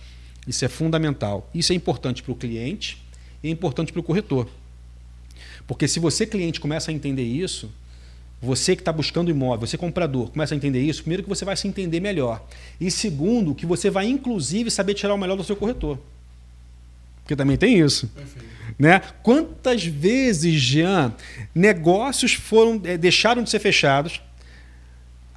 Isso 0.48 0.64
é 0.64 0.68
fundamental. 0.68 1.50
Isso 1.54 1.74
é 1.74 1.76
importante 1.76 2.22
para 2.22 2.32
o 2.32 2.36
cliente 2.36 3.04
e 3.44 3.48
é 3.48 3.52
importante 3.52 3.92
para 3.92 4.00
o 4.00 4.04
corretor. 4.04 4.48
Porque 5.66 5.88
se 5.88 6.00
você, 6.00 6.26
cliente, 6.26 6.60
começa 6.60 6.92
a 6.92 6.94
entender 6.94 7.24
isso, 7.24 7.72
você 8.42 8.76
que 8.76 8.82
está 8.82 8.92
buscando 8.92 9.30
imóvel, 9.30 9.68
você 9.68 9.78
comprador, 9.78 10.30
começa 10.32 10.54
a 10.54 10.58
entender 10.58 10.82
isso, 10.82 11.02
primeiro 11.02 11.24
que 11.24 11.30
você 11.30 11.44
vai 11.44 11.58
se 11.58 11.68
entender 11.68 12.00
melhor. 12.00 12.44
E 12.80 12.90
segundo, 12.90 13.54
que 13.54 13.66
você 13.66 13.90
vai 13.90 14.08
inclusive 14.08 14.72
saber 14.72 14.94
tirar 14.94 15.14
o 15.14 15.18
melhor 15.18 15.36
do 15.36 15.44
seu 15.44 15.56
corretor. 15.56 16.00
Porque 17.30 17.36
também 17.36 17.58
tem 17.58 17.80
isso. 17.80 18.08
Perfeito. 18.08 18.50
Né? 18.80 19.00
Quantas 19.22 19.86
vezes, 19.86 20.60
Jean, 20.60 21.14
negócios 21.54 22.34
foram 22.34 22.82
é, 22.84 22.98
deixaram 22.98 23.44
de 23.44 23.52
ser 23.52 23.60
fechados? 23.60 24.20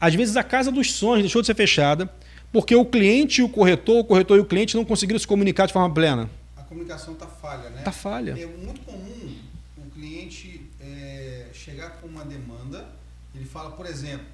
Às 0.01 0.15
vezes 0.15 0.35
a 0.39 0.43
casa 0.43 0.73
dos 0.73 0.91
sonhos 0.91 1.21
deixou 1.21 1.43
de 1.43 1.47
ser 1.47 1.55
fechada 1.55 2.11
porque 2.51 2.75
o 2.75 2.87
cliente 2.87 3.43
e 3.43 3.45
o 3.45 3.49
corretor, 3.49 3.99
o 3.99 4.05
corretor 4.05 4.39
e 4.39 4.41
o 4.41 4.45
cliente 4.47 4.75
não 4.75 4.87
conseguiram 4.87 5.19
se 5.19 5.27
comunicar 5.27 5.67
de 5.67 5.75
forma 5.75 5.93
plena. 5.93 6.31
A 6.57 6.63
comunicação 6.63 7.13
está 7.13 7.27
falha, 7.27 7.69
né? 7.69 7.81
Está 7.81 7.93
falha. 7.93 8.31
É 8.31 8.47
muito 8.47 8.81
comum 8.81 9.37
o 9.77 9.91
cliente 9.91 10.67
é, 10.81 11.49
chegar 11.53 12.01
com 12.01 12.07
uma 12.07 12.25
demanda, 12.25 12.87
ele 13.35 13.45
fala, 13.45 13.73
por 13.73 13.85
exemplo, 13.85 14.25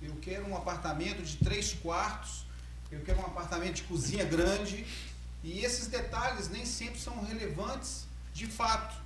eu 0.00 0.14
quero 0.22 0.48
um 0.48 0.56
apartamento 0.56 1.20
de 1.24 1.36
três 1.38 1.72
quartos, 1.72 2.44
eu 2.92 3.00
quero 3.00 3.18
um 3.18 3.26
apartamento 3.26 3.74
de 3.74 3.82
cozinha 3.82 4.24
grande, 4.24 4.84
e 5.42 5.64
esses 5.64 5.86
detalhes 5.86 6.48
nem 6.48 6.64
sempre 6.64 6.98
são 6.98 7.22
relevantes 7.24 8.06
de 8.32 8.46
fato, 8.46 8.96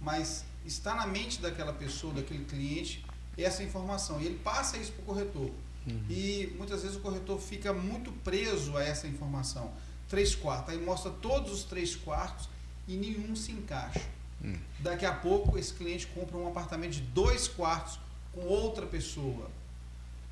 mas 0.00 0.44
está 0.64 0.94
na 0.94 1.06
mente 1.06 1.40
daquela 1.40 1.72
pessoa, 1.72 2.14
daquele 2.14 2.44
cliente, 2.44 3.04
essa 3.36 3.62
informação. 3.62 4.20
E 4.20 4.26
ele 4.26 4.38
passa 4.38 4.76
isso 4.76 4.92
para 4.92 5.02
o 5.02 5.06
corretor. 5.06 5.50
Uhum. 5.86 6.04
E 6.08 6.52
muitas 6.56 6.82
vezes 6.82 6.96
o 6.96 7.00
corretor 7.00 7.40
fica 7.40 7.72
muito 7.72 8.12
preso 8.24 8.76
a 8.76 8.84
essa 8.84 9.06
informação. 9.06 9.72
Três 10.08 10.34
quartos. 10.34 10.74
Aí 10.74 10.80
mostra 10.80 11.10
todos 11.10 11.52
os 11.52 11.64
três 11.64 11.96
quartos 11.96 12.48
e 12.86 12.96
nenhum 12.96 13.34
se 13.34 13.52
encaixa. 13.52 14.02
Uhum. 14.42 14.58
Daqui 14.80 15.06
a 15.06 15.12
pouco 15.12 15.58
esse 15.58 15.72
cliente 15.72 16.06
compra 16.08 16.36
um 16.36 16.48
apartamento 16.48 16.92
de 16.92 17.00
dois 17.00 17.48
quartos 17.48 17.98
com 18.32 18.40
outra 18.40 18.86
pessoa. 18.86 19.50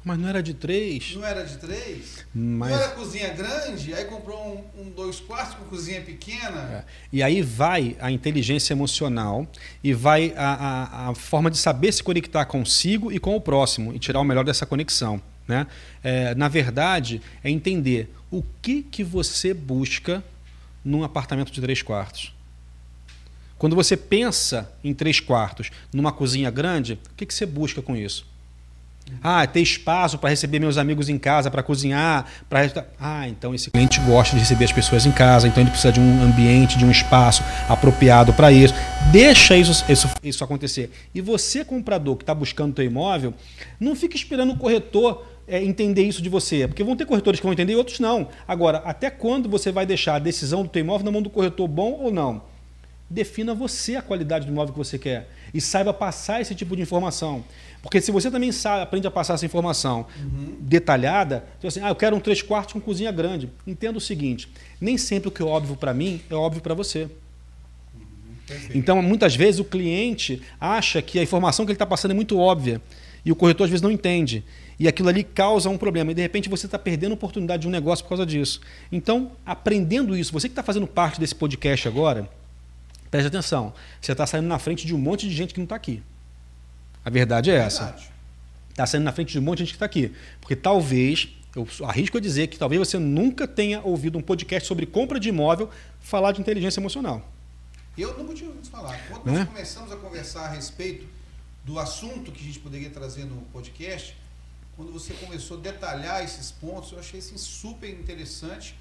Mas 0.03 0.19
não 0.19 0.29
era 0.29 0.43
de 0.43 0.55
três? 0.55 1.15
Não 1.15 1.25
era 1.25 1.45
de 1.45 1.59
três? 1.59 2.25
Mas... 2.35 2.71
Não 2.71 2.79
era 2.79 2.89
cozinha 2.93 3.29
grande, 3.35 3.93
aí 3.93 4.05
comprou 4.07 4.65
um, 4.77 4.83
um 4.83 4.91
dois 4.91 5.21
quartos 5.21 5.55
com 5.55 5.65
cozinha 5.65 6.01
pequena. 6.01 6.61
É. 6.61 6.85
E 7.13 7.23
aí 7.23 7.43
vai 7.43 7.97
a 8.01 8.11
inteligência 8.11 8.73
emocional 8.73 9.47
e 9.85 9.93
vai 9.93 10.33
a, 10.37 10.55
a, 10.55 11.11
a, 11.11 11.15
forma 11.15 11.51
de 11.51 11.59
saber 11.59 11.93
se 11.93 12.03
conectar 12.03 12.47
consigo 12.47 13.13
e 13.13 13.19
com 13.19 13.37
o 13.37 13.41
próximo 13.41 13.93
e 13.93 13.99
tirar 13.99 14.21
o 14.21 14.25
melhor 14.25 14.45
dessa 14.45 14.65
conexão. 14.65 15.21
Né? 15.47 15.67
É, 16.03 16.35
na 16.35 16.49
verdade, 16.49 17.21
é 17.45 17.51
entender 17.51 18.15
o 18.31 18.43
que, 18.63 18.83
que 18.83 19.05
você 19.05 19.53
busca 19.53 20.25
num 20.85 21.05
apartamento 21.05 21.53
de 21.53 21.61
três 21.61 21.83
quartos. 21.83 22.35
Quando 23.59 23.77
você 23.77 23.95
pensa 23.95 24.73
em 24.83 24.95
três 24.95 25.21
quartos, 25.21 25.71
numa 25.93 26.11
cozinha 26.11 26.51
grande, 26.51 26.99
o 27.13 27.15
que, 27.15 27.27
que 27.27 27.35
você 27.35 27.45
busca 27.45 27.83
com 27.83 27.95
isso? 27.95 28.30
Ah, 29.23 29.47
ter 29.47 29.61
espaço 29.61 30.19
para 30.19 30.31
receber 30.31 30.59
meus 30.59 30.79
amigos 30.79 31.09
em 31.09 31.19
casa, 31.19 31.51
para 31.51 31.63
cozinhar, 31.63 32.27
para 32.49 32.87
Ah, 32.99 33.29
então 33.29 33.55
esse 33.55 33.71
cliente 33.71 34.01
gosta 34.01 34.35
de 34.35 34.41
receber 34.41 34.65
as 34.65 34.73
pessoas 34.73 35.07
em 35.07 35.13
casa, 35.13 35.47
então 35.47 35.63
ele 35.63 35.71
precisa 35.71 35.93
de 35.93 36.01
um 36.01 36.23
ambiente, 36.23 36.79
de 36.79 36.85
um 36.85 36.91
espaço 36.91 37.43
apropriado 37.69 38.33
para 38.33 38.51
isso. 38.51 38.75
Deixa 39.13 39.57
isso, 39.57 39.85
isso, 39.89 40.09
isso 40.23 40.45
acontecer. 40.45 40.91
E 41.15 41.21
você, 41.21 41.65
comprador 41.65 42.17
que 42.17 42.23
está 42.23 42.35
buscando 42.35 42.71
o 42.71 42.75
teu 42.75 42.85
imóvel, 42.85 43.35
não 43.79 43.95
fica 43.95 44.17
esperando 44.17 44.53
o 44.53 44.57
corretor 44.57 45.25
é, 45.47 45.63
entender 45.63 46.03
isso 46.03 46.23
de 46.23 46.29
você, 46.29 46.69
porque 46.69 46.85
vão 46.85 46.95
ter 46.97 47.05
corretores 47.05 47.41
que 47.41 47.45
vão 47.45 47.53
entender 47.53 47.73
e 47.73 47.77
outros 47.77 47.99
não. 47.99 48.29
Agora, 48.47 48.79
até 48.85 49.11
quando 49.11 49.49
você 49.49 49.73
vai 49.73 49.85
deixar 49.85 50.15
a 50.15 50.19
decisão 50.19 50.63
do 50.63 50.69
teu 50.69 50.81
imóvel 50.81 51.05
na 51.05 51.11
mão 51.11 51.21
do 51.23 51.31
corretor 51.31 51.67
bom 51.67 51.99
ou 52.01 52.13
não? 52.13 52.50
Defina 53.11 53.53
você 53.53 53.97
a 53.97 54.03
qualidade 54.03 54.47
do 54.47 54.53
imóvel 54.53 54.73
que 54.73 54.79
você 54.79 54.97
quer 54.97 55.29
e 55.53 55.61
saiba 55.61 55.93
passar 55.93 56.41
esse 56.41 56.55
tipo 56.55 56.77
de 56.77 56.83
informação. 56.83 57.45
Porque 57.83 58.01
se 58.01 58.13
você 58.13 58.31
também 58.31 58.53
sabe, 58.53 58.83
aprende 58.83 59.07
a 59.07 59.11
passar 59.11 59.35
essa 59.35 59.45
informação 59.45 60.07
uhum. 60.17 60.57
detalhada, 60.61 61.45
então 61.59 61.67
assim, 61.67 61.81
ah, 61.83 61.89
eu 61.89 61.97
quero 61.97 62.15
um 62.15 62.21
três 62.21 62.41
quartos 62.41 62.75
com 62.75 62.81
cozinha 62.81 63.11
grande. 63.11 63.51
Entenda 63.67 63.99
o 63.99 64.01
seguinte: 64.01 64.49
nem 64.81 64.97
sempre 64.97 65.29
o 65.29 65.33
que 65.33 65.43
é 65.43 65.45
óbvio 65.45 65.75
para 65.77 65.93
mim 65.93 66.21
é 66.31 66.35
óbvio 66.35 66.63
para 66.63 66.73
você. 66.73 67.09
Uhum. 68.49 68.59
Então, 68.75 69.03
muitas 69.03 69.35
vezes 69.35 69.59
o 69.61 69.65
cliente 69.65 70.41
acha 70.61 71.03
que 71.03 71.19
a 71.19 71.23
informação 71.23 71.65
que 71.65 71.73
ele 71.73 71.77
está 71.77 71.87
passando 71.87 72.13
é 72.13 72.15
muito 72.15 72.39
óbvia 72.39 72.81
e 73.25 73.33
o 73.33 73.37
corretor 73.37 73.65
às 73.65 73.71
vezes 73.71 73.83
não 73.83 73.91
entende. 73.91 74.45
E 74.79 74.89
aquilo 74.89 75.09
ali 75.09 75.25
causa 75.25 75.69
um 75.69 75.77
problema. 75.77 76.13
E 76.13 76.15
de 76.15 76.23
repente 76.23 76.49
você 76.49 76.67
está 76.67 76.79
perdendo 76.79 77.13
a 77.13 77.15
oportunidade 77.15 77.63
de 77.63 77.69
um 77.69 77.71
negócio 77.71 78.05
por 78.05 78.11
causa 78.11 78.25
disso. 78.25 78.61
Então, 78.91 79.33
aprendendo 79.45 80.17
isso, 80.17 80.33
você 80.33 80.49
que 80.49 80.53
está 80.53 80.63
fazendo 80.63 80.87
parte 80.87 81.21
desse 81.21 81.35
podcast 81.35 81.87
agora, 81.87 82.29
preste 83.11 83.29
atenção. 83.29 83.73
Você 84.01 84.13
está 84.13 84.27
saindo 84.27 84.47
na 84.47 84.59
frente 84.59 84.87
de 84.87 84.95
um 84.95 84.99
monte 84.99 85.29
de 85.29 85.35
gente 85.35 85.53
que 85.53 85.61
não 85.61 85.65
está 85.65 85.77
aqui. 85.77 86.03
A 87.05 87.11
verdade 87.11 87.51
é, 87.51 87.57
essa. 87.57 87.97
Está 88.71 88.87
saindo 88.87 89.05
na 89.05 89.13
frente 89.13 89.33
de 89.33 89.39
um 89.39 89.43
monte 89.43 89.59
de 89.59 89.65
gente 89.65 89.73
que 89.73 89.77
está 89.77 89.87
aqui. 89.87 90.15
Porque 90.41 90.55
talvez, 90.55 91.29
eu 91.55 91.67
arrisco 91.87 92.19
a 92.19 92.21
dizer 92.21 92.47
que 92.47 92.59
talvez 92.59 92.79
você 92.79 92.99
nunca 92.99 93.49
tenha 93.49 93.81
ouvido 93.83 94.19
um 94.19 94.23
podcast 94.23 94.67
sobre 94.67 94.87
compra 94.87 95.19
de 95.19 95.29
imóvel 95.29 95.71
falar 96.01 96.33
de 96.33 96.41
inteligência 96.41 96.81
emocional. 96.81 97.27
Eu 97.97 98.17
nunca 98.17 98.35
tinha 98.35 98.49
ouvido 98.49 98.69
falar. 98.69 98.99
Quando 99.09 99.27
nós 99.27 99.41
é? 99.41 99.45
começamos 99.45 99.93
a 99.93 99.97
conversar 99.97 100.45
a 100.45 100.51
respeito 100.51 101.07
do 101.65 101.79
assunto 101.79 102.33
que 102.33 102.41
a 102.41 102.47
gente 102.47 102.59
poderia 102.59 102.91
trazer 102.91 103.25
no 103.25 103.37
podcast, 103.53 104.17
quando 104.77 104.93
você 104.93 105.13
começou 105.15 105.59
a 105.59 105.61
detalhar 105.61 106.25
esses 106.25 106.51
pontos, 106.51 106.93
eu 106.93 106.99
achei 106.99 107.21
assim, 107.21 107.37
super 107.37 107.91
interessante. 107.91 108.75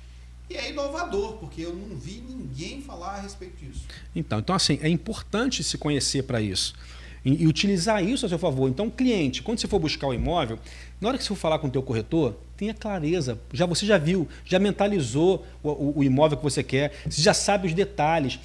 E 0.49 0.55
é 0.55 0.71
inovador, 0.71 1.33
porque 1.33 1.61
eu 1.61 1.75
não 1.75 1.95
vi 1.95 2.23
ninguém 2.27 2.81
falar 2.81 3.15
a 3.15 3.21
respeito 3.21 3.63
disso. 3.63 3.85
Então, 4.15 4.39
então 4.39 4.55
assim, 4.55 4.79
é 4.81 4.89
importante 4.89 5.63
se 5.63 5.77
conhecer 5.77 6.23
para 6.23 6.41
isso 6.41 6.73
e, 7.23 7.47
utilizar 7.47 8.03
isso 8.03 8.25
a 8.25 8.29
seu 8.29 8.39
favor. 8.39 8.69
Então, 8.69 8.89
cliente, 8.89 9.41
quando 9.41 9.59
você 9.59 9.67
for 9.67 9.79
buscar 9.79 10.07
o 10.07 10.13
imóvel, 10.13 10.59
na 10.99 11.07
hora 11.07 11.17
que 11.17 11.23
você 11.23 11.29
for 11.29 11.35
falar 11.35 11.59
com 11.59 11.67
o 11.67 11.71
teu 11.71 11.81
corretor, 11.81 12.35
tenha 12.57 12.73
clareza. 12.73 13.39
Já 13.53 13.65
você 13.65 13.85
já 13.85 13.97
viu, 13.97 14.27
já 14.45 14.59
mentalizou 14.59 15.45
o, 15.61 15.69
o, 15.69 15.99
o 15.99 16.03
imóvel 16.03 16.37
que 16.37 16.43
você 16.43 16.63
quer, 16.63 16.93
você 17.07 17.21
já 17.21 17.33
sabe 17.33 17.67
os 17.67 17.73
detalhes. 17.73 18.39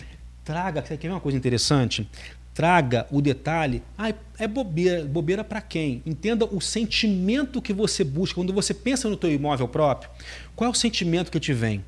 Traga, 0.44 0.82
quer 0.82 0.98
ver 0.98 1.08
uma 1.08 1.20
coisa 1.20 1.38
interessante? 1.38 2.08
Traga 2.52 3.06
o 3.10 3.20
detalhe. 3.20 3.82
Ah, 3.98 4.12
é 4.38 4.46
bobeira. 4.46 5.04
Bobeira 5.04 5.42
para 5.42 5.60
quem? 5.60 6.02
Entenda 6.06 6.44
o 6.44 6.60
sentimento 6.60 7.60
que 7.60 7.72
você 7.72 8.04
busca. 8.04 8.36
Quando 8.36 8.52
você 8.52 8.72
pensa 8.72 9.08
no 9.08 9.16
teu 9.16 9.32
imóvel 9.32 9.66
próprio, 9.66 10.08
qual 10.54 10.68
é 10.68 10.70
o 10.70 10.74
sentimento 10.74 11.32
que 11.32 11.40
te 11.40 11.52
vem? 11.52 11.84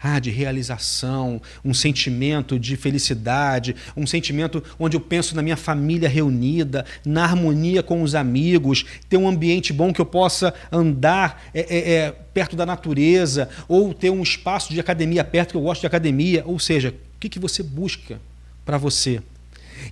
Ah, 0.00 0.18
de 0.18 0.30
realização, 0.30 1.40
um 1.64 1.74
sentimento 1.74 2.58
de 2.58 2.76
felicidade, 2.76 3.74
um 3.96 4.06
sentimento 4.06 4.62
onde 4.78 4.96
eu 4.96 5.00
penso 5.00 5.34
na 5.34 5.42
minha 5.42 5.56
família 5.56 6.08
reunida, 6.08 6.84
na 7.04 7.24
harmonia 7.24 7.82
com 7.82 8.02
os 8.02 8.14
amigos, 8.14 8.84
ter 9.08 9.16
um 9.16 9.28
ambiente 9.28 9.72
bom 9.72 9.92
que 9.92 10.00
eu 10.00 10.06
possa 10.06 10.54
andar 10.70 11.42
é, 11.52 11.60
é, 11.60 11.92
é, 11.94 12.12
perto 12.32 12.54
da 12.54 12.64
natureza, 12.64 13.48
ou 13.66 13.92
ter 13.92 14.10
um 14.10 14.22
espaço 14.22 14.72
de 14.72 14.80
academia 14.80 15.24
perto 15.24 15.50
que 15.50 15.56
eu 15.56 15.62
gosto 15.62 15.80
de 15.80 15.86
academia. 15.86 16.42
Ou 16.46 16.58
seja, 16.58 16.90
o 16.90 17.18
que, 17.18 17.28
que 17.28 17.38
você 17.38 17.62
busca 17.62 18.20
para 18.64 18.78
você? 18.78 19.20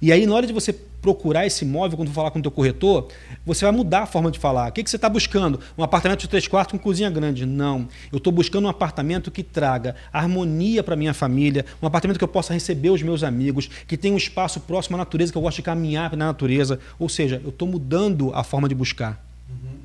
E 0.01 0.13
aí, 0.13 0.27
na 0.27 0.35
hora 0.35 0.47
de 0.47 0.53
você 0.53 0.73
procurar 1.07 1.47
esse 1.47 1.65
imóvel, 1.65 1.97
quando 1.97 2.09
for 2.09 2.15
falar 2.15 2.31
com 2.33 2.41
o 2.41 2.43
teu 2.43 2.51
corretor, 2.51 3.09
você 3.45 3.65
vai 3.65 3.73
mudar 3.73 4.01
a 4.01 4.07
forma 4.07 4.31
de 4.31 4.39
falar. 4.39 4.69
O 4.69 4.73
que, 4.73 4.83
que 4.83 4.91
você 4.91 4.97
está 4.97 5.09
buscando? 5.09 5.61
Um 5.79 5.83
apartamento 5.85 6.21
de 6.21 6.29
três 6.29 6.49
quartos 6.49 6.73
com 6.73 6.79
cozinha 6.79 7.09
grande? 7.09 7.47
Não. 7.47 7.89
Eu 8.11 8.19
estou 8.19 8.33
buscando 8.33 8.65
um 8.65 8.69
apartamento 8.69 9.31
que 9.31 9.43
traga 9.43 9.95
harmonia 10.13 10.83
para 10.83 10.97
minha 10.97 11.15
família, 11.15 11.65
um 11.81 11.87
apartamento 11.87 12.19
que 12.19 12.25
eu 12.25 12.29
possa 12.29 12.53
receber 12.53 12.91
os 12.91 13.03
meus 13.03 13.23
amigos, 13.23 13.71
que 13.87 13.97
tenha 13.97 14.13
um 14.13 14.17
espaço 14.17 14.59
próximo 14.61 14.97
à 14.97 14.99
natureza, 14.99 15.31
que 15.31 15.39
eu 15.39 15.43
gosto 15.43 15.59
de 15.59 15.63
caminhar 15.63 16.17
na 16.17 16.27
natureza. 16.27 16.81
Ou 16.99 17.09
seja, 17.09 17.41
eu 17.45 17.51
estou 17.51 17.69
mudando 17.69 18.33
a 18.35 18.43
forma 18.43 18.69
de 18.69 18.75
buscar. 18.75 19.25
Uhum. 19.49 19.79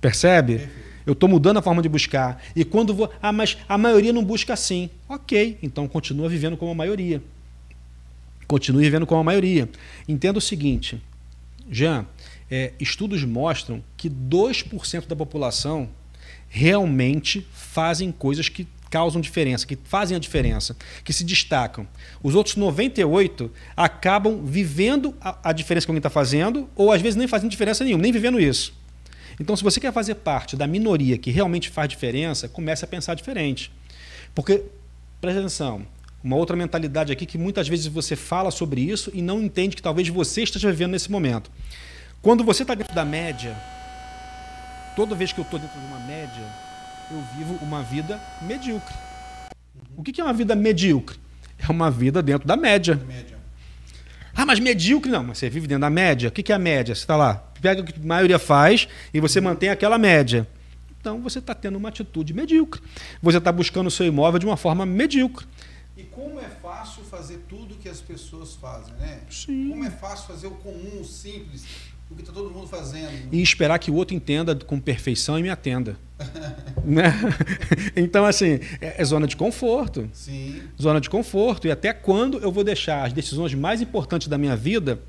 Percebe? 0.00 0.68
Eu 1.06 1.12
estou 1.12 1.28
mudando 1.28 1.58
a 1.58 1.62
forma 1.62 1.80
de 1.80 1.88
buscar. 1.88 2.42
E 2.54 2.64
quando 2.64 2.94
vou. 2.94 3.10
Ah, 3.22 3.32
mas 3.32 3.56
a 3.68 3.78
maioria 3.78 4.12
não 4.12 4.24
busca 4.24 4.52
assim. 4.52 4.90
Ok, 5.08 5.58
então 5.62 5.88
continua 5.88 6.28
vivendo 6.28 6.56
como 6.56 6.72
a 6.72 6.74
maioria. 6.74 7.22
Continue 8.50 8.82
vivendo 8.82 9.06
como 9.06 9.20
a 9.20 9.22
maioria. 9.22 9.68
Entenda 10.08 10.40
o 10.40 10.42
seguinte, 10.42 11.00
Jean, 11.70 12.04
é, 12.50 12.72
estudos 12.80 13.22
mostram 13.22 13.80
que 13.96 14.10
2% 14.10 15.06
da 15.06 15.14
população 15.14 15.88
realmente 16.48 17.46
fazem 17.52 18.10
coisas 18.10 18.48
que 18.48 18.66
causam 18.90 19.20
diferença, 19.20 19.64
que 19.64 19.78
fazem 19.84 20.16
a 20.16 20.18
diferença, 20.18 20.76
que 21.04 21.12
se 21.12 21.22
destacam. 21.22 21.86
Os 22.24 22.34
outros 22.34 22.56
98 22.56 23.52
acabam 23.76 24.44
vivendo 24.44 25.14
a, 25.20 25.50
a 25.50 25.52
diferença 25.52 25.86
que 25.86 25.92
alguém 25.92 26.00
está 26.00 26.10
fazendo, 26.10 26.68
ou 26.74 26.90
às 26.90 27.00
vezes 27.00 27.14
nem 27.14 27.28
fazendo 27.28 27.52
diferença 27.52 27.84
nenhuma, 27.84 28.02
nem 28.02 28.10
vivendo 28.10 28.40
isso. 28.40 28.74
Então, 29.38 29.54
se 29.54 29.62
você 29.62 29.78
quer 29.78 29.92
fazer 29.92 30.16
parte 30.16 30.56
da 30.56 30.66
minoria 30.66 31.16
que 31.16 31.30
realmente 31.30 31.70
faz 31.70 31.88
diferença, 31.88 32.48
comece 32.48 32.84
a 32.84 32.88
pensar 32.88 33.14
diferente. 33.14 33.70
Porque, 34.34 34.64
presta 35.20 35.38
atenção, 35.38 35.86
uma 36.22 36.36
outra 36.36 36.56
mentalidade 36.56 37.12
aqui 37.12 37.24
que 37.24 37.38
muitas 37.38 37.66
vezes 37.66 37.86
você 37.86 38.14
fala 38.14 38.50
sobre 38.50 38.80
isso 38.80 39.10
e 39.14 39.22
não 39.22 39.40
entende 39.40 39.74
que 39.74 39.82
talvez 39.82 40.08
você 40.08 40.42
esteja 40.42 40.70
vivendo 40.70 40.92
nesse 40.92 41.10
momento. 41.10 41.50
Quando 42.20 42.44
você 42.44 42.62
está 42.62 42.74
dentro 42.74 42.94
da 42.94 43.04
média, 43.04 43.56
toda 44.94 45.14
vez 45.14 45.32
que 45.32 45.40
eu 45.40 45.44
estou 45.44 45.58
dentro 45.58 45.80
de 45.80 45.86
uma 45.86 46.00
média, 46.00 46.44
eu 47.10 47.22
vivo 47.36 47.58
uma 47.62 47.82
vida 47.82 48.20
medíocre. 48.42 48.94
O 49.96 50.02
que 50.02 50.20
é 50.20 50.24
uma 50.24 50.32
vida 50.32 50.54
medíocre? 50.54 51.18
É 51.58 51.70
uma 51.70 51.90
vida 51.90 52.22
dentro 52.22 52.46
da 52.46 52.56
média. 52.56 53.00
Ah, 54.34 54.46
mas 54.46 54.60
medíocre 54.60 55.10
não, 55.10 55.24
mas 55.24 55.38
você 55.38 55.50
vive 55.50 55.66
dentro 55.66 55.82
da 55.82 55.90
média. 55.90 56.28
O 56.28 56.32
que 56.32 56.52
é 56.52 56.54
a 56.54 56.58
média? 56.58 56.94
Você 56.94 57.02
está 57.02 57.16
lá, 57.16 57.34
pega 57.60 57.82
o 57.82 57.84
que 57.84 57.98
a 57.98 58.06
maioria 58.06 58.38
faz 58.38 58.88
e 59.12 59.20
você 59.20 59.40
mantém 59.40 59.68
aquela 59.68 59.98
média. 59.98 60.46
Então 61.00 61.20
você 61.20 61.38
está 61.38 61.54
tendo 61.54 61.76
uma 61.76 61.88
atitude 61.88 62.34
medíocre. 62.34 62.80
Você 63.22 63.38
está 63.38 63.50
buscando 63.50 63.86
o 63.86 63.90
seu 63.90 64.06
imóvel 64.06 64.38
de 64.38 64.46
uma 64.46 64.56
forma 64.56 64.84
medíocre. 64.84 65.46
E 66.00 66.04
como 66.04 66.40
é 66.40 66.48
fácil 66.48 67.04
fazer 67.04 67.44
tudo 67.46 67.74
que 67.74 67.86
as 67.86 68.00
pessoas 68.00 68.54
fazem, 68.54 68.94
né? 68.94 69.20
Sim. 69.28 69.68
Como 69.68 69.84
é 69.84 69.90
fácil 69.90 70.28
fazer 70.28 70.46
o 70.46 70.52
comum, 70.52 71.02
o 71.02 71.04
simples, 71.04 71.66
o 72.10 72.14
que 72.14 72.22
está 72.22 72.32
todo 72.32 72.50
mundo 72.50 72.66
fazendo. 72.66 73.28
E 73.30 73.42
esperar 73.42 73.78
que 73.78 73.90
o 73.90 73.94
outro 73.94 74.16
entenda 74.16 74.56
com 74.56 74.80
perfeição 74.80 75.38
e 75.38 75.42
me 75.42 75.50
atenda. 75.50 75.98
Né? 76.84 77.12
Então, 77.96 78.24
assim, 78.24 78.60
é, 78.80 79.00
é 79.00 79.04
zona 79.04 79.26
de 79.26 79.36
conforto. 79.36 80.08
Sim. 80.12 80.60
Zona 80.80 81.00
de 81.00 81.10
conforto. 81.10 81.66
E 81.66 81.70
até 81.70 81.92
quando 81.92 82.38
eu 82.38 82.50
vou 82.50 82.64
deixar 82.64 83.06
as 83.06 83.12
decisões 83.12 83.54
mais 83.54 83.82
importantes 83.82 84.28
da 84.28 84.38
minha 84.38 84.56
vida 84.56 85.00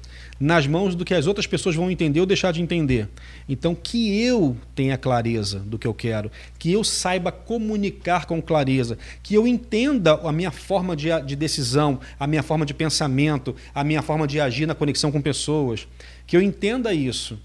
nas 0.42 0.66
mãos 0.66 0.96
do 0.96 1.06
que 1.06 1.14
as 1.14 1.28
outras 1.28 1.46
pessoas 1.46 1.76
vão 1.76 1.92
entender 1.92 2.20
ou 2.20 2.26
deixar 2.26 2.52
de 2.52 2.62
entender. 2.62 3.08
Então, 3.48 3.76
que 3.76 4.20
eu 4.24 4.58
tenha 4.74 4.98
clareza 4.98 5.60
do 5.60 5.78
que 5.78 5.86
eu 5.86 5.94
quero, 5.94 6.32
que 6.58 6.72
eu 6.72 6.84
saiba 6.84 7.32
comunicar 7.32 8.26
com 8.26 8.42
clareza, 8.42 8.98
que 9.22 9.36
eu 9.36 9.46
entenda 9.46 10.16
a 10.16 10.32
minha 10.32 10.50
forma 10.50 10.96
de, 10.96 11.10
de 11.22 11.36
decisão, 11.36 12.00
a 12.20 12.26
minha 12.26 12.42
forma 12.42 12.66
de 12.66 12.74
pensamento, 12.74 13.56
a 13.74 13.84
minha 13.84 14.02
forma 14.02 14.26
de 14.26 14.40
agir 14.40 14.66
na 14.66 14.74
conexão 14.74 15.12
com 15.12 15.22
pessoas, 15.22 15.88
que 16.26 16.36
eu 16.36 16.42
entenda 16.42 16.92
isso 16.92 17.40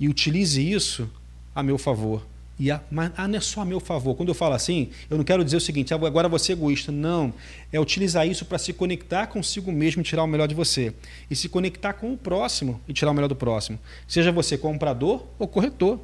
e 0.00 0.08
utilize 0.08 0.60
isso 0.60 1.08
a 1.54 1.62
meu 1.62 1.78
favor. 1.78 2.26
E 2.58 2.70
a, 2.70 2.80
mas 2.90 3.10
ah, 3.16 3.26
não 3.26 3.38
é 3.38 3.40
só 3.40 3.62
a 3.62 3.64
meu 3.64 3.80
favor. 3.80 4.14
Quando 4.14 4.28
eu 4.28 4.34
falo 4.34 4.54
assim, 4.54 4.90
eu 5.10 5.16
não 5.16 5.24
quero 5.24 5.44
dizer 5.44 5.56
o 5.56 5.60
seguinte, 5.60 5.92
ah, 5.92 5.96
agora 5.96 6.28
você 6.28 6.52
é 6.52 6.54
egoísta. 6.54 6.92
Não. 6.92 7.32
É 7.72 7.80
utilizar 7.80 8.26
isso 8.26 8.44
para 8.44 8.58
se 8.58 8.72
conectar 8.72 9.26
consigo 9.26 9.72
mesmo 9.72 10.02
e 10.02 10.04
tirar 10.04 10.22
o 10.22 10.26
melhor 10.26 10.46
de 10.46 10.54
você. 10.54 10.92
E 11.30 11.34
se 11.34 11.48
conectar 11.48 11.94
com 11.94 12.12
o 12.12 12.16
próximo 12.16 12.80
e 12.86 12.92
tirar 12.92 13.10
o 13.10 13.14
melhor 13.14 13.28
do 13.28 13.36
próximo. 13.36 13.78
Seja 14.06 14.30
você 14.30 14.56
comprador 14.58 15.24
ou 15.38 15.48
corretor. 15.48 15.98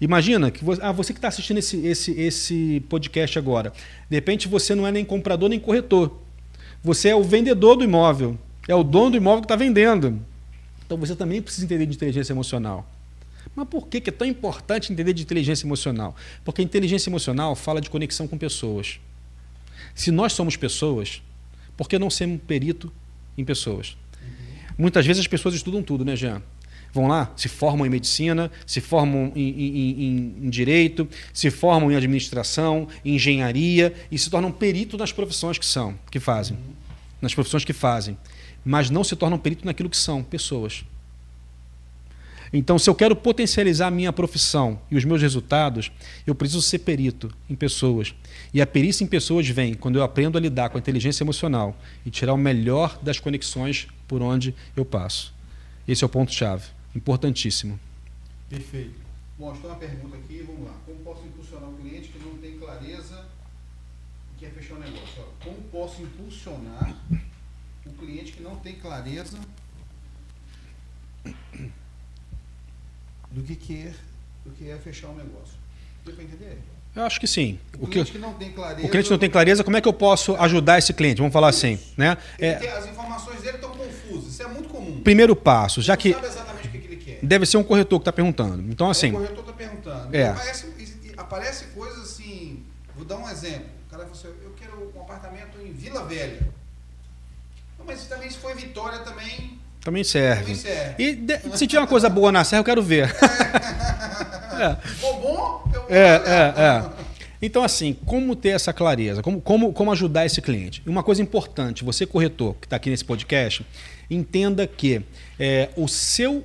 Imagina 0.00 0.50
que 0.50 0.62
você, 0.62 0.82
ah, 0.82 0.92
você 0.92 1.12
que 1.12 1.18
está 1.18 1.28
assistindo 1.28 1.58
esse, 1.58 1.86
esse, 1.86 2.10
esse 2.20 2.80
podcast 2.88 3.38
agora. 3.38 3.72
De 4.10 4.16
repente 4.16 4.46
você 4.46 4.74
não 4.74 4.86
é 4.86 4.92
nem 4.92 5.04
comprador 5.04 5.48
nem 5.48 5.58
corretor. 5.58 6.20
Você 6.82 7.08
é 7.08 7.16
o 7.16 7.22
vendedor 7.22 7.76
do 7.76 7.84
imóvel. 7.84 8.36
É 8.68 8.74
o 8.74 8.82
dono 8.82 9.12
do 9.12 9.16
imóvel 9.16 9.40
que 9.40 9.46
está 9.46 9.56
vendendo. 9.56 10.20
Então 10.84 10.98
você 10.98 11.16
também 11.16 11.40
precisa 11.40 11.64
entender 11.64 11.86
de 11.86 11.94
inteligência 11.94 12.32
emocional. 12.32 12.86
Mas 13.56 13.66
por 13.68 13.88
que 13.88 14.02
é 14.06 14.12
tão 14.12 14.28
importante 14.28 14.92
entender 14.92 15.14
de 15.14 15.22
inteligência 15.22 15.66
emocional? 15.66 16.14
Porque 16.44 16.60
a 16.60 16.64
inteligência 16.64 17.08
emocional 17.08 17.56
fala 17.56 17.80
de 17.80 17.88
conexão 17.88 18.28
com 18.28 18.36
pessoas. 18.36 19.00
Se 19.94 20.10
nós 20.10 20.34
somos 20.34 20.56
pessoas, 20.56 21.22
por 21.74 21.88
que 21.88 21.98
não 21.98 22.10
ser 22.10 22.26
um 22.26 22.36
perito 22.36 22.92
em 23.36 23.44
pessoas? 23.46 23.96
Uhum. 24.22 24.74
Muitas 24.76 25.06
vezes 25.06 25.20
as 25.20 25.26
pessoas 25.26 25.54
estudam 25.54 25.82
tudo, 25.82 26.04
né, 26.04 26.14
Jean? 26.14 26.42
Vão 26.92 27.06
lá, 27.06 27.32
se 27.34 27.48
formam 27.48 27.86
em 27.86 27.90
medicina, 27.90 28.50
se 28.66 28.80
formam 28.80 29.32
em, 29.34 29.48
em, 29.48 30.02
em, 30.02 30.34
em 30.44 30.50
direito, 30.50 31.08
se 31.32 31.50
formam 31.50 31.90
em 31.90 31.96
administração, 31.96 32.88
em 33.04 33.14
engenharia 33.16 33.92
e 34.10 34.18
se 34.18 34.30
tornam 34.30 34.52
perito 34.52 34.98
nas 34.98 35.12
profissões 35.12 35.58
que 35.58 35.66
são, 35.66 35.98
que 36.10 36.20
fazem, 36.20 36.56
uhum. 36.56 36.72
nas 37.22 37.34
profissões 37.34 37.64
que 37.64 37.72
fazem, 37.72 38.18
mas 38.64 38.90
não 38.90 39.02
se 39.02 39.16
tornam 39.16 39.38
perito 39.38 39.64
naquilo 39.64 39.88
que 39.88 39.96
são, 39.96 40.22
pessoas. 40.22 40.84
Então, 42.52 42.78
se 42.78 42.88
eu 42.88 42.94
quero 42.94 43.16
potencializar 43.16 43.88
a 43.88 43.90
minha 43.90 44.12
profissão 44.12 44.80
e 44.90 44.96
os 44.96 45.04
meus 45.04 45.20
resultados, 45.20 45.90
eu 46.26 46.34
preciso 46.34 46.62
ser 46.62 46.80
perito 46.80 47.30
em 47.48 47.54
pessoas. 47.54 48.14
E 48.52 48.60
a 48.60 48.66
perícia 48.66 49.04
em 49.04 49.06
pessoas 49.06 49.48
vem 49.48 49.74
quando 49.74 49.96
eu 49.96 50.02
aprendo 50.02 50.38
a 50.38 50.40
lidar 50.40 50.70
com 50.70 50.78
a 50.78 50.80
inteligência 50.80 51.24
emocional 51.24 51.76
e 52.04 52.10
tirar 52.10 52.34
o 52.34 52.38
melhor 52.38 52.98
das 53.02 53.18
conexões 53.18 53.88
por 54.06 54.22
onde 54.22 54.54
eu 54.76 54.84
passo. 54.84 55.34
Esse 55.86 56.04
é 56.04 56.06
o 56.06 56.10
ponto-chave. 56.10 56.64
Importantíssimo. 56.94 57.78
Perfeito. 58.48 59.06
Bom, 59.38 59.52
estou 59.52 59.70
uma 59.70 59.78
pergunta 59.78 60.16
aqui, 60.16 60.42
vamos 60.46 60.66
lá. 60.66 60.74
Como 60.86 60.98
posso 61.00 61.26
impulsionar 61.26 61.68
um 61.68 61.76
cliente 61.76 62.08
que 62.08 62.18
não 62.18 62.38
tem 62.38 62.56
clareza 62.58 63.26
e 64.34 64.40
quer 64.40 64.50
fechar 64.50 64.74
o 64.74 64.76
um 64.78 64.80
negócio? 64.80 65.24
Como 65.44 65.56
posso 65.70 66.02
impulsionar 66.02 66.96
o 67.84 67.92
cliente 67.92 68.32
que 68.32 68.42
não 68.42 68.56
tem 68.56 68.76
clareza 68.76 69.38
do 73.30 73.42
que, 73.42 73.56
que, 73.56 73.82
é, 73.82 73.92
do 74.44 74.50
que 74.52 74.70
é 74.70 74.76
fechar 74.76 75.08
um 75.08 75.16
negócio. 75.16 75.54
Deu 76.04 76.14
para 76.14 76.24
entender? 76.24 76.58
Eu 76.94 77.02
acho 77.02 77.20
que 77.20 77.26
sim. 77.26 77.58
O, 77.78 77.84
o 77.84 77.88
cliente 77.88 78.12
que, 78.12 78.18
não 78.18 78.32
tem 78.34 78.52
clareza. 78.52 78.86
O 78.86 78.90
cliente 78.90 79.10
não 79.10 79.18
tem 79.18 79.30
clareza, 79.30 79.62
como 79.62 79.76
é 79.76 79.80
que 79.82 79.88
eu 79.88 79.92
posso 79.92 80.34
ajudar 80.36 80.78
esse 80.78 80.94
cliente? 80.94 81.18
Vamos 81.18 81.32
falar 81.32 81.48
assim, 81.48 81.78
né? 81.96 82.16
É, 82.38 82.54
tem, 82.54 82.70
as 82.70 82.86
informações 82.86 83.42
dele 83.42 83.56
estão 83.56 83.70
confusas. 83.70 84.32
Isso 84.32 84.42
é 84.42 84.48
muito 84.48 84.68
comum. 84.70 85.02
Primeiro 85.02 85.36
passo, 85.36 85.82
já 85.82 85.94
que. 85.94 86.14
sabe 86.14 86.26
exatamente 86.26 86.68
o 86.68 86.70
que, 86.70 86.78
que 86.78 86.86
ele 86.86 86.96
quer. 86.96 87.18
Deve 87.22 87.44
ser 87.44 87.58
um 87.58 87.62
corretor 87.62 87.98
que 87.98 88.02
está 88.02 88.12
perguntando. 88.12 88.62
Então, 88.70 88.88
assim. 88.88 89.08
É, 89.08 89.10
o 89.10 89.14
corretor 89.14 89.40
está 89.40 89.52
perguntando. 89.52 90.16
É. 90.16 90.28
Aparece, 90.28 90.72
aparece 91.18 91.64
coisas 91.66 92.02
assim. 92.02 92.64
Vou 92.94 93.04
dar 93.04 93.18
um 93.18 93.28
exemplo. 93.28 93.66
O 93.86 93.90
cara 93.90 94.04
fala 94.04 94.16
assim, 94.16 94.28
eu 94.42 94.54
quero 94.56 94.92
um 94.96 95.00
apartamento 95.02 95.60
em 95.60 95.72
Vila 95.72 96.02
Velha. 96.06 96.48
Não, 97.78 97.84
mas 97.84 98.06
também 98.06 98.30
se 98.30 98.38
em 98.38 98.54
Vitória 98.54 99.00
também 99.00 99.58
também 99.86 100.02
serve. 100.02 100.40
Também 100.40 100.56
serve. 100.56 100.94
E 100.98 101.14
de, 101.14 101.56
se 101.56 101.66
tiver 101.66 101.80
uma 101.80 101.86
coisa 101.86 102.08
boa 102.08 102.32
na 102.32 102.42
serra, 102.42 102.60
eu 102.60 102.64
quero 102.64 102.82
ver. 102.82 103.08
É. 104.56 104.74
bom? 105.02 105.70
Eu 105.74 105.84
é, 105.90 106.16
é, 106.16 106.62
é. 106.62 106.90
Então, 107.42 107.62
assim, 107.62 107.92
como 108.06 108.34
ter 108.34 108.48
essa 108.48 108.72
clareza? 108.72 109.22
Como, 109.22 109.38
como, 109.38 109.70
como 109.70 109.92
ajudar 109.92 110.24
esse 110.24 110.40
cliente? 110.40 110.82
Uma 110.86 111.02
coisa 111.02 111.20
importante, 111.20 111.84
você 111.84 112.06
corretor 112.06 112.54
que 112.54 112.64
está 112.64 112.76
aqui 112.76 112.88
nesse 112.88 113.04
podcast, 113.04 113.66
entenda 114.10 114.66
que 114.66 115.02
é, 115.38 115.68
o 115.76 115.86
seu, 115.86 116.42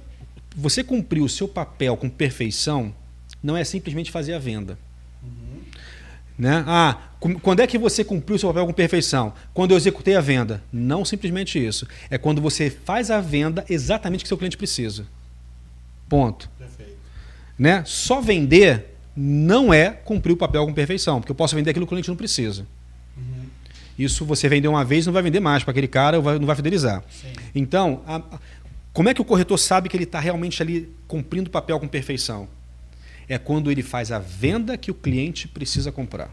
você 0.53 0.83
cumprir 0.83 1.23
o 1.23 1.29
seu 1.29 1.47
papel 1.47 1.95
com 1.95 2.09
perfeição 2.09 2.93
não 3.41 3.55
é 3.55 3.63
simplesmente 3.63 4.11
fazer 4.11 4.33
a 4.33 4.39
venda. 4.39 4.77
Né? 6.37 6.63
Ah, 6.67 6.97
quando 7.41 7.59
é 7.59 7.67
que 7.67 7.77
você 7.77 8.03
cumpriu 8.03 8.35
o 8.35 8.39
seu 8.39 8.49
papel 8.49 8.65
com 8.65 8.73
perfeição? 8.73 9.33
Quando 9.53 9.71
eu 9.71 9.77
executei 9.77 10.15
a 10.15 10.21
venda. 10.21 10.63
Não 10.73 11.05
simplesmente 11.05 11.63
isso. 11.63 11.87
É 12.09 12.17
quando 12.17 12.41
você 12.41 12.69
faz 12.69 13.11
a 13.11 13.21
venda 13.21 13.63
exatamente 13.69 14.21
o 14.21 14.23
que 14.23 14.27
seu 14.27 14.37
cliente 14.37 14.57
precisa. 14.57 15.05
Ponto. 16.09 16.49
Perfeito. 16.57 16.97
Né? 17.57 17.83
Só 17.85 18.19
vender 18.19 18.97
não 19.15 19.73
é 19.73 19.89
cumprir 19.89 20.33
o 20.33 20.37
papel 20.37 20.65
com 20.65 20.73
perfeição, 20.73 21.19
porque 21.19 21.31
eu 21.31 21.35
posso 21.35 21.55
vender 21.55 21.69
aquilo 21.69 21.85
que 21.85 21.89
o 21.89 21.95
cliente 21.95 22.09
não 22.09 22.15
precisa. 22.15 22.65
Uhum. 23.15 23.45
Isso 23.99 24.25
você 24.25 24.49
vender 24.49 24.67
uma 24.67 24.83
vez 24.83 25.05
não 25.05 25.13
vai 25.13 25.21
vender 25.21 25.39
mais 25.39 25.63
para 25.63 25.71
aquele 25.71 25.87
cara, 25.87 26.19
não 26.19 26.47
vai 26.47 26.55
fidelizar. 26.55 27.03
Sim. 27.09 27.33
Então, 27.53 28.01
a, 28.07 28.21
como 28.93 29.09
é 29.09 29.13
que 29.13 29.21
o 29.21 29.25
corretor 29.25 29.57
sabe 29.57 29.89
que 29.89 29.95
ele 29.95 30.05
está 30.05 30.19
realmente 30.19 30.61
ali 30.61 30.89
cumprindo 31.07 31.49
o 31.49 31.51
papel 31.51 31.79
com 31.79 31.87
perfeição? 31.87 32.47
É 33.31 33.37
quando 33.37 33.71
ele 33.71 33.81
faz 33.81 34.11
a 34.11 34.19
venda 34.19 34.77
que 34.77 34.91
o 34.91 34.93
cliente 34.93 35.47
precisa 35.47 35.89
comprar. 35.89 36.29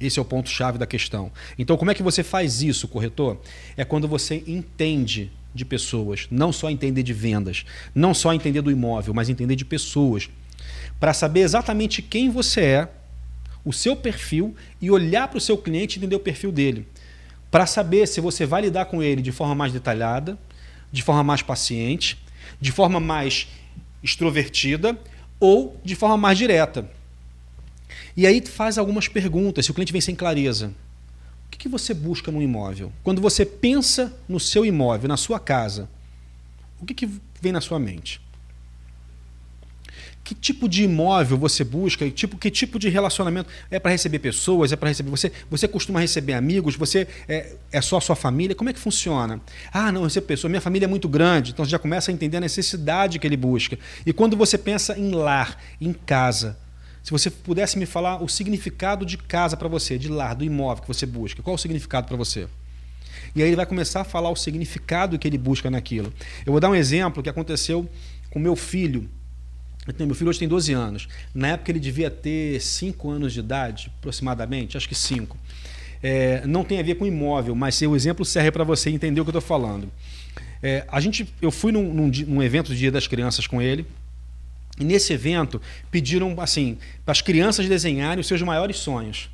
Esse 0.00 0.18
é 0.18 0.22
o 0.22 0.24
ponto-chave 0.24 0.78
da 0.78 0.86
questão. 0.86 1.30
Então, 1.58 1.76
como 1.76 1.90
é 1.90 1.94
que 1.94 2.02
você 2.02 2.22
faz 2.22 2.62
isso, 2.62 2.88
corretor? 2.88 3.38
É 3.76 3.84
quando 3.84 4.08
você 4.08 4.42
entende 4.46 5.30
de 5.54 5.66
pessoas, 5.66 6.26
não 6.30 6.50
só 6.50 6.70
entender 6.70 7.02
de 7.02 7.12
vendas, 7.12 7.66
não 7.94 8.14
só 8.14 8.32
entender 8.32 8.62
do 8.62 8.70
imóvel, 8.70 9.12
mas 9.12 9.28
entender 9.28 9.54
de 9.54 9.66
pessoas, 9.66 10.30
para 10.98 11.12
saber 11.12 11.40
exatamente 11.40 12.00
quem 12.00 12.30
você 12.30 12.62
é, 12.62 12.88
o 13.62 13.70
seu 13.70 13.94
perfil 13.94 14.56
e 14.80 14.90
olhar 14.90 15.28
para 15.28 15.36
o 15.36 15.42
seu 15.42 15.58
cliente 15.58 15.96
e 15.96 15.98
entender 15.98 16.16
o 16.16 16.20
perfil 16.20 16.50
dele, 16.50 16.88
para 17.50 17.66
saber 17.66 18.08
se 18.08 18.18
você 18.18 18.46
vai 18.46 18.62
lidar 18.62 18.86
com 18.86 19.02
ele 19.02 19.20
de 19.20 19.30
forma 19.30 19.54
mais 19.54 19.74
detalhada, 19.74 20.38
de 20.90 21.02
forma 21.02 21.22
mais 21.22 21.42
paciente, 21.42 22.16
de 22.58 22.72
forma 22.72 22.98
mais 22.98 23.46
extrovertida 24.02 24.98
ou 25.40 25.80
de 25.82 25.96
forma 25.96 26.16
mais 26.16 26.38
direta. 26.38 26.88
E 28.16 28.26
aí 28.26 28.44
faz 28.46 28.76
algumas 28.76 29.08
perguntas, 29.08 29.64
se 29.64 29.70
o 29.70 29.74
cliente 29.74 29.92
vem 29.92 30.00
sem 30.00 30.14
clareza. 30.14 30.72
O 31.46 31.50
que, 31.50 31.68
você 31.68 31.92
busca 31.92 32.30
no 32.30 32.40
imóvel? 32.40 32.92
Quando 33.02 33.20
você 33.20 33.44
pensa 33.44 34.14
no 34.28 34.38
seu 34.38 34.64
imóvel, 34.64 35.08
na 35.08 35.16
sua 35.16 35.40
casa, 35.40 35.88
o 36.80 36.86
que 36.86 37.08
vem 37.40 37.52
na 37.52 37.60
sua 37.60 37.78
mente? 37.78 38.20
Que 40.30 40.34
tipo 40.36 40.68
de 40.68 40.84
imóvel 40.84 41.36
você 41.36 41.64
busca, 41.64 42.04
que 42.04 42.12
tipo, 42.12 42.38
que 42.38 42.52
tipo 42.52 42.78
de 42.78 42.88
relacionamento 42.88 43.50
é 43.68 43.80
para 43.80 43.90
receber 43.90 44.20
pessoas, 44.20 44.70
é 44.70 44.76
para 44.76 44.88
receber 44.88 45.10
você, 45.10 45.32
você 45.50 45.66
costuma 45.66 45.98
receber 45.98 46.34
amigos, 46.34 46.76
você 46.76 47.08
é, 47.26 47.56
é 47.72 47.80
só 47.80 47.96
a 47.96 48.00
sua 48.00 48.14
família, 48.14 48.54
como 48.54 48.70
é 48.70 48.72
que 48.72 48.78
funciona? 48.78 49.40
Ah, 49.72 49.90
não, 49.90 50.04
recebo 50.04 50.28
pessoa, 50.28 50.48
minha 50.48 50.60
família 50.60 50.86
é 50.86 50.88
muito 50.88 51.08
grande, 51.08 51.50
então 51.50 51.64
você 51.64 51.72
já 51.72 51.80
começa 51.80 52.12
a 52.12 52.14
entender 52.14 52.36
a 52.36 52.40
necessidade 52.40 53.18
que 53.18 53.26
ele 53.26 53.36
busca. 53.36 53.76
E 54.06 54.12
quando 54.12 54.36
você 54.36 54.56
pensa 54.56 54.96
em 54.96 55.10
lar, 55.10 55.60
em 55.80 55.92
casa, 55.92 56.56
se 57.02 57.10
você 57.10 57.28
pudesse 57.28 57.76
me 57.76 57.84
falar 57.84 58.22
o 58.22 58.28
significado 58.28 59.04
de 59.04 59.18
casa 59.18 59.56
para 59.56 59.66
você, 59.66 59.98
de 59.98 60.08
lar, 60.08 60.36
do 60.36 60.44
imóvel 60.44 60.82
que 60.82 60.88
você 60.88 61.06
busca, 61.06 61.42
qual 61.42 61.56
o 61.56 61.58
significado 61.58 62.06
para 62.06 62.16
você? 62.16 62.46
E 63.34 63.42
aí 63.42 63.48
ele 63.48 63.56
vai 63.56 63.66
começar 63.66 64.02
a 64.02 64.04
falar 64.04 64.30
o 64.30 64.36
significado 64.36 65.18
que 65.18 65.26
ele 65.26 65.38
busca 65.38 65.68
naquilo. 65.68 66.12
Eu 66.46 66.52
vou 66.52 66.60
dar 66.60 66.70
um 66.70 66.74
exemplo 66.76 67.20
que 67.20 67.28
aconteceu 67.28 67.90
com 68.30 68.38
meu 68.38 68.54
filho 68.54 69.10
meu 69.98 70.14
filho 70.14 70.28
hoje 70.28 70.38
tem 70.38 70.48
12 70.48 70.72
anos. 70.72 71.08
Na 71.34 71.48
época 71.48 71.70
ele 71.70 71.80
devia 71.80 72.10
ter 72.10 72.60
5 72.60 73.10
anos 73.10 73.32
de 73.32 73.40
idade, 73.40 73.90
aproximadamente, 73.98 74.76
acho 74.76 74.88
que 74.88 74.94
5. 74.94 75.36
É, 76.02 76.46
não 76.46 76.64
tem 76.64 76.78
a 76.78 76.82
ver 76.82 76.94
com 76.94 77.06
imóvel, 77.06 77.54
mas 77.54 77.80
o 77.82 77.94
exemplo 77.94 78.24
serve 78.24 78.50
para 78.50 78.64
você 78.64 78.90
entender 78.90 79.20
o 79.20 79.24
que 79.24 79.30
eu 79.30 79.38
estou 79.38 79.42
falando. 79.42 79.90
É, 80.62 80.84
a 80.88 81.00
gente, 81.00 81.32
eu 81.40 81.50
fui 81.50 81.72
num, 81.72 81.92
num, 81.92 82.10
num 82.26 82.42
evento 82.42 82.68
do 82.68 82.76
Dia 82.76 82.90
das 82.90 83.06
Crianças 83.06 83.46
com 83.46 83.60
ele, 83.60 83.86
e 84.78 84.84
nesse 84.84 85.12
evento 85.12 85.60
pediram 85.90 86.34
assim 86.38 86.78
para 87.04 87.12
as 87.12 87.20
crianças 87.20 87.68
desenharem 87.68 88.20
os 88.20 88.26
seus 88.26 88.40
maiores 88.42 88.78
sonhos. 88.78 89.30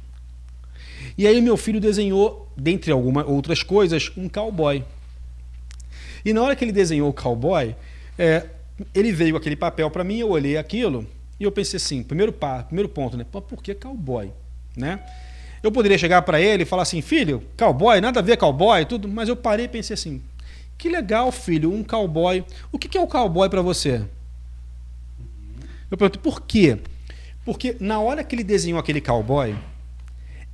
E 1.17 1.27
aí 1.27 1.41
meu 1.41 1.57
filho 1.57 1.81
desenhou, 1.81 2.53
dentre 2.57 2.91
algumas 2.91 3.27
outras 3.27 3.63
coisas, 3.63 4.11
um 4.17 4.29
cowboy. 4.29 4.85
E 6.25 6.33
na 6.33 6.43
hora 6.43 6.57
que 6.57 6.65
ele 6.65 6.73
desenhou 6.73 7.09
o 7.09 7.13
cowboy, 7.13 7.75
é, 8.19 8.47
ele 8.95 9.13
veio 9.13 9.37
aquele 9.37 9.57
papel 9.57 9.91
para 9.91 10.05
mim, 10.05 10.19
eu 10.19 10.31
olhei 10.31 10.57
aquilo 10.57 11.07
E 11.39 11.45
eu 11.45 11.53
pensei 11.53 11.77
assim, 11.77 12.03
primeiro, 12.03 12.33
pá, 12.33 12.63
primeiro 12.63 12.89
ponto, 12.89 13.17
né? 13.17 13.25
Por 13.25 13.63
que 13.63 13.75
cowboy? 13.75 14.31
Né? 14.77 15.01
Eu 15.63 15.73
poderia 15.73 15.99
chegar 15.99 16.23
para 16.23 16.41
ele 16.41 16.63
e 16.63 16.67
falar 16.67 16.83
assim, 16.83 17.01
filho, 17.01 17.43
cowboy, 17.57 18.01
nada 18.01 18.21
a 18.21 18.23
ver 18.23 18.37
cowboy, 18.37 18.85
tudo, 18.85 19.09
mas 19.09 19.29
eu 19.29 19.37
parei 19.37 19.67
e 19.67 19.69
pensei 19.69 19.95
assim, 19.95 20.23
que 20.79 20.89
legal, 20.89 21.33
filho, 21.33 21.73
um 21.73 21.83
cowboy. 21.83 22.45
O 22.71 22.79
que 22.79 22.97
é 22.97 23.01
o 23.01 23.07
cowboy 23.07 23.49
para 23.49 23.63
você? 23.63 24.03
Eu 25.91 25.97
pergunto, 25.97 26.19
por 26.19 26.43
quê? 26.43 26.79
Porque 27.45 27.77
na 27.81 28.01
hora 28.01 28.25
que 28.25 28.35
ele 28.35 28.45
desenhou 28.45 28.79
aquele 28.79 29.01
cowboy, 29.01 29.55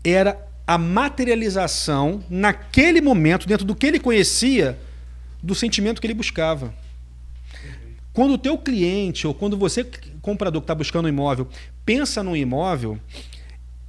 era 0.04 0.38
a 0.66 0.78
materialização, 0.78 2.22
naquele 2.30 3.00
momento, 3.00 3.48
dentro 3.48 3.64
do 3.64 3.74
que 3.74 3.86
ele 3.86 3.98
conhecia, 3.98 4.78
do 5.42 5.54
sentimento 5.54 6.00
que 6.00 6.06
ele 6.06 6.14
buscava. 6.14 6.72
Quando 8.12 8.34
o 8.34 8.38
teu 8.38 8.58
cliente, 8.58 9.26
ou 9.26 9.32
quando 9.32 9.56
você, 9.56 9.84
comprador 10.20 10.60
que 10.60 10.64
está 10.64 10.74
buscando 10.74 11.06
um 11.06 11.08
imóvel, 11.08 11.48
pensa 11.84 12.22
num 12.22 12.36
imóvel, 12.36 12.98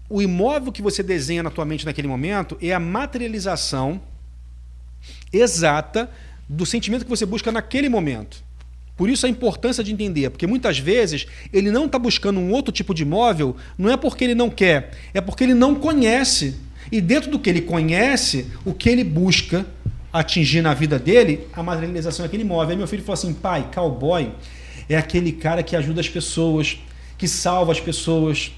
o 0.10 0.22
imóvel 0.22 0.72
que 0.72 0.82
você 0.82 1.04
desenha 1.04 1.44
na 1.44 1.50
tua 1.50 1.66
mente 1.66 1.86
naquele 1.86 2.08
momento 2.08 2.58
é 2.62 2.74
a 2.74 2.80
materialização 2.80 4.02
exata 5.32 6.10
do 6.48 6.66
sentimento 6.66 7.04
que 7.04 7.10
você 7.10 7.26
busca 7.26 7.52
naquele 7.52 7.90
momento. 7.90 8.44
Por 8.96 9.10
isso 9.10 9.26
a 9.26 9.30
importância 9.30 9.84
de 9.84 9.92
entender, 9.92 10.30
porque 10.30 10.46
muitas 10.46 10.78
vezes 10.78 11.26
ele 11.52 11.72
não 11.72 11.88
está 11.88 11.98
buscando 11.98 12.40
um 12.40 12.52
outro 12.52 12.72
tipo 12.72 12.94
de 12.94 13.02
imóvel, 13.02 13.56
não 13.78 13.90
é 13.90 13.98
porque 13.98 14.24
ele 14.24 14.36
não 14.36 14.50
quer, 14.50 14.92
é 15.14 15.20
porque 15.20 15.44
ele 15.44 15.56
não 15.56 15.74
conhece. 15.74 16.56
E 16.92 17.02
dentro 17.02 17.32
do 17.32 17.40
que 17.40 17.50
ele 17.50 17.62
conhece, 17.62 18.52
o 18.64 18.74
que 18.74 18.88
ele 18.88 19.04
busca 19.04 19.66
atingir 20.14 20.62
na 20.62 20.76
vida 20.76 21.00
dele, 21.00 21.48
a 21.52 21.64
materialização 21.64 22.24
daquele 22.24 22.44
imóvel. 22.44 22.70
Aí 22.70 22.78
meu 22.78 22.88
filho 22.88 23.04
falou 23.04 23.16
assim: 23.16 23.34
pai, 23.34 23.68
cowboy 23.74 24.32
é 24.88 24.96
aquele 24.96 25.32
cara 25.32 25.64
que 25.64 25.76
ajuda 25.76 26.00
as 26.00 26.08
pessoas, 26.08 26.78
que 27.18 27.28
salva 27.28 27.72
as 27.72 27.80
pessoas. 27.80 28.52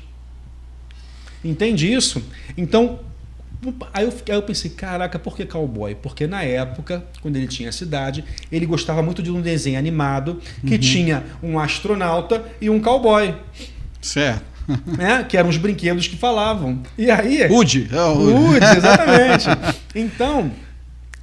Entende 1.43 1.91
isso? 1.91 2.22
Então, 2.58 2.99
Aí 3.93 4.03
eu, 4.03 4.10
aí 4.10 4.36
eu 4.36 4.43
pensei, 4.43 4.70
caraca, 4.70 5.18
por 5.18 5.36
que 5.36 5.43
cowboy? 5.43 5.95
Porque 5.95 6.28
na 6.28 6.43
época, 6.43 7.03
quando 7.22 7.36
ele 7.36 7.47
tinha 7.47 7.70
a 7.70 7.72
cidade, 7.72 8.24
ele 8.51 8.66
gostava 8.66 9.01
muito 9.01 9.24
de 9.24 9.32
um 9.32 9.41
desenho 9.41 9.80
animado 9.80 10.39
que 10.66 10.76
uhum. 10.76 10.80
tinha 10.80 11.24
um 11.41 11.58
astronauta 11.58 12.43
e 12.62 12.70
um 12.70 12.80
cowboy. 12.80 13.34
Certo. 14.01 14.56
É, 14.97 15.24
que 15.24 15.38
eram 15.38 15.47
os 15.47 15.58
brinquedos 15.58 16.08
que 16.08 16.18
falavam. 16.18 16.82
E 16.97 17.12
aí. 17.12 17.47
Woody. 17.47 17.88
É 17.91 18.01
o 18.01 18.18
Woody, 18.18 18.66
exatamente. 18.78 19.45
Então, 19.93 20.51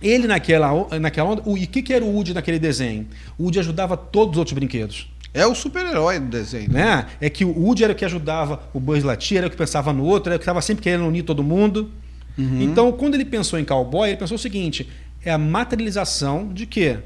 ele 0.03 0.27
naquela, 0.27 0.99
naquela 0.99 1.31
onda. 1.31 1.43
O, 1.45 1.57
e 1.57 1.65
o 1.65 1.69
que, 1.69 1.83
que 1.83 1.93
era 1.93 2.05
o 2.05 2.09
Woody 2.09 2.35
naquele 2.35 2.59
desenho? 2.59 3.07
O 3.39 3.45
Woody 3.45 3.61
ajudava 3.61 3.97
todos 3.97 4.33
os 4.33 4.39
outros 4.39 4.55
brinquedos. 4.55 5.09
É 5.35 5.47
o 5.47 5.55
super-herói 5.55 6.19
do 6.19 6.27
desenho. 6.27 6.71
Né? 6.71 7.07
É 7.21 7.31
que 7.31 7.45
o 7.45 7.59
Woody 7.59 7.85
era 7.85 7.93
o 7.93 7.97
que 7.97 8.05
ajudava 8.05 8.61
o 8.75 8.81
Buzz 8.81 9.03
Lightyear, 9.03 9.43
era 9.43 9.47
o 9.47 9.51
que 9.51 9.57
pensava 9.57 9.93
no 9.93 10.05
outro, 10.05 10.31
era 10.31 10.37
o 10.37 10.39
que 10.39 10.43
estava 10.43 10.61
sempre 10.61 10.83
querendo 10.83 11.07
unir 11.07 11.23
todo 11.23 11.43
mundo. 11.43 11.91
Uhum. 12.37 12.61
Então, 12.61 12.93
quando 12.93 13.15
ele 13.15 13.25
pensou 13.25 13.59
em 13.59 13.65
cowboy, 13.65 14.09
ele 14.09 14.19
pensou 14.19 14.35
o 14.35 14.39
seguinte: 14.39 14.89
é 15.25 15.31
a 15.31 15.39
materialização 15.39 16.53
de 16.53 16.67
quê? 16.67 16.99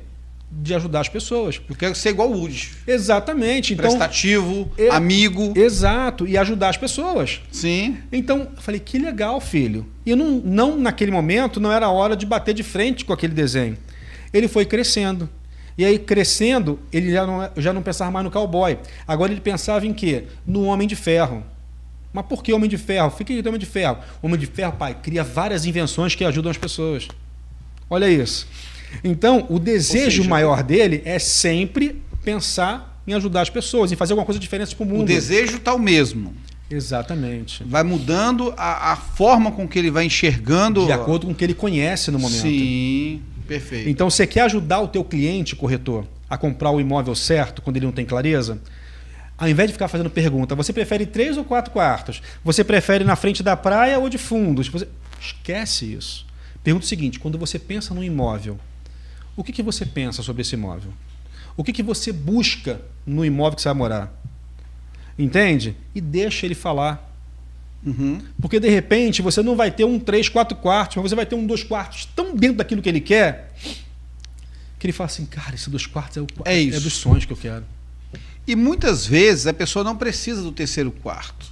De 0.50 0.74
ajudar 0.74 1.00
as 1.00 1.08
pessoas. 1.08 1.60
Eu 1.68 1.74
quero 1.74 1.94
ser 1.94 2.10
igual 2.10 2.30
o 2.30 2.38
Woody. 2.38 2.70
Exatamente. 2.86 3.74
Então, 3.74 3.84
Prestativo, 3.84 4.70
é, 4.78 4.88
amigo. 4.90 5.52
Exato. 5.56 6.26
E 6.26 6.38
ajudar 6.38 6.70
as 6.70 6.76
pessoas. 6.76 7.40
Sim. 7.50 7.98
Então, 8.12 8.48
eu 8.56 8.62
falei, 8.62 8.80
que 8.80 8.98
legal, 8.98 9.40
filho. 9.40 9.86
E 10.04 10.14
não, 10.14 10.40
não, 10.44 10.76
naquele 10.78 11.10
momento, 11.10 11.60
não 11.60 11.72
era 11.72 11.88
hora 11.90 12.16
de 12.16 12.24
bater 12.24 12.54
de 12.54 12.62
frente 12.62 13.04
com 13.04 13.12
aquele 13.12 13.34
desenho. 13.34 13.76
Ele 14.32 14.48
foi 14.48 14.64
crescendo. 14.64 15.28
E 15.76 15.84
aí, 15.84 15.98
crescendo, 15.98 16.78
ele 16.92 17.10
já 17.10 17.26
não, 17.26 17.50
já 17.56 17.72
não 17.72 17.82
pensava 17.82 18.10
mais 18.10 18.24
no 18.24 18.30
cowboy. 18.30 18.78
Agora 19.06 19.32
ele 19.32 19.40
pensava 19.40 19.86
em 19.86 19.92
quê? 19.92 20.24
No 20.46 20.64
Homem 20.64 20.88
de 20.88 20.96
Ferro. 20.96 21.44
Mas 22.12 22.24
por 22.24 22.42
que 22.42 22.50
Homem 22.50 22.70
de 22.70 22.78
Ferro? 22.78 23.10
Fica 23.10 23.30
aí 23.30 23.42
Homem 23.46 23.58
de 23.58 23.66
Ferro. 23.66 23.98
Homem 24.22 24.40
de 24.40 24.46
Ferro, 24.46 24.72
pai, 24.72 24.96
cria 25.02 25.22
várias 25.22 25.66
invenções 25.66 26.14
que 26.14 26.24
ajudam 26.24 26.50
as 26.50 26.56
pessoas. 26.56 27.06
Olha 27.90 28.08
isso. 28.08 28.48
Então, 29.02 29.46
o 29.48 29.58
desejo 29.58 30.22
seja, 30.22 30.28
maior 30.28 30.62
dele 30.62 31.02
é 31.04 31.18
sempre 31.18 32.02
pensar 32.24 33.00
em 33.06 33.14
ajudar 33.14 33.42
as 33.42 33.50
pessoas, 33.50 33.92
em 33.92 33.96
fazer 33.96 34.12
alguma 34.12 34.26
coisa 34.26 34.40
diferente 34.40 34.74
para 34.74 34.84
o 34.84 34.88
mundo. 34.88 35.02
O 35.02 35.06
desejo 35.06 35.56
está 35.56 35.74
o 35.74 35.78
mesmo. 35.78 36.34
Exatamente. 36.68 37.62
Vai 37.64 37.84
mudando 37.84 38.52
a, 38.56 38.92
a, 38.92 38.96
forma 38.96 39.52
com 39.52 39.68
que 39.68 39.78
ele 39.78 39.90
vai 39.90 40.04
enxergando. 40.04 40.84
De 40.84 40.92
acordo 40.92 41.26
com 41.26 41.32
o 41.32 41.34
que 41.34 41.44
ele 41.44 41.54
conhece 41.54 42.10
no 42.10 42.18
momento. 42.18 42.40
Sim, 42.40 43.22
perfeito. 43.46 43.88
Então, 43.88 44.10
você 44.10 44.26
quer 44.26 44.42
ajudar 44.42 44.80
o 44.80 44.88
teu 44.88 45.04
cliente, 45.04 45.54
corretor, 45.54 46.04
a 46.28 46.36
comprar 46.36 46.72
o 46.72 46.80
imóvel 46.80 47.14
certo, 47.14 47.62
quando 47.62 47.76
ele 47.76 47.86
não 47.86 47.92
tem 47.92 48.04
clareza? 48.04 48.58
Ao 49.38 49.48
invés 49.48 49.68
de 49.68 49.74
ficar 49.74 49.86
fazendo 49.86 50.10
pergunta, 50.10 50.54
você 50.54 50.72
prefere 50.72 51.06
três 51.06 51.36
ou 51.36 51.44
quatro 51.44 51.70
quartos? 51.70 52.22
Você 52.42 52.64
prefere 52.64 53.04
na 53.04 53.14
frente 53.14 53.42
da 53.42 53.56
praia 53.56 53.98
ou 53.98 54.08
de 54.08 54.18
fundos? 54.18 54.68
Você... 54.68 54.88
Esquece 55.20 55.92
isso. 55.92 56.26
Pergunta 56.62 56.84
o 56.84 56.88
seguinte: 56.88 57.18
quando 57.18 57.38
você 57.38 57.58
pensa 57.58 57.94
num 57.94 58.02
imóvel, 58.02 58.58
o 59.36 59.44
que, 59.44 59.52
que 59.52 59.62
você 59.62 59.84
pensa 59.84 60.22
sobre 60.22 60.42
esse 60.42 60.54
imóvel? 60.54 60.92
O 61.56 61.62
que, 61.62 61.72
que 61.72 61.82
você 61.82 62.12
busca 62.12 62.80
no 63.06 63.24
imóvel 63.24 63.56
que 63.56 63.62
você 63.62 63.68
vai 63.68 63.76
morar? 63.76 64.22
Entende? 65.18 65.76
E 65.94 66.00
deixa 66.00 66.46
ele 66.46 66.54
falar. 66.54 67.02
Uhum. 67.84 68.20
Porque 68.40 68.58
de 68.58 68.68
repente 68.68 69.22
você 69.22 69.42
não 69.42 69.54
vai 69.54 69.70
ter 69.70 69.84
um 69.84 69.98
três, 69.98 70.28
quatro 70.28 70.56
quartos, 70.56 70.96
mas 70.96 71.10
você 71.10 71.14
vai 71.14 71.26
ter 71.26 71.34
um 71.34 71.46
dois 71.46 71.62
quartos 71.62 72.06
tão 72.16 72.34
dentro 72.34 72.56
daquilo 72.56 72.82
que 72.82 72.88
ele 72.88 73.00
quer 73.00 73.52
que 74.78 74.86
ele 74.86 74.92
fala 74.92 75.06
assim, 75.06 75.24
cara, 75.26 75.54
esse 75.54 75.70
dois 75.70 75.86
quartos 75.86 76.16
é, 76.16 76.20
o, 76.20 76.26
é, 76.44 76.64
é 76.64 76.80
dos 76.80 76.94
sonhos 76.94 77.24
que 77.24 77.32
eu 77.32 77.36
quero. 77.36 77.64
E 78.46 78.54
muitas 78.54 79.06
vezes 79.06 79.46
a 79.46 79.52
pessoa 79.52 79.84
não 79.84 79.96
precisa 79.96 80.42
do 80.42 80.52
terceiro 80.52 80.90
quarto. 80.90 81.46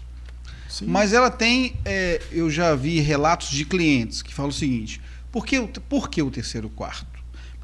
Sim. 0.68 0.86
Mas 0.86 1.12
ela 1.12 1.30
tem, 1.30 1.76
é, 1.84 2.20
eu 2.30 2.50
já 2.50 2.74
vi 2.74 3.00
relatos 3.00 3.50
de 3.50 3.64
clientes 3.64 4.22
que 4.22 4.32
falam 4.32 4.50
o 4.50 4.52
seguinte: 4.52 5.00
por 5.32 5.46
que, 5.46 5.60
por 5.88 6.08
que 6.08 6.22
o 6.22 6.30
terceiro 6.30 6.68
quarto? 6.68 7.13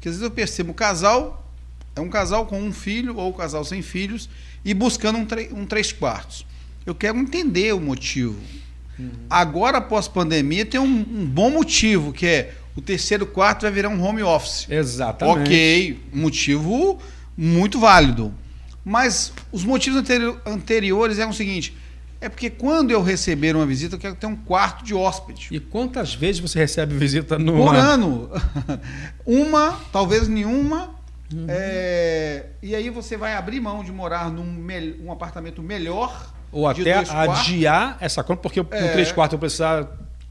Porque 0.01 0.09
às 0.09 0.15
vezes 0.15 0.23
eu 0.23 0.31
percebo 0.31 0.71
o 0.71 0.73
casal, 0.73 1.47
é 1.95 2.01
um 2.01 2.09
casal 2.09 2.47
com 2.47 2.59
um 2.59 2.73
filho 2.73 3.17
ou 3.17 3.29
um 3.29 3.33
casal 3.33 3.63
sem 3.63 3.83
filhos 3.83 4.27
e 4.65 4.73
buscando 4.73 5.19
um, 5.19 5.27
um 5.59 5.63
três 5.63 5.91
quartos. 5.91 6.43
Eu 6.83 6.95
quero 6.95 7.19
entender 7.19 7.71
o 7.75 7.79
motivo. 7.79 8.35
Uhum. 8.97 9.11
Agora, 9.29 9.77
após 9.77 10.07
pandemia, 10.07 10.65
tem 10.65 10.79
um, 10.79 10.85
um, 10.85 11.23
bom 11.23 11.51
motivo, 11.51 12.11
que 12.11 12.25
é 12.25 12.55
o 12.75 12.81
terceiro 12.81 13.27
quarto 13.27 13.61
vai 13.61 13.71
virar 13.71 13.89
um 13.89 14.03
home 14.03 14.23
office. 14.23 14.65
Exatamente. 14.71 15.39
Ok, 15.39 15.99
motivo 16.11 16.99
muito 17.37 17.79
válido. 17.79 18.33
Mas 18.83 19.31
os 19.51 19.63
motivos 19.63 20.03
anteriores 20.47 21.19
eram 21.19 21.29
o 21.29 21.35
seguinte: 21.35 21.77
é 22.21 22.29
porque 22.29 22.51
quando 22.51 22.91
eu 22.91 23.01
receber 23.01 23.55
uma 23.55 23.65
visita, 23.65 23.95
eu 23.95 23.99
quero 23.99 24.15
ter 24.15 24.27
um 24.27 24.35
quarto 24.35 24.85
de 24.85 24.93
hóspede. 24.93 25.47
E 25.49 25.59
quantas 25.59 26.13
vezes 26.13 26.39
você 26.39 26.59
recebe 26.59 26.95
visita 26.95 27.39
no 27.39 27.57
Por 27.57 27.75
ano? 27.75 28.29
uma, 29.25 29.79
talvez 29.91 30.27
nenhuma. 30.27 30.91
Uhum. 31.33 31.45
É, 31.47 32.45
e 32.61 32.75
aí 32.75 32.91
você 32.91 33.17
vai 33.17 33.33
abrir 33.33 33.59
mão 33.59 33.83
de 33.83 33.91
morar 33.91 34.29
num 34.29 34.63
um 35.03 35.11
apartamento 35.11 35.63
melhor. 35.63 36.31
Ou 36.51 36.67
até 36.67 36.93
adiar 36.93 37.97
essa 37.99 38.23
conta, 38.23 38.41
porque 38.41 38.59
é, 38.59 38.63
no 38.63 38.91
três 38.91 39.11
quartos 39.11 39.33
eu 39.33 39.39
precisar 39.39 39.83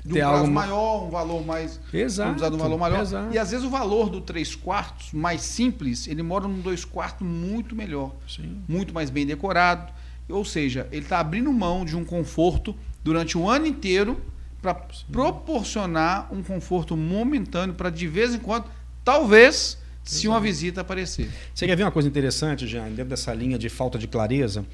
de 0.04 0.12
um 0.12 0.14
ter 0.14 0.20
algo 0.20 0.48
maior, 0.48 1.06
um 1.06 1.10
valor 1.10 1.44
mais. 1.44 1.80
Exato. 1.92 2.44
Um 2.54 2.56
valor 2.56 2.78
maior. 2.78 3.00
Exato. 3.00 3.34
E 3.34 3.38
às 3.38 3.50
vezes 3.50 3.66
o 3.66 3.70
valor 3.70 4.08
do 4.10 4.20
três 4.20 4.54
quartos, 4.54 5.12
mais 5.12 5.40
simples, 5.40 6.06
ele 6.06 6.22
mora 6.22 6.46
num 6.46 6.60
dois 6.60 6.84
quartos 6.84 7.26
muito 7.26 7.74
melhor. 7.74 8.14
Sim. 8.28 8.62
Muito 8.68 8.94
mais 8.94 9.10
bem 9.10 9.26
decorado. 9.26 9.92
Ou 10.30 10.44
seja, 10.44 10.88
ele 10.90 11.02
está 11.02 11.18
abrindo 11.18 11.52
mão 11.52 11.84
de 11.84 11.96
um 11.96 12.04
conforto 12.04 12.74
durante 13.02 13.36
o 13.36 13.48
ano 13.48 13.66
inteiro 13.66 14.20
para 14.60 14.74
proporcionar 15.10 16.32
um 16.32 16.42
conforto 16.42 16.96
momentâneo 16.96 17.74
para 17.74 17.90
de 17.90 18.06
vez 18.06 18.34
em 18.34 18.38
quando, 18.38 18.66
talvez, 19.02 19.78
se 20.02 20.26
uma 20.28 20.40
visita 20.40 20.80
aparecer. 20.80 21.30
Você 21.54 21.66
quer 21.66 21.76
ver 21.76 21.84
uma 21.84 21.90
coisa 21.90 22.08
interessante, 22.08 22.66
já 22.66 22.84
dentro 22.88 23.06
dessa 23.06 23.32
linha 23.32 23.58
de 23.58 23.68
falta 23.68 23.98
de 23.98 24.06
clareza? 24.06 24.64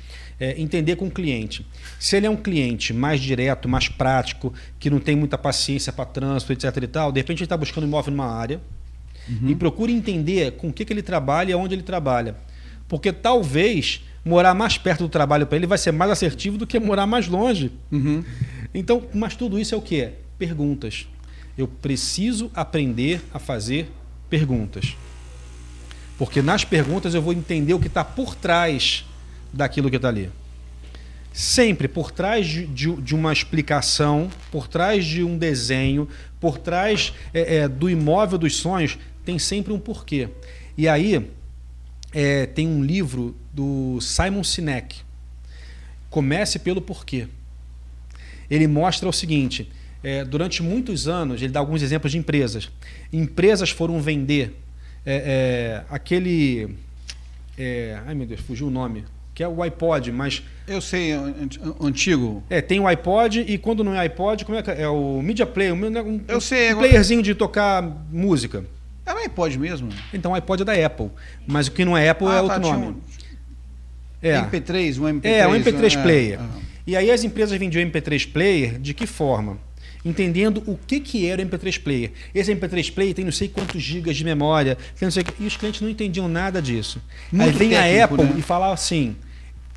É 0.41 0.61
entender 0.61 0.97
com 0.97 1.07
o 1.07 1.11
cliente. 1.11 1.67
Se 1.99 2.17
ele 2.17 2.27
é 2.27 2.31
um 2.31 2.37
cliente 2.37 2.93
mais 2.93 3.21
direto, 3.21 3.69
mais 3.69 3.89
prático, 3.89 4.53
que 4.79 4.89
não 4.89 4.99
tem 4.99 5.15
muita 5.15 5.37
paciência 5.37 5.93
para 5.93 6.05
trânsito, 6.05 6.53
etc. 6.53 6.77
e 6.83 6.87
tal, 6.87 7.13
de 7.13 7.21
repente 7.21 7.39
ele 7.39 7.45
está 7.45 7.57
buscando 7.57 7.87
imóvel 7.87 8.13
numa 8.13 8.31
área 8.31 8.61
uhum. 9.29 9.51
e 9.51 9.55
procura 9.55 9.93
entender 9.93 10.53
com 10.53 10.69
o 10.69 10.73
que, 10.73 10.85
que 10.85 10.93
ele 10.93 11.03
trabalha 11.03 11.53
e 11.53 11.55
onde 11.55 11.75
ele 11.75 11.83
trabalha. 11.83 12.37
Porque 12.89 13.13
talvez 13.13 14.05
morar 14.27 14.55
mais 14.55 14.77
perto 14.77 15.05
do 15.05 15.09
trabalho 15.09 15.47
para 15.47 15.57
ele 15.57 15.69
vai 15.69 15.79
ser 15.79 15.93
mais 15.93 16.11
assertivo 16.11 16.59
do 16.59 16.67
que 16.67 16.81
morar 16.81 17.07
mais 17.07 17.29
longe. 17.29 17.71
Uhum. 17.93 18.25
Então, 18.75 19.05
mas 19.15 19.37
tudo 19.37 19.57
isso 19.57 19.73
é 19.73 19.79
o 19.79 19.81
que? 19.81 20.11
Perguntas. 20.37 21.07
Eu 21.57 21.69
preciso 21.69 22.51
aprender 22.53 23.23
a 23.33 23.39
fazer 23.39 23.89
perguntas. 24.29 24.97
Porque 26.19 26.43
nas 26.43 26.65
perguntas 26.65 27.15
eu 27.15 27.23
vou 27.23 27.33
entender 27.33 27.73
o 27.73 27.79
que 27.79 27.87
está 27.87 28.05
por 28.05 28.35
trás 28.35 29.05
daquilo 29.53 29.89
que 29.89 29.97
está 29.97 30.09
ali. 30.09 30.29
Sempre 31.33 31.87
por 31.87 32.11
trás 32.11 32.49
de, 32.49 32.67
de, 32.67 32.93
de, 32.97 33.15
uma 33.15 33.33
explicação, 33.33 34.29
por 34.51 34.67
trás 34.67 35.05
de 35.05 35.23
um 35.23 35.39
desenho, 35.39 36.09
por 36.41 36.59
trás 36.59 37.13
é, 37.33 37.59
é, 37.59 37.69
do 37.69 37.89
imóvel 37.89 38.39
dos 38.39 38.57
sonhos, 38.57 38.99
tem 39.25 39.39
sempre 39.39 39.73
um 39.73 39.79
porquê. 39.79 40.31
E 40.77 40.89
aí 40.89 41.31
é, 42.13 42.47
tem 42.47 42.67
um 42.67 42.83
livro 42.83 43.37
do 43.57 43.99
Simon 44.03 44.45
Sinek. 44.45 44.97
Comece 46.11 46.59
pelo 46.59 46.81
porquê. 46.83 47.27
Ele 48.51 48.67
mostra 48.67 49.09
o 49.09 49.13
seguinte: 49.13 49.71
é, 50.05 50.25
durante 50.25 50.63
muitos 50.63 51.09
anos, 51.09 51.41
ele 51.41 51.53
dá 51.53 51.61
alguns 51.61 51.83
exemplos 51.83 52.13
de 52.13 52.19
empresas. 52.19 52.71
Empresas 53.13 53.71
foram 53.71 54.01
vender 54.01 54.55
é, 55.05 55.83
é, 55.89 55.95
aquele. 55.95 56.77
é, 57.59 57.99
ai 58.07 58.15
meu 58.15 58.27
Deus, 58.27 58.41
fugiu 58.41 58.67
o 58.69 58.71
nome. 58.71 59.05
Que 59.35 59.43
é 59.43 59.49
o 59.49 59.63
iPod, 59.63 60.13
mas. 60.13 60.43
Eu 60.67 60.81
sei, 60.81 61.13
an- 61.13 61.35
an- 61.63 61.75
antigo. 61.87 62.43
É, 62.49 62.61
tem 62.63 62.81
o 62.81 62.87
iPod 62.87 63.41
e 63.47 63.59
quando 63.59 63.85
não 63.85 63.95
é 63.95 63.99
iPod, 64.01 64.45
como 64.47 64.57
é 64.57 64.63
que 64.63 64.71
é? 64.71 64.83
É 64.83 64.89
o 64.89 65.21
Media 65.23 65.45
Player, 65.47 65.75
um, 65.75 65.79
um, 65.79 66.21
Eu 66.29 66.41
sei, 66.41 66.73
um 66.73 66.79
playerzinho 66.79 67.23
de 67.23 67.35
tocar 67.35 67.83
música. 68.11 68.65
Era 69.05 69.19
um 69.21 69.23
iPod 69.23 69.59
mesmo? 69.59 69.91
Então 70.13 70.33
o 70.33 70.35
iPod 70.35 70.63
é 70.63 70.65
da 70.65 70.87
Apple. 70.87 71.11
Mas 71.47 71.67
o 71.69 71.73
que 71.73 71.85
não 71.85 71.97
é 71.97 72.09
Apple 72.09 72.27
é 72.29 72.39
Ah, 72.39 72.43
outro 72.43 72.61
tá, 72.61 72.67
nome. 72.67 72.87
um 72.87 73.01
É. 74.23 74.41
MP3, 74.41 74.99
um 74.99 75.05
MP3. 75.05 75.25
É, 75.25 75.47
um 75.47 75.53
MP3 75.53 75.99
é, 75.99 76.03
player. 76.03 76.41
E 76.87 76.97
aí 76.97 77.11
as 77.11 77.25
empresas 77.25 77.59
vendiam 77.59 77.85
MP3 77.85 78.31
player 78.31 78.79
de 78.79 78.95
que 78.95 79.07
forma? 79.07 79.59
Entendendo 80.05 80.63
o 80.67 80.79
que, 80.87 81.01
que 81.01 81.27
era 81.27 81.43
o 81.43 81.45
MP3 81.45 81.83
player. 81.83 82.13
Esse 82.33 82.55
MP3 82.55 82.93
player 82.93 83.15
tem 83.15 83.25
não 83.25 83.33
sei 83.33 83.49
quantos 83.49 83.83
gigas 83.83 84.17
de 84.17 84.25
memória, 84.25 84.77
tem 84.99 85.07
não 85.07 85.11
sei 85.11 85.25
e 85.41 85.47
os 85.47 85.57
clientes 85.57 85.81
não 85.81 85.89
entendiam 85.89 86.29
nada 86.29 86.63
disso. 86.63 87.03
Muito 87.33 87.51
aí 87.51 87.57
vem 87.57 87.71
técnico, 87.71 88.01
a 88.01 88.05
Apple 88.05 88.25
né? 88.25 88.35
e 88.39 88.43
fala 88.43 88.73
assim: 88.73 89.17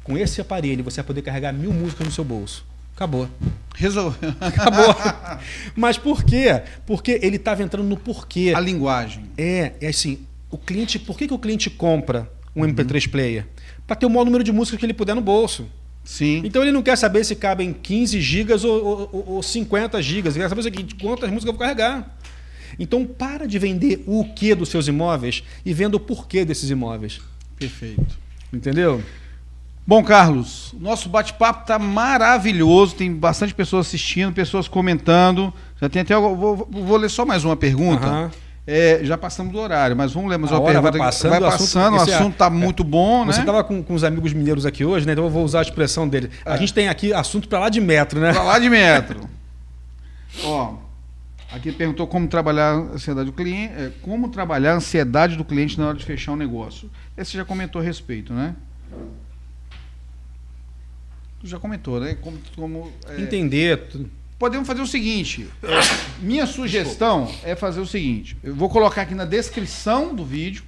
com 0.03 0.17
esse 0.17 0.39
aparelho 0.39 0.83
você 0.83 0.97
vai 0.97 1.07
poder 1.07 1.21
carregar 1.23 1.51
mil 1.51 1.73
músicas 1.73 2.05
no 2.05 2.13
seu 2.13 2.23
bolso. 2.23 2.63
Acabou. 2.95 3.29
Resolveu. 3.75 4.35
Acabou. 4.41 4.95
Mas 5.73 5.97
por 5.97 6.23
quê? 6.23 6.61
Porque 6.85 7.17
ele 7.23 7.37
estava 7.37 7.63
entrando 7.63 7.87
no 7.87 7.95
porquê. 7.95 8.51
A 8.53 8.59
linguagem. 8.59 9.23
É, 9.37 9.71
é 9.79 9.87
assim, 9.87 10.19
o 10.51 10.57
cliente, 10.57 10.99
por 10.99 11.17
que, 11.17 11.27
que 11.27 11.33
o 11.33 11.39
cliente 11.39 11.69
compra 11.69 12.29
um 12.55 12.61
Uhum. 12.61 12.73
MP3 12.73 13.09
player? 13.09 13.45
Para 13.89 13.95
ter 13.95 14.05
o 14.05 14.09
maior 14.09 14.23
número 14.23 14.43
de 14.43 14.51
músicas 14.51 14.79
que 14.79 14.85
ele 14.85 14.93
puder 14.93 15.15
no 15.15 15.21
bolso. 15.21 15.65
Sim. 16.03 16.41
Então 16.45 16.61
ele 16.61 16.71
não 16.71 16.83
quer 16.83 16.95
saber 16.95 17.23
se 17.23 17.35
cabem 17.35 17.73
15 17.73 18.21
gigas 18.21 18.63
ou, 18.63 18.85
ou, 18.85 19.09
ou- 19.11 19.29
ou 19.35 19.43
50 19.43 19.99
gigas. 20.01 20.35
Ele 20.35 20.43
quer 20.45 20.49
saber 20.49 20.61
o 20.61 20.63
seguinte, 20.63 20.93
quantas 20.95 21.29
músicas 21.31 21.47
eu 21.47 21.53
vou 21.53 21.59
carregar. 21.59 22.15
Então 22.79 23.03
para 23.03 23.47
de 23.47 23.57
vender 23.57 24.03
o 24.05 24.23
que 24.23 24.53
dos 24.53 24.69
seus 24.69 24.87
imóveis 24.87 25.43
e 25.65 25.73
venda 25.73 25.97
o 25.97 25.99
porquê 25.99 26.45
desses 26.45 26.69
imóveis. 26.69 27.19
Perfeito. 27.57 28.15
Entendeu? 28.53 29.03
Bom, 29.87 30.03
Carlos, 30.03 30.71
nosso 30.79 31.09
bate-papo 31.09 31.65
tá 31.65 31.79
maravilhoso. 31.79 32.93
Tem 32.95 33.11
bastante 33.11 33.55
pessoas 33.55 33.87
assistindo, 33.87 34.31
pessoas 34.31 34.67
comentando. 34.67 35.51
Já 35.81 35.89
tem 35.89 36.03
até. 36.03 36.15
Vou, 36.15 36.55
vou- 36.69 36.97
ler 36.97 37.09
só 37.09 37.25
mais 37.25 37.43
uma 37.43 37.55
pergunta. 37.55 38.05
Aham. 38.05 38.31
É, 38.71 38.99
já 39.03 39.17
passamos 39.17 39.51
do 39.51 39.57
horário, 39.57 39.95
mas 39.97 40.11
vamos 40.13 40.29
ler 40.29 40.37
mais 40.37 40.51
uma 40.51 40.61
hora 40.61 40.73
vai 40.79 40.91
pergunta. 40.91 41.05
passando, 41.11 41.31
vai 41.31 41.41
o 41.41 41.45
assunto- 41.47 41.59
passando, 41.61 41.93
o 41.93 41.97
é- 41.97 42.01
assunto 42.13 42.35
tá 42.37 42.51
muito 42.51 42.83
bom, 42.83 43.25
né? 43.25 43.33
Você 43.33 43.39
estava 43.39 43.63
com, 43.63 43.81
com 43.81 43.95
os 43.95 44.03
amigos 44.03 44.31
mineiros 44.31 44.63
aqui 44.63 44.85
hoje, 44.85 45.07
né? 45.07 45.13
Então 45.13 45.23
eu 45.23 45.29
vou 45.31 45.43
usar 45.43 45.59
a 45.59 45.61
expressão 45.63 46.07
dele. 46.07 46.29
A 46.45 46.55
gente 46.55 46.71
tem 46.71 46.87
aqui 46.87 47.11
assunto 47.11 47.47
para 47.47 47.57
lá 47.61 47.69
de 47.69 47.81
metro, 47.81 48.19
né? 48.19 48.31
Pra 48.31 48.43
lá 48.43 48.59
de 48.59 48.69
metro. 48.69 49.27
Ó, 50.43 50.75
aqui 51.51 51.71
perguntou 51.71 52.05
como 52.05 52.27
trabalhar 52.27 52.69
a 52.69 52.75
ansiedade 52.93 53.25
do 53.25 53.33
cliente, 53.33 53.73
é, 53.73 53.91
como 54.03 54.29
trabalhar 54.29 54.73
a 54.73 54.75
ansiedade 54.75 55.35
do 55.35 55.43
cliente 55.43 55.79
na 55.79 55.87
hora 55.87 55.97
de 55.97 56.05
fechar 56.05 56.33
um 56.33 56.37
negócio. 56.37 56.91
Esse 57.17 57.35
já 57.35 57.43
comentou 57.43 57.81
a 57.81 57.83
respeito, 57.83 58.33
né? 58.33 58.53
Tu 61.41 61.47
já 61.47 61.57
comentou, 61.57 61.99
né? 61.99 62.15
Como, 62.21 62.37
como, 62.55 62.91
é, 63.07 63.19
Entender. 63.21 63.81
Podemos 64.39 64.65
fazer 64.65 64.81
o 64.81 64.87
seguinte. 64.87 65.49
é, 65.61 65.67
minha 66.23 66.47
sugestão 66.47 67.29
é 67.43 67.55
fazer 67.57 67.81
o 67.81 67.85
seguinte. 67.85 68.37
Eu 68.41 68.55
vou 68.55 68.69
colocar 68.69 69.01
aqui 69.01 69.13
na 69.13 69.25
descrição 69.25 70.15
do 70.15 70.23
vídeo, 70.23 70.63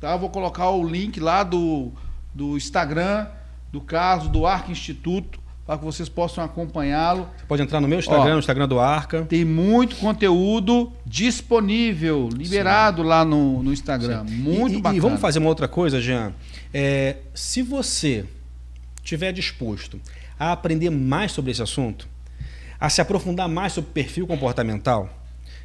tá? 0.00 0.12
Eu 0.12 0.18
vou 0.20 0.30
colocar 0.30 0.70
o 0.70 0.86
link 0.88 1.18
lá 1.18 1.42
do, 1.42 1.90
do 2.32 2.56
Instagram, 2.56 3.26
do 3.72 3.80
caso, 3.80 4.28
do 4.28 4.46
Arca 4.46 4.70
Instituto, 4.70 5.40
para 5.66 5.76
que 5.76 5.84
vocês 5.84 6.08
possam 6.08 6.44
acompanhá-lo. 6.44 7.28
Você 7.36 7.44
pode 7.46 7.60
entrar 7.62 7.80
no 7.80 7.88
meu 7.88 7.98
Instagram, 7.98 8.30
Ó. 8.30 8.32
no 8.34 8.38
Instagram 8.38 8.68
do 8.68 8.78
Arca. 8.78 9.26
Tem 9.28 9.44
muito 9.44 9.96
conteúdo 9.96 10.92
disponível, 11.04 12.28
liberado 12.32 13.02
lá 13.02 13.24
no, 13.24 13.62
no 13.64 13.72
Instagram. 13.72 14.24
Muito 14.28 14.74
e, 14.74 14.78
e- 14.78 14.80
bacana. 14.80 14.96
E 14.96 15.00
vamos 15.00 15.20
fazer 15.20 15.40
uma 15.40 15.48
outra 15.48 15.66
coisa, 15.66 16.00
Jean. 16.00 16.32
É, 16.72 17.16
se 17.34 17.62
você 17.62 18.24
estiver 19.02 19.32
disposto 19.32 20.00
a 20.38 20.52
aprender 20.52 20.88
mais 20.88 21.32
sobre 21.32 21.50
esse 21.50 21.60
assunto, 21.62 22.08
a 22.80 22.88
se 22.88 23.00
aprofundar 23.00 23.48
mais 23.48 23.72
sobre 23.72 23.90
perfil 23.90 24.26
comportamental, 24.26 25.08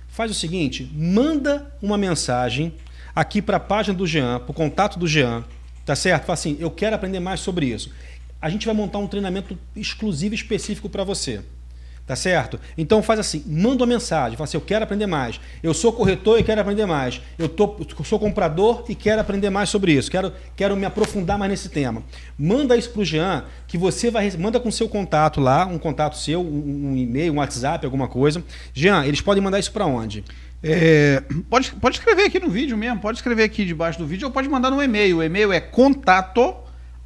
faz 0.08 0.32
o 0.32 0.34
seguinte: 0.34 0.90
manda 0.94 1.72
uma 1.82 1.98
mensagem 1.98 2.74
aqui 3.16 3.42
para 3.42 3.58
a 3.58 3.60
página 3.60 3.98
do 3.98 4.08
Jean, 4.08 4.40
para 4.40 4.52
o 4.52 4.54
contato 4.54 4.98
do 4.98 5.08
Jean, 5.08 5.44
tá 5.86 5.96
certo? 5.96 6.26
Fala 6.26 6.34
assim: 6.34 6.58
eu 6.60 6.72
quero 6.72 6.96
aprender 6.96 7.20
mais 7.20 7.40
sobre 7.40 7.68
isso. 7.68 7.92
A 8.42 8.50
gente 8.50 8.66
vai 8.66 8.76
montar 8.76 8.98
um 8.98 9.08
treinamento 9.08 9.58
exclusivo 9.76 10.36
específico 10.36 10.90
para 10.90 11.04
você. 11.04 11.42
Tá 12.06 12.18
certo? 12.18 12.60
Então 12.78 13.02
faz 13.02 13.18
assim, 13.18 13.42
manda 13.48 13.82
uma 13.82 13.88
mensagem, 13.88 14.36
fala 14.36 14.44
assim, 14.44 14.58
eu 14.58 14.62
quero 14.62 14.84
aprender 14.84 15.08
mais. 15.08 15.40
Eu 15.62 15.74
sou 15.74 15.94
corretor 15.94 16.38
e 16.38 16.44
quero 16.44 16.60
aprender 16.60 16.86
mais. 16.86 17.22
Eu 17.40 17.48
tô, 17.48 17.78
sou 18.04 18.20
comprador 18.20 18.84
e 18.90 18.96
quero 18.96 19.22
aprender 19.22 19.50
mais 19.50 19.70
sobre 19.70 19.94
isso. 19.94 20.12
Quero, 20.12 20.34
quero 20.54 20.76
me 20.76 20.86
aprofundar 20.86 21.38
mais 21.38 21.50
nesse 21.50 21.70
tema. 21.70 22.04
Manda 22.38 22.76
isso 22.76 22.90
pro 22.90 23.06
Jean, 23.06 23.46
que 23.66 23.78
você 23.78 24.12
vai 24.12 24.30
manda 24.38 24.60
com 24.60 24.70
seu 24.70 24.90
contato 24.90 25.40
lá, 25.40 25.66
um 25.66 25.78
contato 25.78 26.18
seu, 26.18 26.42
um, 26.42 26.92
um 26.92 26.98
e-mail, 26.98 27.32
um 27.32 27.38
WhatsApp, 27.38 27.86
alguma 27.86 28.10
coisa. 28.10 28.44
Jean, 28.74 29.06
eles 29.06 29.22
podem 29.22 29.42
mandar 29.42 29.60
isso 29.60 29.72
para 29.72 29.86
onde? 29.86 30.26
É, 30.62 31.24
pode, 31.50 31.72
pode 31.72 31.96
escrever 31.98 32.26
aqui 32.26 32.38
no 32.38 32.50
vídeo 32.50 32.78
mesmo, 32.78 33.00
pode 33.00 33.18
escrever 33.18 33.44
aqui 33.44 33.64
debaixo 33.64 33.98
do 33.98 34.06
vídeo 34.06 34.28
ou 34.28 34.32
pode 34.32 34.50
mandar 34.50 34.72
no 34.72 34.84
e-mail. 34.84 35.20
O 35.20 35.24
e-mail 35.24 35.54
é 35.54 35.62
contato 35.62 36.54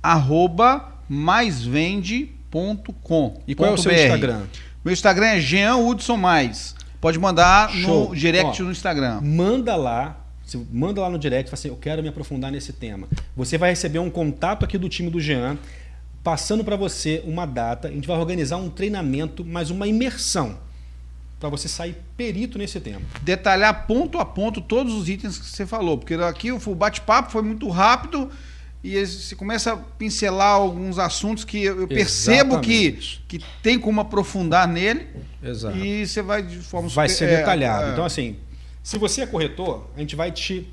arroba 0.01 0.91
maisvende.com. 1.07 3.43
E 3.47 3.53
qual 3.53 3.69
é 3.69 3.73
o 3.73 3.77
seu 3.77 3.91
Instagram? 3.91 4.41
Meu 4.88 4.93
Instagram 4.93 5.25
é 5.25 5.39
Jean 5.41 5.75
Hudson 5.75 6.15
Mais. 6.15 6.73
Pode 7.01 7.19
mandar 7.19 7.69
Show. 7.69 8.07
no 8.07 8.15
direct 8.15 8.61
Ó, 8.61 8.65
no 8.65 8.71
Instagram. 8.71 9.19
Manda 9.19 9.75
lá, 9.75 10.15
você 10.45 10.57
manda 10.71 11.01
lá 11.01 11.09
no 11.09 11.19
direct, 11.19 11.49
fala 11.49 11.59
assim, 11.59 11.67
eu 11.67 11.75
quero 11.75 12.01
me 12.01 12.07
aprofundar 12.07 12.49
nesse 12.49 12.71
tema. 12.71 13.05
Você 13.35 13.57
vai 13.57 13.71
receber 13.71 13.99
um 13.99 14.09
contato 14.09 14.63
aqui 14.63 14.77
do 14.77 14.88
time 14.88 15.09
do 15.09 15.19
Jean, 15.19 15.57
passando 16.23 16.63
para 16.63 16.77
você 16.77 17.21
uma 17.25 17.45
data, 17.45 17.89
a 17.89 17.91
gente 17.91 18.07
vai 18.07 18.17
organizar 18.17 18.55
um 18.55 18.69
treinamento, 18.69 19.43
mais 19.43 19.69
uma 19.69 19.85
imersão, 19.88 20.57
para 21.38 21.49
você 21.49 21.67
sair 21.67 21.97
perito 22.15 22.57
nesse 22.57 22.79
tema. 22.79 23.01
Detalhar 23.23 23.88
ponto 23.88 24.17
a 24.19 24.23
ponto 24.23 24.61
todos 24.61 24.93
os 24.93 25.09
itens 25.09 25.38
que 25.38 25.47
você 25.47 25.65
falou. 25.65 25.97
Porque 25.97 26.13
aqui 26.13 26.49
o 26.49 26.59
bate-papo 26.75 27.29
foi 27.29 27.41
muito 27.41 27.67
rápido 27.67 28.31
e 28.84 29.03
você 29.05 29.36
começa 29.36 29.73
a 29.73 29.78
pincelar 29.78 30.51
alguns 30.53 30.97
assuntos 30.99 31.43
que 31.43 31.63
eu 31.63 31.88
percebo 31.88 32.59
que, 32.59 32.86
Exatamente. 32.88 33.25
que 33.28 33.39
tem 33.61 33.80
como 33.80 33.99
aprofundar 34.01 34.67
nele. 34.67 35.07
Exato. 35.43 35.78
E 35.78 36.05
você 36.07 36.21
vai 36.21 36.41
de 36.43 36.57
forma 36.59 36.88
vai 36.89 37.09
super- 37.09 37.28
ser 37.28 37.34
é, 37.34 37.38
detalhado. 37.38 37.89
é. 37.89 37.91
Então, 37.93 38.05
assim, 38.05 38.38
se 38.84 38.97
você 38.97 39.21
é 39.21 39.25
corretor, 39.25 39.88
a 39.95 39.99
gente 39.99 40.15
vai 40.15 40.32
te 40.32 40.71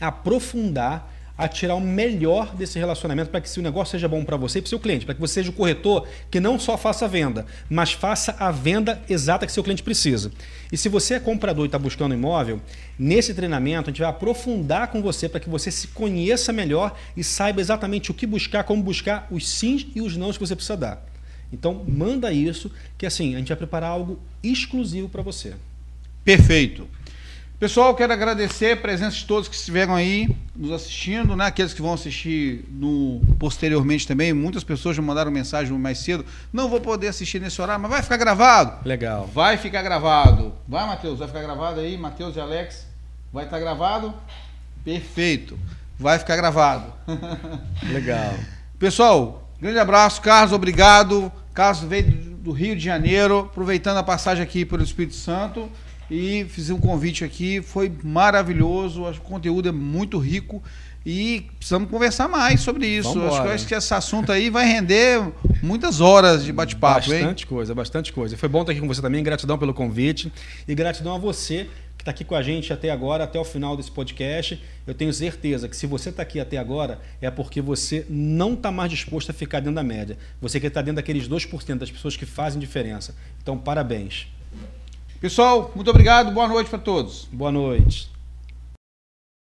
aprofundar 0.00 1.12
a 1.36 1.46
tirar 1.46 1.74
o 1.74 1.80
melhor 1.80 2.54
desse 2.54 2.78
relacionamento 2.78 3.30
para 3.30 3.40
que 3.40 3.48
se 3.48 3.60
o 3.60 3.62
negócio 3.62 3.92
seja 3.92 4.08
bom 4.08 4.24
para 4.24 4.36
você 4.36 4.58
e 4.58 4.62
para 4.62 4.66
o 4.66 4.70
seu 4.70 4.80
cliente, 4.80 5.04
para 5.04 5.14
que 5.14 5.20
você 5.20 5.34
seja 5.34 5.50
o 5.50 5.52
corretor 5.52 6.08
que 6.30 6.40
não 6.40 6.58
só 6.58 6.78
faça 6.78 7.04
a 7.04 7.08
venda, 7.08 7.44
mas 7.68 7.92
faça 7.92 8.34
a 8.38 8.50
venda 8.50 9.02
exata 9.08 9.44
que 9.46 9.52
seu 9.52 9.62
cliente 9.62 9.82
precisa. 9.82 10.32
E 10.72 10.76
se 10.76 10.88
você 10.88 11.14
é 11.14 11.20
comprador 11.20 11.64
e 11.64 11.68
está 11.68 11.78
buscando 11.78 12.14
imóvel, 12.14 12.60
nesse 12.98 13.34
treinamento 13.34 13.90
a 13.90 13.92
gente 13.92 14.00
vai 14.00 14.08
aprofundar 14.08 14.88
com 14.88 15.02
você 15.02 15.28
para 15.28 15.40
que 15.40 15.48
você 15.48 15.70
se 15.70 15.88
conheça 15.88 16.52
melhor 16.52 16.96
e 17.16 17.22
saiba 17.22 17.60
exatamente 17.60 18.10
o 18.10 18.14
que 18.14 18.26
buscar, 18.26 18.64
como 18.64 18.82
buscar 18.82 19.26
os 19.30 19.48
sims 19.48 19.86
e 19.94 20.00
os 20.00 20.16
nãos 20.16 20.38
que 20.38 20.46
você 20.46 20.56
precisa 20.56 20.76
dar. 20.76 21.06
Então, 21.52 21.84
manda 21.86 22.32
isso, 22.32 22.72
que 22.98 23.06
assim, 23.06 23.34
a 23.34 23.38
gente 23.38 23.48
vai 23.48 23.56
preparar 23.56 23.90
algo 23.90 24.18
exclusivo 24.42 25.08
para 25.08 25.22
você. 25.22 25.54
Perfeito. 26.24 26.88
Pessoal, 27.58 27.94
quero 27.94 28.12
agradecer 28.12 28.72
a 28.72 28.76
presença 28.76 29.16
de 29.16 29.24
todos 29.24 29.48
que 29.48 29.54
estiveram 29.54 29.94
aí 29.94 30.28
nos 30.54 30.70
assistindo, 30.70 31.34
né? 31.34 31.46
Aqueles 31.46 31.72
que 31.72 31.80
vão 31.80 31.94
assistir 31.94 32.66
no 32.68 33.22
posteriormente 33.38 34.06
também. 34.06 34.30
Muitas 34.34 34.62
pessoas 34.62 34.94
já 34.94 35.00
mandaram 35.00 35.30
mensagem 35.30 35.72
mais 35.78 35.96
cedo. 35.96 36.22
Não 36.52 36.68
vou 36.68 36.82
poder 36.82 37.08
assistir 37.08 37.40
nesse 37.40 37.60
horário, 37.62 37.80
mas 37.80 37.90
vai 37.90 38.02
ficar 38.02 38.18
gravado. 38.18 38.86
Legal. 38.86 39.26
Vai 39.32 39.56
ficar 39.56 39.80
gravado. 39.80 40.52
Vai, 40.68 40.86
Matheus, 40.86 41.18
vai 41.18 41.28
ficar 41.28 41.40
gravado 41.40 41.80
aí, 41.80 41.96
Matheus 41.96 42.36
e 42.36 42.40
Alex. 42.40 42.86
Vai 43.32 43.46
estar 43.46 43.58
gravado? 43.58 44.12
Perfeito. 44.84 45.58
Vai 45.98 46.18
ficar 46.18 46.36
gravado. 46.36 46.92
Legal. 47.90 48.34
Pessoal, 48.78 49.50
grande 49.58 49.78
abraço, 49.78 50.20
Carlos, 50.20 50.52
obrigado. 50.52 51.32
Carlos 51.54 51.80
veio 51.84 52.10
do 52.10 52.36
do 52.46 52.52
Rio 52.52 52.76
de 52.76 52.84
Janeiro, 52.84 53.40
aproveitando 53.50 53.96
a 53.96 54.04
passagem 54.04 54.42
aqui 54.42 54.64
pelo 54.64 54.84
Espírito 54.84 55.16
Santo 55.16 55.68
e 56.10 56.44
fiz 56.48 56.70
um 56.70 56.78
convite 56.78 57.24
aqui, 57.24 57.60
foi 57.60 57.92
maravilhoso, 58.02 59.06
acho 59.06 59.20
que 59.20 59.26
o 59.26 59.28
conteúdo 59.28 59.68
é 59.68 59.72
muito 59.72 60.18
rico 60.18 60.62
e 61.04 61.46
precisamos 61.58 61.88
conversar 61.88 62.28
mais 62.28 62.60
sobre 62.60 62.86
isso. 62.86 63.14
Vambora. 63.14 63.32
Acho 63.32 63.42
que, 63.42 63.48
acho 63.48 63.66
que 63.68 63.74
esse 63.74 63.94
assunto 63.94 64.32
aí 64.32 64.50
vai 64.50 64.66
render 64.66 65.22
muitas 65.62 66.00
horas 66.00 66.44
de 66.44 66.52
bate-papo, 66.52 67.12
hein? 67.12 67.20
Bastante 67.20 67.46
coisa, 67.46 67.74
bastante 67.74 68.12
coisa. 68.12 68.36
Foi 68.36 68.48
bom 68.48 68.62
estar 68.62 68.72
aqui 68.72 68.80
com 68.80 68.88
você 68.88 69.00
também. 69.00 69.22
Gratidão 69.22 69.56
pelo 69.56 69.72
convite 69.72 70.32
e 70.66 70.74
gratidão 70.74 71.14
a 71.14 71.18
você 71.18 71.68
que 71.96 72.02
está 72.02 72.10
aqui 72.10 72.24
com 72.24 72.34
a 72.34 72.42
gente 72.42 72.72
até 72.72 72.90
agora, 72.90 73.22
até 73.22 73.38
o 73.38 73.44
final 73.44 73.76
desse 73.76 73.90
podcast. 73.90 74.60
Eu 74.84 74.94
tenho 74.94 75.12
certeza 75.12 75.68
que 75.68 75.76
se 75.76 75.86
você 75.86 76.08
está 76.10 76.22
aqui 76.22 76.40
até 76.40 76.56
agora, 76.56 77.00
é 77.20 77.30
porque 77.30 77.60
você 77.60 78.04
não 78.10 78.54
está 78.54 78.72
mais 78.72 78.90
disposto 78.90 79.30
a 79.30 79.32
ficar 79.32 79.60
dentro 79.60 79.76
da 79.76 79.84
média. 79.84 80.18
Você 80.40 80.58
quer 80.58 80.68
estar 80.68 80.82
dentro 80.82 80.96
daqueles 80.96 81.28
2% 81.28 81.76
das 81.76 81.90
pessoas 81.90 82.16
que 82.16 82.26
fazem 82.26 82.58
diferença. 82.58 83.14
Então, 83.40 83.56
parabéns. 83.56 84.26
Pessoal, 85.26 85.72
muito 85.74 85.90
obrigado. 85.90 86.30
Boa 86.30 86.46
noite 86.46 86.70
para 86.70 86.78
todos. 86.78 87.26
Boa 87.32 87.50
noite. 87.50 88.08